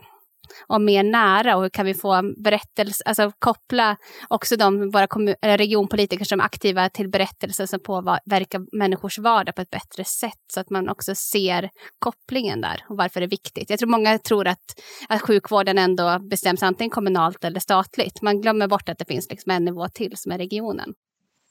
och 0.67 0.81
mer 0.81 1.03
nära 1.03 1.55
och 1.55 1.61
hur 1.61 1.69
kan 1.69 1.85
vi 1.85 1.93
få 1.93 2.33
berättelser, 2.43 3.07
alltså 3.07 3.31
koppla 3.39 3.97
också 4.27 4.55
de 4.55 4.89
våra 4.91 5.07
regionpolitiker 5.41 6.25
som 6.25 6.39
är 6.39 6.43
aktiva 6.43 6.89
till 6.89 7.09
berättelser 7.09 7.65
som 7.65 7.79
påverkar 7.79 8.77
människors 8.77 9.19
vardag 9.19 9.55
på 9.55 9.61
ett 9.61 9.69
bättre 9.69 10.03
sätt 10.03 10.43
så 10.53 10.59
att 10.59 10.69
man 10.69 10.89
också 10.89 11.15
ser 11.15 11.69
kopplingen 11.99 12.61
där 12.61 12.85
och 12.89 12.97
varför 12.97 13.19
det 13.19 13.25
är 13.25 13.29
viktigt. 13.29 13.69
Jag 13.69 13.79
tror 13.79 13.89
många 13.89 14.17
tror 14.17 14.47
att, 14.47 14.81
att 15.09 15.21
sjukvården 15.21 15.77
ändå 15.77 16.19
bestäms 16.19 16.63
antingen 16.63 16.91
kommunalt 16.91 17.43
eller 17.43 17.59
statligt. 17.59 18.21
Man 18.21 18.41
glömmer 18.41 18.67
bort 18.67 18.89
att 18.89 18.97
det 18.97 19.05
finns 19.05 19.29
liksom 19.29 19.51
en 19.51 19.65
nivå 19.65 19.87
till 19.87 20.17
som 20.17 20.31
är 20.31 20.37
regionen. 20.37 20.93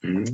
Mm. 0.05 0.25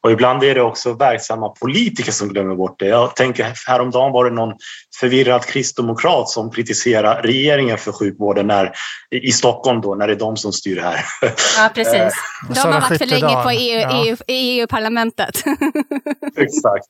Och 0.00 0.10
ibland 0.12 0.42
är 0.44 0.54
det 0.54 0.62
också 0.62 0.92
verksamma 0.92 1.48
politiker 1.48 2.12
som 2.12 2.28
glömmer 2.28 2.54
bort 2.54 2.78
det. 2.78 2.86
Jag 2.86 3.16
tänker 3.16 3.52
häromdagen 3.66 4.12
var 4.12 4.24
det 4.24 4.30
någon 4.30 4.54
förvirrad 5.00 5.44
kristdemokrat 5.44 6.28
som 6.28 6.50
kritiserar 6.50 7.22
regeringen 7.22 7.78
för 7.78 7.92
sjukvården 7.92 8.46
när, 8.46 8.72
i 9.10 9.32
Stockholm 9.32 9.80
då, 9.80 9.94
när 9.94 10.06
det 10.06 10.12
är 10.12 10.18
de 10.18 10.36
som 10.36 10.52
styr 10.52 10.80
här. 10.80 11.04
Ja, 11.58 11.70
precis. 11.74 11.94
Eh, 11.94 12.10
de 12.48 12.58
har 12.60 12.80
varit 12.80 12.98
för 12.98 13.06
länge 13.06 13.42
på 13.42 13.50
EU, 13.50 13.80
ja. 13.80 14.04
EU, 14.04 14.16
EU-parlamentet. 14.26 15.34
Exakt. 16.36 16.86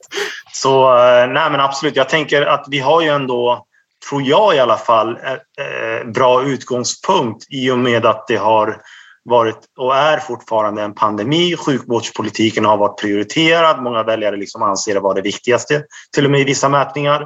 Så 0.53 0.99
eh, 0.99 1.27
nej 1.29 1.51
men 1.51 1.61
absolut, 1.61 1.97
jag 1.97 2.09
tänker 2.09 2.43
att 2.43 2.65
vi 2.71 2.79
har 2.79 3.03
ju 3.03 3.09
ändå, 3.09 3.67
tror 4.09 4.23
jag 4.23 4.57
i 4.57 4.59
alla 4.59 4.77
fall, 4.77 5.11
eh, 5.11 6.11
bra 6.15 6.45
utgångspunkt 6.45 7.47
i 7.51 7.71
och 7.71 7.79
med 7.79 8.07
att 8.07 8.27
det 8.27 8.37
har 8.37 8.81
varit 9.27 9.59
och 9.79 9.97
är 9.97 10.19
fortfarande 10.19 10.83
en 10.83 10.95
pandemi. 10.95 11.57
Sjukvårdspolitiken 11.57 12.65
har 12.65 12.77
varit 12.77 13.01
prioriterad. 13.01 13.83
Många 13.83 14.03
väljare 14.03 14.37
liksom 14.37 14.63
anser 14.63 14.95
det 14.95 15.01
vara 15.01 15.15
det 15.15 15.23
viktigaste, 15.23 15.85
till 16.15 16.25
och 16.25 16.31
med 16.31 16.41
i 16.41 16.45
vissa 16.45 16.69
mätningar. 16.69 17.23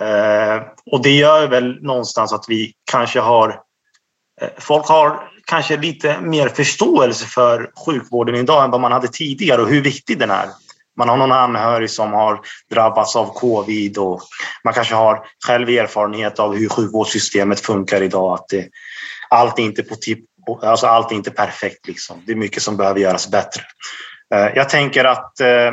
Eh, 0.00 0.62
och 0.92 1.02
det 1.02 1.16
gör 1.16 1.48
väl 1.48 1.82
någonstans 1.82 2.32
att 2.32 2.44
vi 2.48 2.72
kanske 2.90 3.20
har... 3.20 3.48
Eh, 4.40 4.48
folk 4.58 4.86
har 4.86 5.28
kanske 5.46 5.76
lite 5.76 6.20
mer 6.20 6.48
förståelse 6.48 7.26
för 7.26 7.70
sjukvården 7.86 8.34
idag 8.34 8.64
än 8.64 8.70
vad 8.70 8.80
man 8.80 8.92
hade 8.92 9.08
tidigare 9.08 9.62
och 9.62 9.68
hur 9.68 9.82
viktig 9.82 10.18
den 10.18 10.30
är. 10.30 10.48
man 10.98 11.08
har 11.08 11.16
någon 11.16 11.32
anhörig 11.32 11.90
som 11.90 12.12
har 12.12 12.40
drabbats 12.70 13.16
av 13.16 13.26
covid 13.26 13.98
och 13.98 14.20
man 14.64 14.74
kanske 14.74 14.94
har 14.94 15.26
själv 15.46 15.68
erfarenhet 15.68 16.38
av 16.38 16.56
hur 16.56 16.68
sjukvårdssystemet 16.68 17.60
funkar 17.60 18.02
idag. 18.02 18.34
Att 18.34 18.48
det, 18.48 18.68
allt 19.30 19.58
är 19.58 19.62
inte 19.62 19.82
på 19.82 19.94
tipp 19.94 20.24
alltså 20.62 20.86
allt 20.86 21.12
är 21.12 21.16
inte 21.16 21.30
perfekt. 21.30 21.86
Liksom. 21.86 22.22
Det 22.26 22.32
är 22.32 22.36
mycket 22.36 22.62
som 22.62 22.76
behöver 22.76 23.00
göras 23.00 23.30
bättre. 23.30 23.62
Eh, 24.34 24.48
jag 24.54 24.68
tänker 24.68 25.04
att 25.04 25.40
eh, 25.40 25.66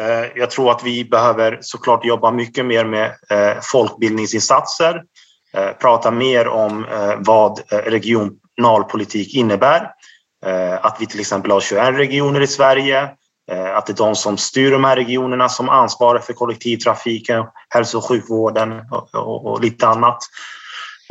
eh, 0.00 0.26
jag 0.34 0.50
tror 0.50 0.70
att 0.70 0.82
vi 0.84 1.04
behöver 1.04 1.58
såklart 1.60 2.04
jobba 2.04 2.30
mycket 2.30 2.66
mer 2.66 2.84
med 2.84 3.14
folkbildningsinsatser, 3.62 5.02
prata 5.80 6.10
mer 6.10 6.48
om 6.48 6.86
vad 7.18 7.60
regionalpolitik 7.70 9.34
innebär. 9.34 9.90
Att 10.80 10.96
vi 11.00 11.06
till 11.06 11.20
exempel 11.20 11.50
har 11.50 11.60
21 11.60 11.94
regioner 11.94 12.40
i 12.40 12.46
Sverige, 12.46 13.02
att 13.74 13.86
det 13.86 13.92
är 13.92 13.96
de 13.96 14.14
som 14.14 14.36
styr 14.36 14.70
de 14.70 14.84
här 14.84 14.96
regionerna 14.96 15.48
som 15.48 15.68
ansvarar 15.68 16.18
för 16.18 16.32
kollektivtrafiken, 16.32 17.44
hälso 17.68 17.98
och 17.98 18.04
sjukvården 18.04 18.80
och, 19.12 19.46
och 19.46 19.60
lite 19.60 19.86
annat. 19.86 20.18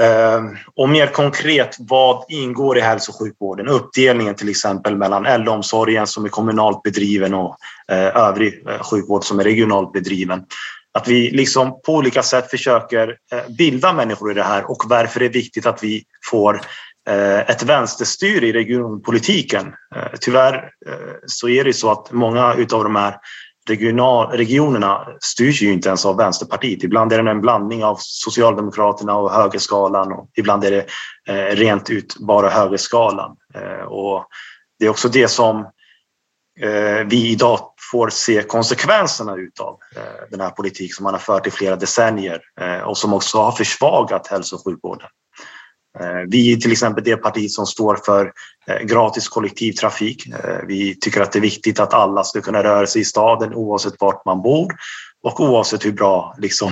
Ehm, 0.02 0.58
och 0.76 0.90
mer 0.90 1.08
konkret, 1.08 1.76
vad 1.80 2.26
ingår 2.30 2.78
i 2.78 2.82
hälso 2.82 3.12
och 3.12 3.20
sjukvården? 3.20 3.68
Uppdelningen 3.68 4.36
till 4.36 4.50
exempel 4.50 4.98
mellan 4.98 5.26
äldreomsorgen 5.26 6.08
som 6.08 6.26
är 6.26 6.30
kommunalt 6.30 6.84
bedriven 6.84 7.34
och 7.34 7.58
eh, 7.92 8.18
övrig 8.18 8.68
eh, 8.68 8.80
sjukvård 8.80 9.24
som 9.24 9.40
är 9.40 9.44
regionalt 9.44 9.94
bedriven. 9.94 10.44
Att 10.94 11.08
vi 11.08 11.32
liksom 11.32 11.82
på 11.82 11.94
olika 11.94 12.24
sätt 12.24 12.50
försöker 12.50 13.18
eh, 13.32 13.56
bilda 13.58 13.94
människor 13.94 14.32
i 14.32 14.34
det 14.34 14.44
här 14.44 14.72
och 14.72 14.84
varför 14.86 15.20
det 15.20 15.26
är 15.26 15.34
viktigt 15.34 15.66
att 15.66 15.84
vi 15.84 16.04
får 16.32 16.62
ett 17.48 17.64
vänsterstyre 17.64 18.48
i 18.48 18.54
regionpolitiken. 18.54 19.74
Tyvärr 20.22 20.70
så 21.26 21.50
är 21.50 21.64
det 21.64 21.74
så 21.74 21.92
att 21.92 22.12
många 22.12 22.54
utav 22.54 22.84
de 22.84 22.96
här 22.96 23.16
regional, 23.68 24.32
regionerna 24.32 25.08
styrs 25.22 25.62
ju 25.62 25.74
inte 25.74 25.90
ens 25.90 26.06
av 26.06 26.18
Vänsterpartiet. 26.18 26.84
Ibland 26.84 27.14
är 27.14 27.24
det 27.24 27.32
en 27.32 27.42
blandning 27.42 27.84
av 27.84 27.98
Socialdemokraterna 28.00 29.16
och 29.16 29.32
högerskalan 29.32 30.12
och 30.12 30.30
ibland 30.38 30.64
är 30.64 30.72
det 30.72 30.86
eh, 31.28 31.56
rent 31.56 31.90
ut 31.90 32.16
bara 32.20 32.50
högerskalan. 32.50 33.36
Eh, 33.56 33.86
och 33.86 34.26
det 34.80 34.86
är 34.86 34.90
också 34.90 35.10
det 35.10 35.28
som 35.28 35.60
eh, 36.60 37.06
vi 37.06 37.32
idag 37.32 37.60
får 37.92 38.10
se 38.10 38.44
konsekvenserna 38.44 39.36
utav 39.36 39.78
eh, 39.96 40.30
den 40.32 40.42
här 40.42 40.50
politiken 40.50 40.96
som 40.96 41.04
man 41.04 41.14
har 41.14 41.20
fört 41.20 41.48
i 41.48 41.52
flera 41.52 41.76
decennier 41.76 42.42
eh, 42.62 42.80
och 42.80 42.98
som 42.98 43.14
också 43.14 43.38
har 43.38 43.52
försvagat 43.52 44.28
hälso 44.28 44.56
och 44.56 44.64
sjukvården. 44.64 45.08
Eh, 46.00 46.24
vi 46.28 46.54
är 46.54 46.58
till 46.58 46.72
exempel 46.72 47.04
det 47.04 47.18
parti 47.18 47.50
som 47.50 47.66
står 47.66 48.00
för 48.06 48.32
eh, 48.68 48.80
gratis 48.80 49.28
kollektivtrafik. 49.30 50.28
Eh, 50.28 50.60
vi 50.68 50.96
tycker 50.96 51.22
att 51.22 51.32
det 51.32 51.40
är 51.40 51.42
viktigt 51.42 51.80
att 51.80 51.94
alla 51.94 52.24
ska 52.24 52.42
kunna 52.42 52.64
röra 52.64 52.88
sig 52.88 53.02
i 53.02 53.06
staden 53.06 53.54
oavsett 53.54 53.94
vart 54.00 54.26
man 54.26 54.42
bor 54.42 54.74
och 55.24 55.40
oavsett 55.40 55.86
hur 55.86 55.92
bra 55.92 56.36
liksom, 56.38 56.72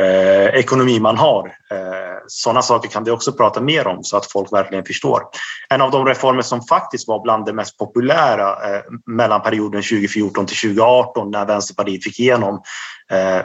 eh, 0.00 0.46
ekonomi 0.46 1.00
man 1.00 1.16
har. 1.16 1.46
Eh, 1.46 2.18
sådana 2.26 2.62
saker 2.62 2.88
kan 2.88 3.04
vi 3.04 3.10
också 3.10 3.32
prata 3.32 3.60
mer 3.60 3.86
om 3.86 4.04
så 4.04 4.16
att 4.16 4.32
folk 4.32 4.52
verkligen 4.52 4.84
förstår. 4.84 5.22
En 5.68 5.80
av 5.80 5.90
de 5.90 6.06
reformer 6.06 6.42
som 6.42 6.62
faktiskt 6.62 7.08
var 7.08 7.22
bland 7.22 7.46
det 7.46 7.52
mest 7.52 7.78
populära 7.78 8.76
eh, 8.76 8.82
mellan 9.06 9.42
perioden 9.42 9.82
2014 9.82 10.46
till 10.46 10.56
2018 10.56 11.30
när 11.30 11.46
Vänsterpartiet 11.46 12.04
fick 12.04 12.20
igenom 12.20 12.62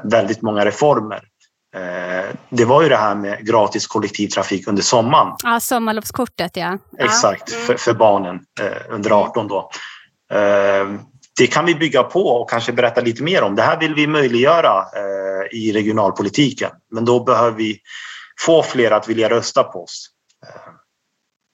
väldigt 0.04 0.42
många 0.42 0.66
reformer 0.66 1.22
det 2.50 2.66
var 2.66 2.82
ju 2.82 2.90
det 2.90 2.98
här 2.98 3.16
med 3.16 3.46
gratis 3.46 3.88
kollektivtrafik 3.88 4.68
under 4.68 4.82
sommaren. 4.82 5.36
Ja, 5.44 5.60
sommarlovskortet 5.60 6.58
ja. 6.58 6.78
Exakt, 6.98 7.52
mm. 7.52 7.66
för, 7.66 7.76
för, 7.76 7.94
barnen 7.94 8.40
eh, 8.62 8.94
under 8.94 9.12
18 9.12 9.48
då. 9.48 9.70
Eh, 10.34 10.88
det 11.38 11.48
kan 11.48 11.66
vi 11.66 11.76
bygga 11.76 12.04
på 12.04 12.28
och 12.28 12.50
kanske 12.50 12.72
berätta 12.74 13.02
lite 13.02 13.24
mer 13.24 13.44
om. 13.44 13.56
Det 13.56 13.62
här 13.62 13.80
vill 13.80 13.96
vi 13.96 14.08
möjliggöra 14.08 14.86
i 15.52 15.72
regionalpolitiken. 15.72 16.70
Men 16.92 17.06
då 17.06 17.24
behöver 17.24 17.58
vi 17.58 17.80
få 18.46 18.64
fler 18.64 18.92
att 18.92 19.08
vilja 19.08 19.30
rösta 19.30 19.64
på 19.64 19.84
oss. 19.84 20.10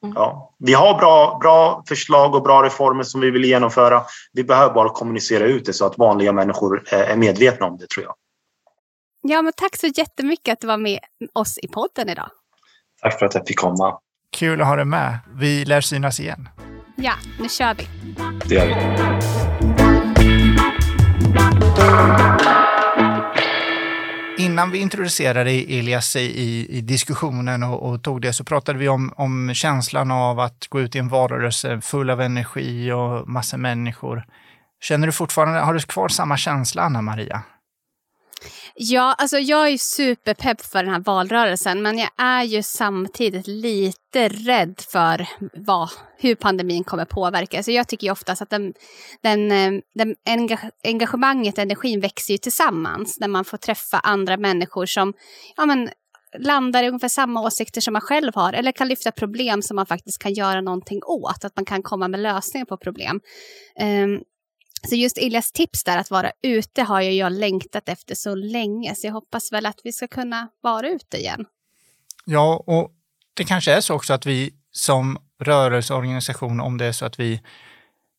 Mm. 0.04 0.16
Ja, 0.16 0.56
vi 0.60 0.74
har 0.74 0.98
bra, 0.98 1.38
bra 1.42 1.84
förslag 1.88 2.36
och 2.36 2.42
bra 2.42 2.64
reformer 2.64 3.04
som 3.04 3.22
vi 3.22 3.32
vill 3.32 3.46
genomföra. 3.46 4.04
Vi 4.34 4.44
behöver 4.44 4.74
bara 4.74 4.90
kommunicera 4.90 5.46
ut 5.46 5.66
det 5.66 5.74
så 5.74 5.86
att 5.86 5.98
vanliga 5.98 6.32
människor 6.32 6.84
är 6.88 7.16
medvetna 7.16 7.66
om 7.66 7.78
det 7.78 7.88
tror 7.88 8.06
jag. 8.06 8.14
Ja, 9.28 9.42
men 9.42 9.54
tack 9.58 9.76
så 9.76 9.88
jättemycket 9.88 10.54
att 10.54 10.60
du 10.60 10.68
var 10.68 10.78
med 10.78 11.00
oss 11.34 11.58
i 11.58 11.68
podden 11.68 12.10
idag. 12.10 12.30
Tack 13.02 13.20
för 13.20 13.26
att 13.26 13.36
jag 13.36 13.48
fick 13.48 13.60
komma. 13.60 14.00
Kul 14.38 14.62
att 14.62 14.68
ha 14.68 14.76
dig 14.76 14.86
med. 14.86 15.20
Vi 15.36 15.66
lär 15.66 15.82
synas 15.82 16.20
igen. 16.20 16.50
Ja, 16.96 17.14
nu 17.40 17.50
kör 17.50 17.74
vi. 17.74 17.88
Det 18.46 18.56
gör 18.56 18.66
vi. 18.68 18.76
Innan 24.44 24.72
vi 24.72 24.78
introducerade 24.78 25.52
Elias 25.52 26.16
i, 26.16 26.68
i 26.70 26.82
diskussionen 26.82 27.64
och, 27.64 27.90
och, 27.90 28.04
tog 28.04 28.22
det 28.22 28.34
så 28.34 28.44
pratade 28.44 28.80
vi 28.80 28.90
om, 28.90 29.14
om 29.18 29.54
känslan 29.54 30.12
av 30.12 30.40
att 30.40 30.68
gå 30.68 30.82
ut 30.82 30.96
i 30.96 31.00
en 31.00 31.10
valrörelse 31.10 31.82
full 31.82 32.10
av 32.10 32.22
energi 32.22 32.92
och 32.92 33.30
massa 33.30 33.58
människor. 33.58 34.26
Känner 34.82 35.08
du 35.08 35.14
fortfarande, 35.14 35.60
har 35.60 35.74
du 35.74 35.80
kvar 35.80 36.08
samma 36.08 36.38
känsla 36.38 36.82
Anna 36.82 37.02
Maria? 37.02 37.44
Ja, 38.78 39.16
alltså 39.18 39.38
jag 39.38 39.70
är 39.70 39.78
superpepp 39.78 40.62
för 40.62 40.84
den 40.84 40.94
här 40.94 41.00
valrörelsen 41.00 41.82
men 41.82 41.98
jag 41.98 42.10
är 42.18 42.44
ju 42.44 42.64
samtidigt 42.64 43.48
lite 43.48 44.28
rädd 44.30 44.82
för 44.92 45.28
vad, 45.54 45.90
hur 46.18 46.36
pandemin 46.36 46.84
kommer 46.84 47.06
påverka. 47.06 47.64
Så 47.64 47.72
jag 47.72 47.88
tycker 47.88 48.08
ju 48.08 48.12
oftast 48.12 48.42
att 48.42 48.50
den, 48.50 48.74
den, 49.24 49.52
eh, 49.52 49.82
den 49.96 50.16
engagemanget, 50.84 51.58
energin 51.58 52.02
växer 52.02 52.34
ju 52.34 52.38
tillsammans 52.38 53.20
när 53.20 53.28
man 53.28 53.46
får 53.46 53.58
träffa 53.58 54.00
andra 54.00 54.38
människor 54.38 54.86
som 54.86 55.14
ja, 55.58 55.66
men, 55.66 55.90
landar 56.40 56.84
i 56.84 56.88
ungefär 56.88 57.08
samma 57.08 57.42
åsikter 57.42 57.82
som 57.82 57.94
man 57.94 58.02
själv 58.02 58.32
har 58.36 58.54
eller 58.54 58.72
kan 58.72 58.88
lyfta 58.88 59.12
problem 59.12 59.62
som 59.62 59.76
man 59.76 59.86
faktiskt 59.86 60.22
kan 60.22 60.34
göra 60.34 60.62
någonting 60.62 61.00
åt, 61.04 61.46
att 61.46 61.56
man 61.56 61.66
kan 61.66 61.84
komma 61.84 62.08
med 62.08 62.20
lösningar 62.20 62.66
på 62.66 62.78
problem. 62.78 63.22
Um, 63.82 64.22
så 64.88 64.96
just 64.96 65.18
Iljas 65.18 65.52
tips 65.52 65.84
där 65.84 65.98
att 65.98 66.12
vara 66.12 66.32
ute 66.42 66.84
har 66.84 67.02
ju 67.02 67.12
jag 67.12 67.32
längtat 67.32 67.90
efter 67.90 68.16
så 68.16 68.36
länge, 68.36 68.96
så 68.96 69.08
jag 69.08 69.14
hoppas 69.14 69.52
väl 69.52 69.66
att 69.66 69.80
vi 69.84 69.92
ska 69.92 70.08
kunna 70.08 70.50
vara 70.62 70.90
ute 70.90 71.18
igen. 71.18 71.46
Ja, 72.26 72.64
och 72.68 72.92
det 73.34 73.44
kanske 73.44 73.74
är 73.74 73.82
så 73.82 73.94
också 73.94 74.14
att 74.14 74.26
vi 74.26 74.54
som 74.72 75.18
rörelseorganisation, 75.42 76.60
om 76.60 76.78
det 76.78 76.86
är 76.86 76.92
så 76.92 77.06
att 77.06 77.20
vi 77.20 77.42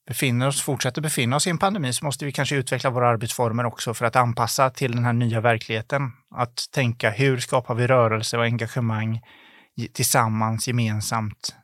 befinner 0.09 0.49
oss, 0.49 0.63
fortsätter 0.63 1.03
befinna 1.03 1.37
oss 1.37 1.47
i 1.47 1.51
en 1.51 1.59
pandemi, 1.59 1.93
så 1.93 2.05
måste 2.05 2.25
vi 2.25 2.33
kanske 2.33 2.57
utveckla 2.57 2.91
våra 2.91 3.09
arbetsformer 3.09 3.67
också 3.67 3.95
för 3.95 4.05
att 4.05 4.17
anpassa 4.17 4.71
till 4.71 4.93
den 4.93 5.05
här 5.05 5.13
nya 5.13 5.41
verkligheten. 5.41 6.13
Att 6.31 6.65
tänka 6.71 7.11
hur 7.11 7.39
skapar 7.39 7.75
vi 7.75 7.87
rörelse 7.87 8.39
och 8.39 8.45
engagemang 8.45 9.21
tillsammans, 9.93 10.69
gemensamt 10.69 11.55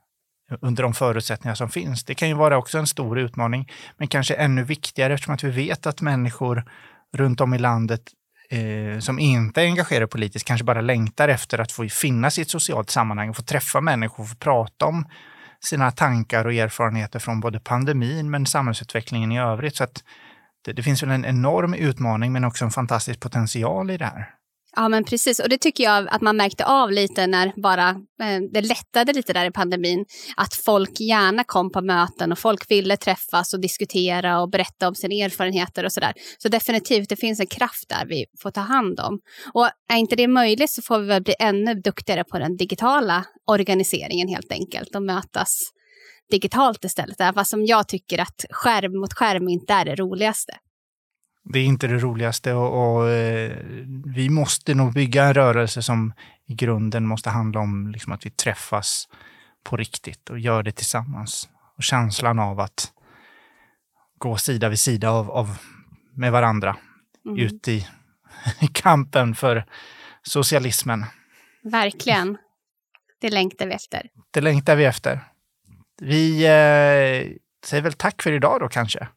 under 0.61 0.83
de 0.83 0.95
förutsättningar 0.95 1.55
som 1.55 1.69
finns. 1.69 2.05
Det 2.05 2.15
kan 2.15 2.29
ju 2.29 2.35
vara 2.35 2.59
också 2.59 2.79
en 2.79 2.87
stor 2.87 3.19
utmaning, 3.19 3.69
men 3.99 4.09
kanske 4.09 4.35
ännu 4.35 4.65
viktigare 4.65 5.15
eftersom 5.15 5.35
att 5.35 5.45
vi 5.45 5.51
vet 5.51 5.87
att 5.87 6.01
människor 6.01 6.65
runt 7.13 7.41
om 7.41 7.55
i 7.55 7.59
landet 7.59 8.03
eh, 8.51 8.99
som 8.99 9.19
inte 9.19 9.63
är 9.63 9.65
engagerade 9.65 10.07
politiskt 10.07 10.47
kanske 10.47 10.65
bara 10.65 10.81
längtar 10.81 11.29
efter 11.29 11.59
att 11.59 11.73
få 11.73 11.89
finnas 11.89 12.39
i 12.39 12.43
ett 12.43 12.51
socialt 12.51 12.91
sammanhang, 12.91 13.29
och 13.29 13.37
få 13.37 13.43
träffa 13.43 13.81
människor, 13.81 14.23
och 14.23 14.31
få 14.31 14.37
prata 14.37 14.87
om 14.87 15.07
sina 15.61 15.91
tankar 15.91 16.45
och 16.45 16.53
erfarenheter 16.53 17.19
från 17.19 17.41
både 17.41 17.61
pandemin 17.61 18.31
men 18.31 18.47
samhällsutvecklingen 18.47 19.33
i 19.33 19.41
övrigt. 19.41 19.77
Så 19.77 19.85
att 19.85 20.05
det, 20.65 20.73
det 20.73 20.83
finns 20.83 21.03
väl 21.03 21.11
en 21.11 21.25
enorm 21.25 21.75
utmaning 21.75 22.33
men 22.33 22.45
också 22.45 22.65
en 22.65 22.71
fantastisk 22.71 23.21
potential 23.21 23.91
i 23.91 23.97
det 23.97 24.05
här. 24.05 24.42
Ja, 24.77 24.89
men 24.89 25.05
precis. 25.05 25.41
Och 25.41 25.49
det 25.49 25.59
tycker 25.59 25.85
jag 25.85 26.09
att 26.09 26.21
man 26.21 26.37
märkte 26.37 26.65
av 26.65 26.93
lite 26.93 27.27
när 27.27 27.53
bara 27.63 27.89
eh, 28.23 28.41
det 28.53 28.61
lättade 28.61 29.13
lite 29.13 29.33
där 29.33 29.45
i 29.45 29.51
pandemin. 29.51 30.05
Att 30.37 30.55
folk 30.55 31.01
gärna 31.01 31.45
kom 31.45 31.73
på 31.73 31.81
möten 31.81 32.33
och 32.33 32.39
folk 32.39 32.71
ville 32.71 32.97
träffas 32.97 33.55
och 33.55 33.61
diskutera 33.61 34.41
och 34.41 34.51
berätta 34.51 34.89
om 34.89 34.95
sina 34.95 35.15
erfarenheter 35.15 35.85
och 35.85 35.93
sådär. 35.93 36.13
Så 36.39 36.49
definitivt, 36.49 37.09
det 37.09 37.17
finns 37.17 37.41
en 37.41 37.47
kraft 37.47 37.89
där 37.89 38.07
vi 38.07 38.27
får 38.43 38.51
ta 38.51 38.61
hand 38.61 39.01
om. 39.01 39.19
Och 39.55 39.69
är 39.93 39.97
inte 39.97 40.17
det 40.17 40.29
möjligt 40.29 40.71
så 40.71 40.83
får 40.83 40.99
vi 40.99 41.07
väl 41.07 41.23
bli 41.23 41.35
ännu 41.39 41.75
duktigare 41.75 42.25
på 42.25 42.39
den 42.39 42.57
digitala 42.57 43.25
organiseringen 43.47 44.29
helt 44.29 44.53
enkelt 44.53 44.95
och 44.95 45.03
mötas 45.03 45.73
digitalt 46.31 46.85
istället. 46.85 47.21
Även 47.21 47.45
som 47.45 47.67
jag 47.67 47.89
tycker 47.89 48.19
att 48.19 48.45
skärm 48.51 49.01
mot 49.01 49.13
skärm 49.13 49.49
inte 49.49 49.73
är 49.73 49.85
det 49.85 49.95
roligaste. 49.95 50.53
Det 51.45 51.59
är 51.59 51.65
inte 51.65 51.87
det 51.87 51.99
roligaste 51.99 52.53
och, 52.53 52.97
och 52.97 53.09
eh, 53.09 53.57
vi 54.15 54.29
måste 54.29 54.75
nog 54.75 54.93
bygga 54.93 55.25
en 55.25 55.35
rörelse 55.35 55.83
som 55.83 56.13
i 56.47 56.55
grunden 56.55 57.07
måste 57.07 57.31
handla 57.31 57.61
om 57.61 57.91
liksom 57.91 58.13
att 58.13 58.27
vi 58.27 58.31
träffas 58.31 59.09
på 59.65 59.77
riktigt 59.77 60.31
och 60.31 60.39
gör 60.39 60.63
det 60.63 60.73
tillsammans. 60.73 61.49
Och 61.77 61.83
känslan 61.83 62.39
av 62.39 62.61
att 62.61 62.93
gå 64.19 64.37
sida 64.37 64.69
vid 64.69 64.79
sida 64.79 65.11
av, 65.11 65.31
av 65.31 65.59
med 66.15 66.33
varandra 66.33 66.77
mm. 67.27 67.39
ut 67.39 67.69
i 67.69 67.87
kampen 68.73 69.35
för 69.35 69.65
socialismen. 70.23 71.05
Verkligen. 71.63 72.39
Det 73.21 73.31
längtar 73.31 73.67
vi 73.67 73.73
efter. 73.73 74.09
Det 74.31 74.41
längtar 74.41 74.77
vi 74.77 74.85
efter. 74.85 75.21
Vi 76.01 76.45
eh, 76.45 77.37
säger 77.65 77.83
väl 77.83 77.93
tack 77.93 78.23
för 78.23 78.33
idag 78.33 78.61
då 78.61 78.69
kanske. 78.69 79.09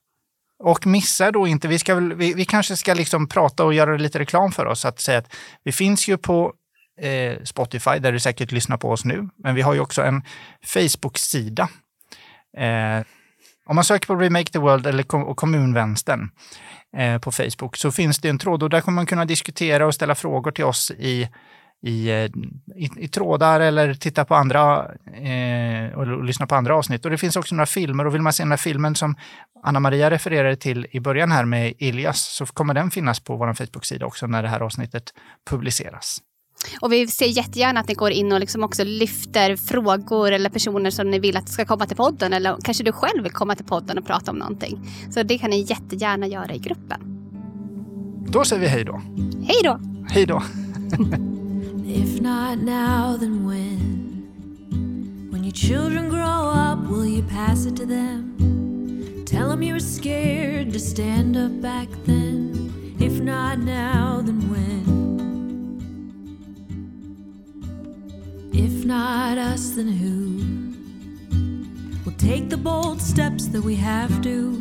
Och 0.65 0.87
missa 0.87 1.31
då 1.31 1.47
inte, 1.47 1.67
vi, 1.67 1.79
ska 1.79 1.95
vi, 1.95 2.33
vi 2.33 2.45
kanske 2.45 2.77
ska 2.77 2.93
liksom 2.93 3.27
prata 3.27 3.63
och 3.63 3.73
göra 3.73 3.97
lite 3.97 4.19
reklam 4.19 4.51
för 4.51 4.65
oss. 4.65 4.85
Att 4.85 4.99
säga 4.99 5.17
att 5.17 5.35
vi 5.63 5.71
finns 5.71 6.07
ju 6.07 6.17
på 6.17 6.53
eh, 7.01 7.43
Spotify, 7.43 7.99
där 7.99 8.11
du 8.11 8.19
säkert 8.19 8.51
lyssnar 8.51 8.77
på 8.77 8.89
oss 8.89 9.05
nu. 9.05 9.29
Men 9.43 9.55
vi 9.55 9.61
har 9.61 9.73
ju 9.73 9.79
också 9.79 10.01
en 10.01 10.21
Facebook-sida. 10.65 11.69
Eh, 12.57 13.05
om 13.65 13.75
man 13.75 13.83
söker 13.83 14.07
på 14.07 14.15
Remake 14.15 14.51
the 14.51 14.59
World 14.59 14.87
eller 14.87 15.03
kom, 15.03 15.35
kommunvänstern 15.35 16.29
eh, 16.97 17.17
på 17.17 17.31
Facebook 17.31 17.77
så 17.77 17.91
finns 17.91 18.19
det 18.19 18.29
en 18.29 18.39
tråd 18.39 18.63
och 18.63 18.69
där 18.69 18.81
kommer 18.81 18.95
man 18.95 19.05
kunna 19.05 19.25
diskutera 19.25 19.87
och 19.87 19.93
ställa 19.93 20.15
frågor 20.15 20.51
till 20.51 20.65
oss 20.65 20.91
i 20.91 21.29
i, 21.85 22.09
eh, 22.09 22.25
i, 22.75 22.89
i, 22.97 23.07
trådar 23.07 23.59
eller 23.59 23.93
titta 23.93 24.25
på 24.25 24.35
andra 24.35 24.85
eh, 25.13 25.97
och, 25.97 26.07
och, 26.07 26.23
lyssna 26.23 26.47
på 26.47 26.55
andra 26.55 26.75
avsnitt. 26.75 27.05
Och 27.05 27.11
det 27.11 27.17
finns 27.17 27.35
också 27.35 27.55
några 27.55 27.65
filmer 27.65 28.07
och 28.07 28.13
vill 28.13 28.21
man 28.21 28.33
se 28.33 28.43
den 28.43 28.51
här 28.51 28.57
filmen 28.57 28.95
som 28.95 29.15
Anna 29.63 29.79
Maria 29.79 30.11
refererade 30.11 30.55
till 30.55 30.87
i 30.91 30.99
början 30.99 31.31
här 31.31 31.45
med 31.45 31.73
Ilias 31.77 32.21
så 32.21 32.45
kommer 32.45 32.73
den 32.73 32.91
finnas 32.91 33.19
på 33.19 33.35
vår 33.35 33.53
Facebook-sida 33.53 34.05
också 34.05 34.27
när 34.27 34.43
det 34.43 34.49
här 34.49 34.59
avsnittet 34.59 35.03
publiceras. 35.49 36.17
Och 36.81 36.91
vi 36.91 37.07
ser 37.07 37.25
jättegärna 37.25 37.79
att 37.79 37.87
ni 37.87 37.93
går 37.93 38.11
in 38.11 38.31
och 38.31 38.39
liksom 38.39 38.63
också 38.63 38.83
lyfter 38.83 39.55
frågor 39.55 40.31
eller 40.31 40.49
personer 40.49 40.89
som 40.89 41.11
ni 41.11 41.19
vill 41.19 41.37
att 41.37 41.49
ska 41.49 41.65
komma 41.65 41.85
till 41.85 41.97
podden 41.97 42.33
eller 42.33 42.57
kanske 42.63 42.83
du 42.83 42.91
själv 42.91 43.23
vill 43.23 43.31
komma 43.31 43.55
till 43.55 43.65
podden 43.65 43.97
och 43.97 44.05
prata 44.05 44.31
om 44.31 44.37
någonting. 44.37 44.79
Så 45.11 45.23
det 45.23 45.37
kan 45.37 45.49
ni 45.49 45.61
jättegärna 45.61 46.27
göra 46.27 46.53
i 46.53 46.59
gruppen. 46.59 47.01
Då 48.27 48.45
säger 48.45 48.61
vi 48.61 48.67
hej 48.67 48.83
då. 48.83 49.01
Hej 49.47 49.61
då. 49.63 49.79
Hej 50.09 50.25
då. 50.25 50.43
If 51.97 52.19
not 52.19 52.59
now, 52.59 53.15
then 53.15 53.45
when? 53.45 55.29
When 55.31 55.45
your 55.45 55.53
children 55.53 56.09
grow 56.09 56.49
up, 56.65 56.79
will 56.89 57.05
you 57.05 57.23
pass 57.23 57.65
it 57.65 57.77
to 57.77 57.85
them? 57.85 59.23
Tell 59.25 59.47
them 59.47 59.63
you 59.63 59.75
were 59.75 59.79
scared 59.79 60.73
to 60.73 60.79
stand 60.79 61.37
up 61.37 61.61
back 61.61 61.87
then. 62.03 62.95
If 62.99 63.21
not 63.21 63.59
now, 63.59 64.21
then 64.21 64.41
when? 64.51 64.83
If 68.53 68.83
not 68.83 69.37
us, 69.37 69.69
then 69.69 69.87
who? 69.87 70.41
We'll 72.03 72.17
take 72.17 72.49
the 72.49 72.57
bold 72.57 73.01
steps 73.01 73.47
that 73.47 73.61
we 73.61 73.75
have 73.77 74.21
to. 74.23 74.51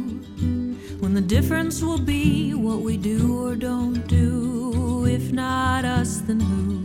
When 1.00 1.14
the 1.14 1.20
difference 1.20 1.82
will 1.82 1.98
be 1.98 2.54
what 2.54 2.82
we 2.82 2.96
do 2.96 3.44
or 3.44 3.56
don't 3.56 4.06
do. 4.06 5.04
If 5.06 5.32
not 5.32 5.84
us, 5.84 6.18
then 6.18 6.38
who? 6.38 6.83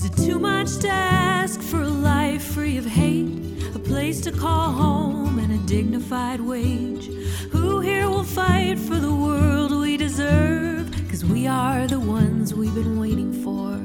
Is 0.00 0.06
it 0.06 0.16
too 0.16 0.38
much 0.38 0.78
to 0.78 0.88
ask 0.88 1.60
for 1.60 1.82
a 1.82 1.86
life 1.86 2.42
free 2.42 2.78
of 2.78 2.86
hate? 2.86 3.28
A 3.74 3.78
place 3.78 4.22
to 4.22 4.32
call 4.32 4.72
home 4.72 5.38
and 5.38 5.52
a 5.52 5.58
dignified 5.66 6.40
wage? 6.40 7.04
Who 7.52 7.80
here 7.80 8.08
will 8.08 8.24
fight 8.24 8.78
for 8.78 8.94
the 8.94 9.14
world 9.14 9.72
we 9.72 9.98
deserve? 9.98 10.90
Cause 11.10 11.22
we 11.22 11.46
are 11.46 11.86
the 11.86 12.00
ones 12.00 12.54
we've 12.54 12.74
been 12.74 12.98
waiting 12.98 13.30
for. 13.44 13.78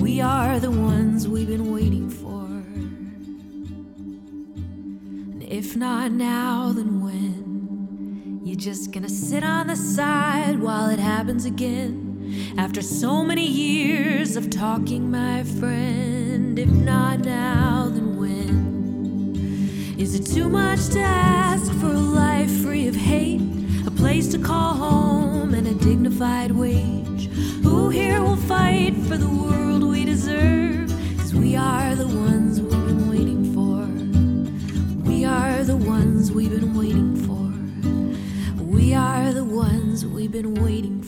We 0.00 0.20
are 0.20 0.60
the 0.60 0.70
ones 0.70 1.26
we've 1.26 1.48
been 1.48 1.72
waiting 1.72 2.08
for. 2.08 2.44
And 5.32 5.42
if 5.42 5.74
not 5.74 6.12
now, 6.12 6.70
then 6.72 7.02
when? 7.02 8.40
You're 8.44 8.54
just 8.54 8.92
gonna 8.92 9.08
sit 9.08 9.42
on 9.42 9.66
the 9.66 9.74
side 9.74 10.60
while 10.60 10.90
it 10.90 11.00
happens 11.00 11.44
again. 11.44 12.01
After 12.58 12.82
so 12.82 13.24
many 13.24 13.46
years 13.46 14.36
of 14.36 14.50
talking, 14.50 15.10
my 15.10 15.42
friend, 15.42 16.58
if 16.58 16.68
not 16.68 17.20
now, 17.20 17.88
then 17.90 18.18
when? 18.18 19.96
Is 19.98 20.14
it 20.14 20.26
too 20.26 20.50
much 20.50 20.88
to 20.88 21.00
ask 21.00 21.72
for 21.80 21.86
a 21.86 21.98
life 21.98 22.50
free 22.62 22.88
of 22.88 22.94
hate? 22.94 23.40
A 23.86 23.90
place 23.90 24.28
to 24.32 24.38
call 24.38 24.74
home 24.74 25.54
and 25.54 25.66
a 25.66 25.74
dignified 25.74 26.52
wage? 26.52 27.26
Who 27.62 27.88
here 27.88 28.20
will 28.20 28.36
fight 28.36 28.94
for 29.08 29.16
the 29.16 29.28
world 29.28 29.82
we 29.82 30.04
deserve? 30.04 30.90
Cause 31.18 31.34
we 31.34 31.56
are 31.56 31.94
the 31.94 32.06
ones 32.06 32.60
we've 32.60 32.70
been 32.70 33.08
waiting 33.08 33.54
for. 33.54 33.86
We 35.08 35.24
are 35.24 35.64
the 35.64 35.76
ones 35.76 36.30
we've 36.30 36.50
been 36.50 36.74
waiting 36.74 37.16
for. 37.16 38.62
We 38.62 38.94
are 38.94 39.32
the 39.32 39.44
ones 39.44 40.04
we've 40.04 40.32
been 40.32 40.54
waiting 40.62 41.01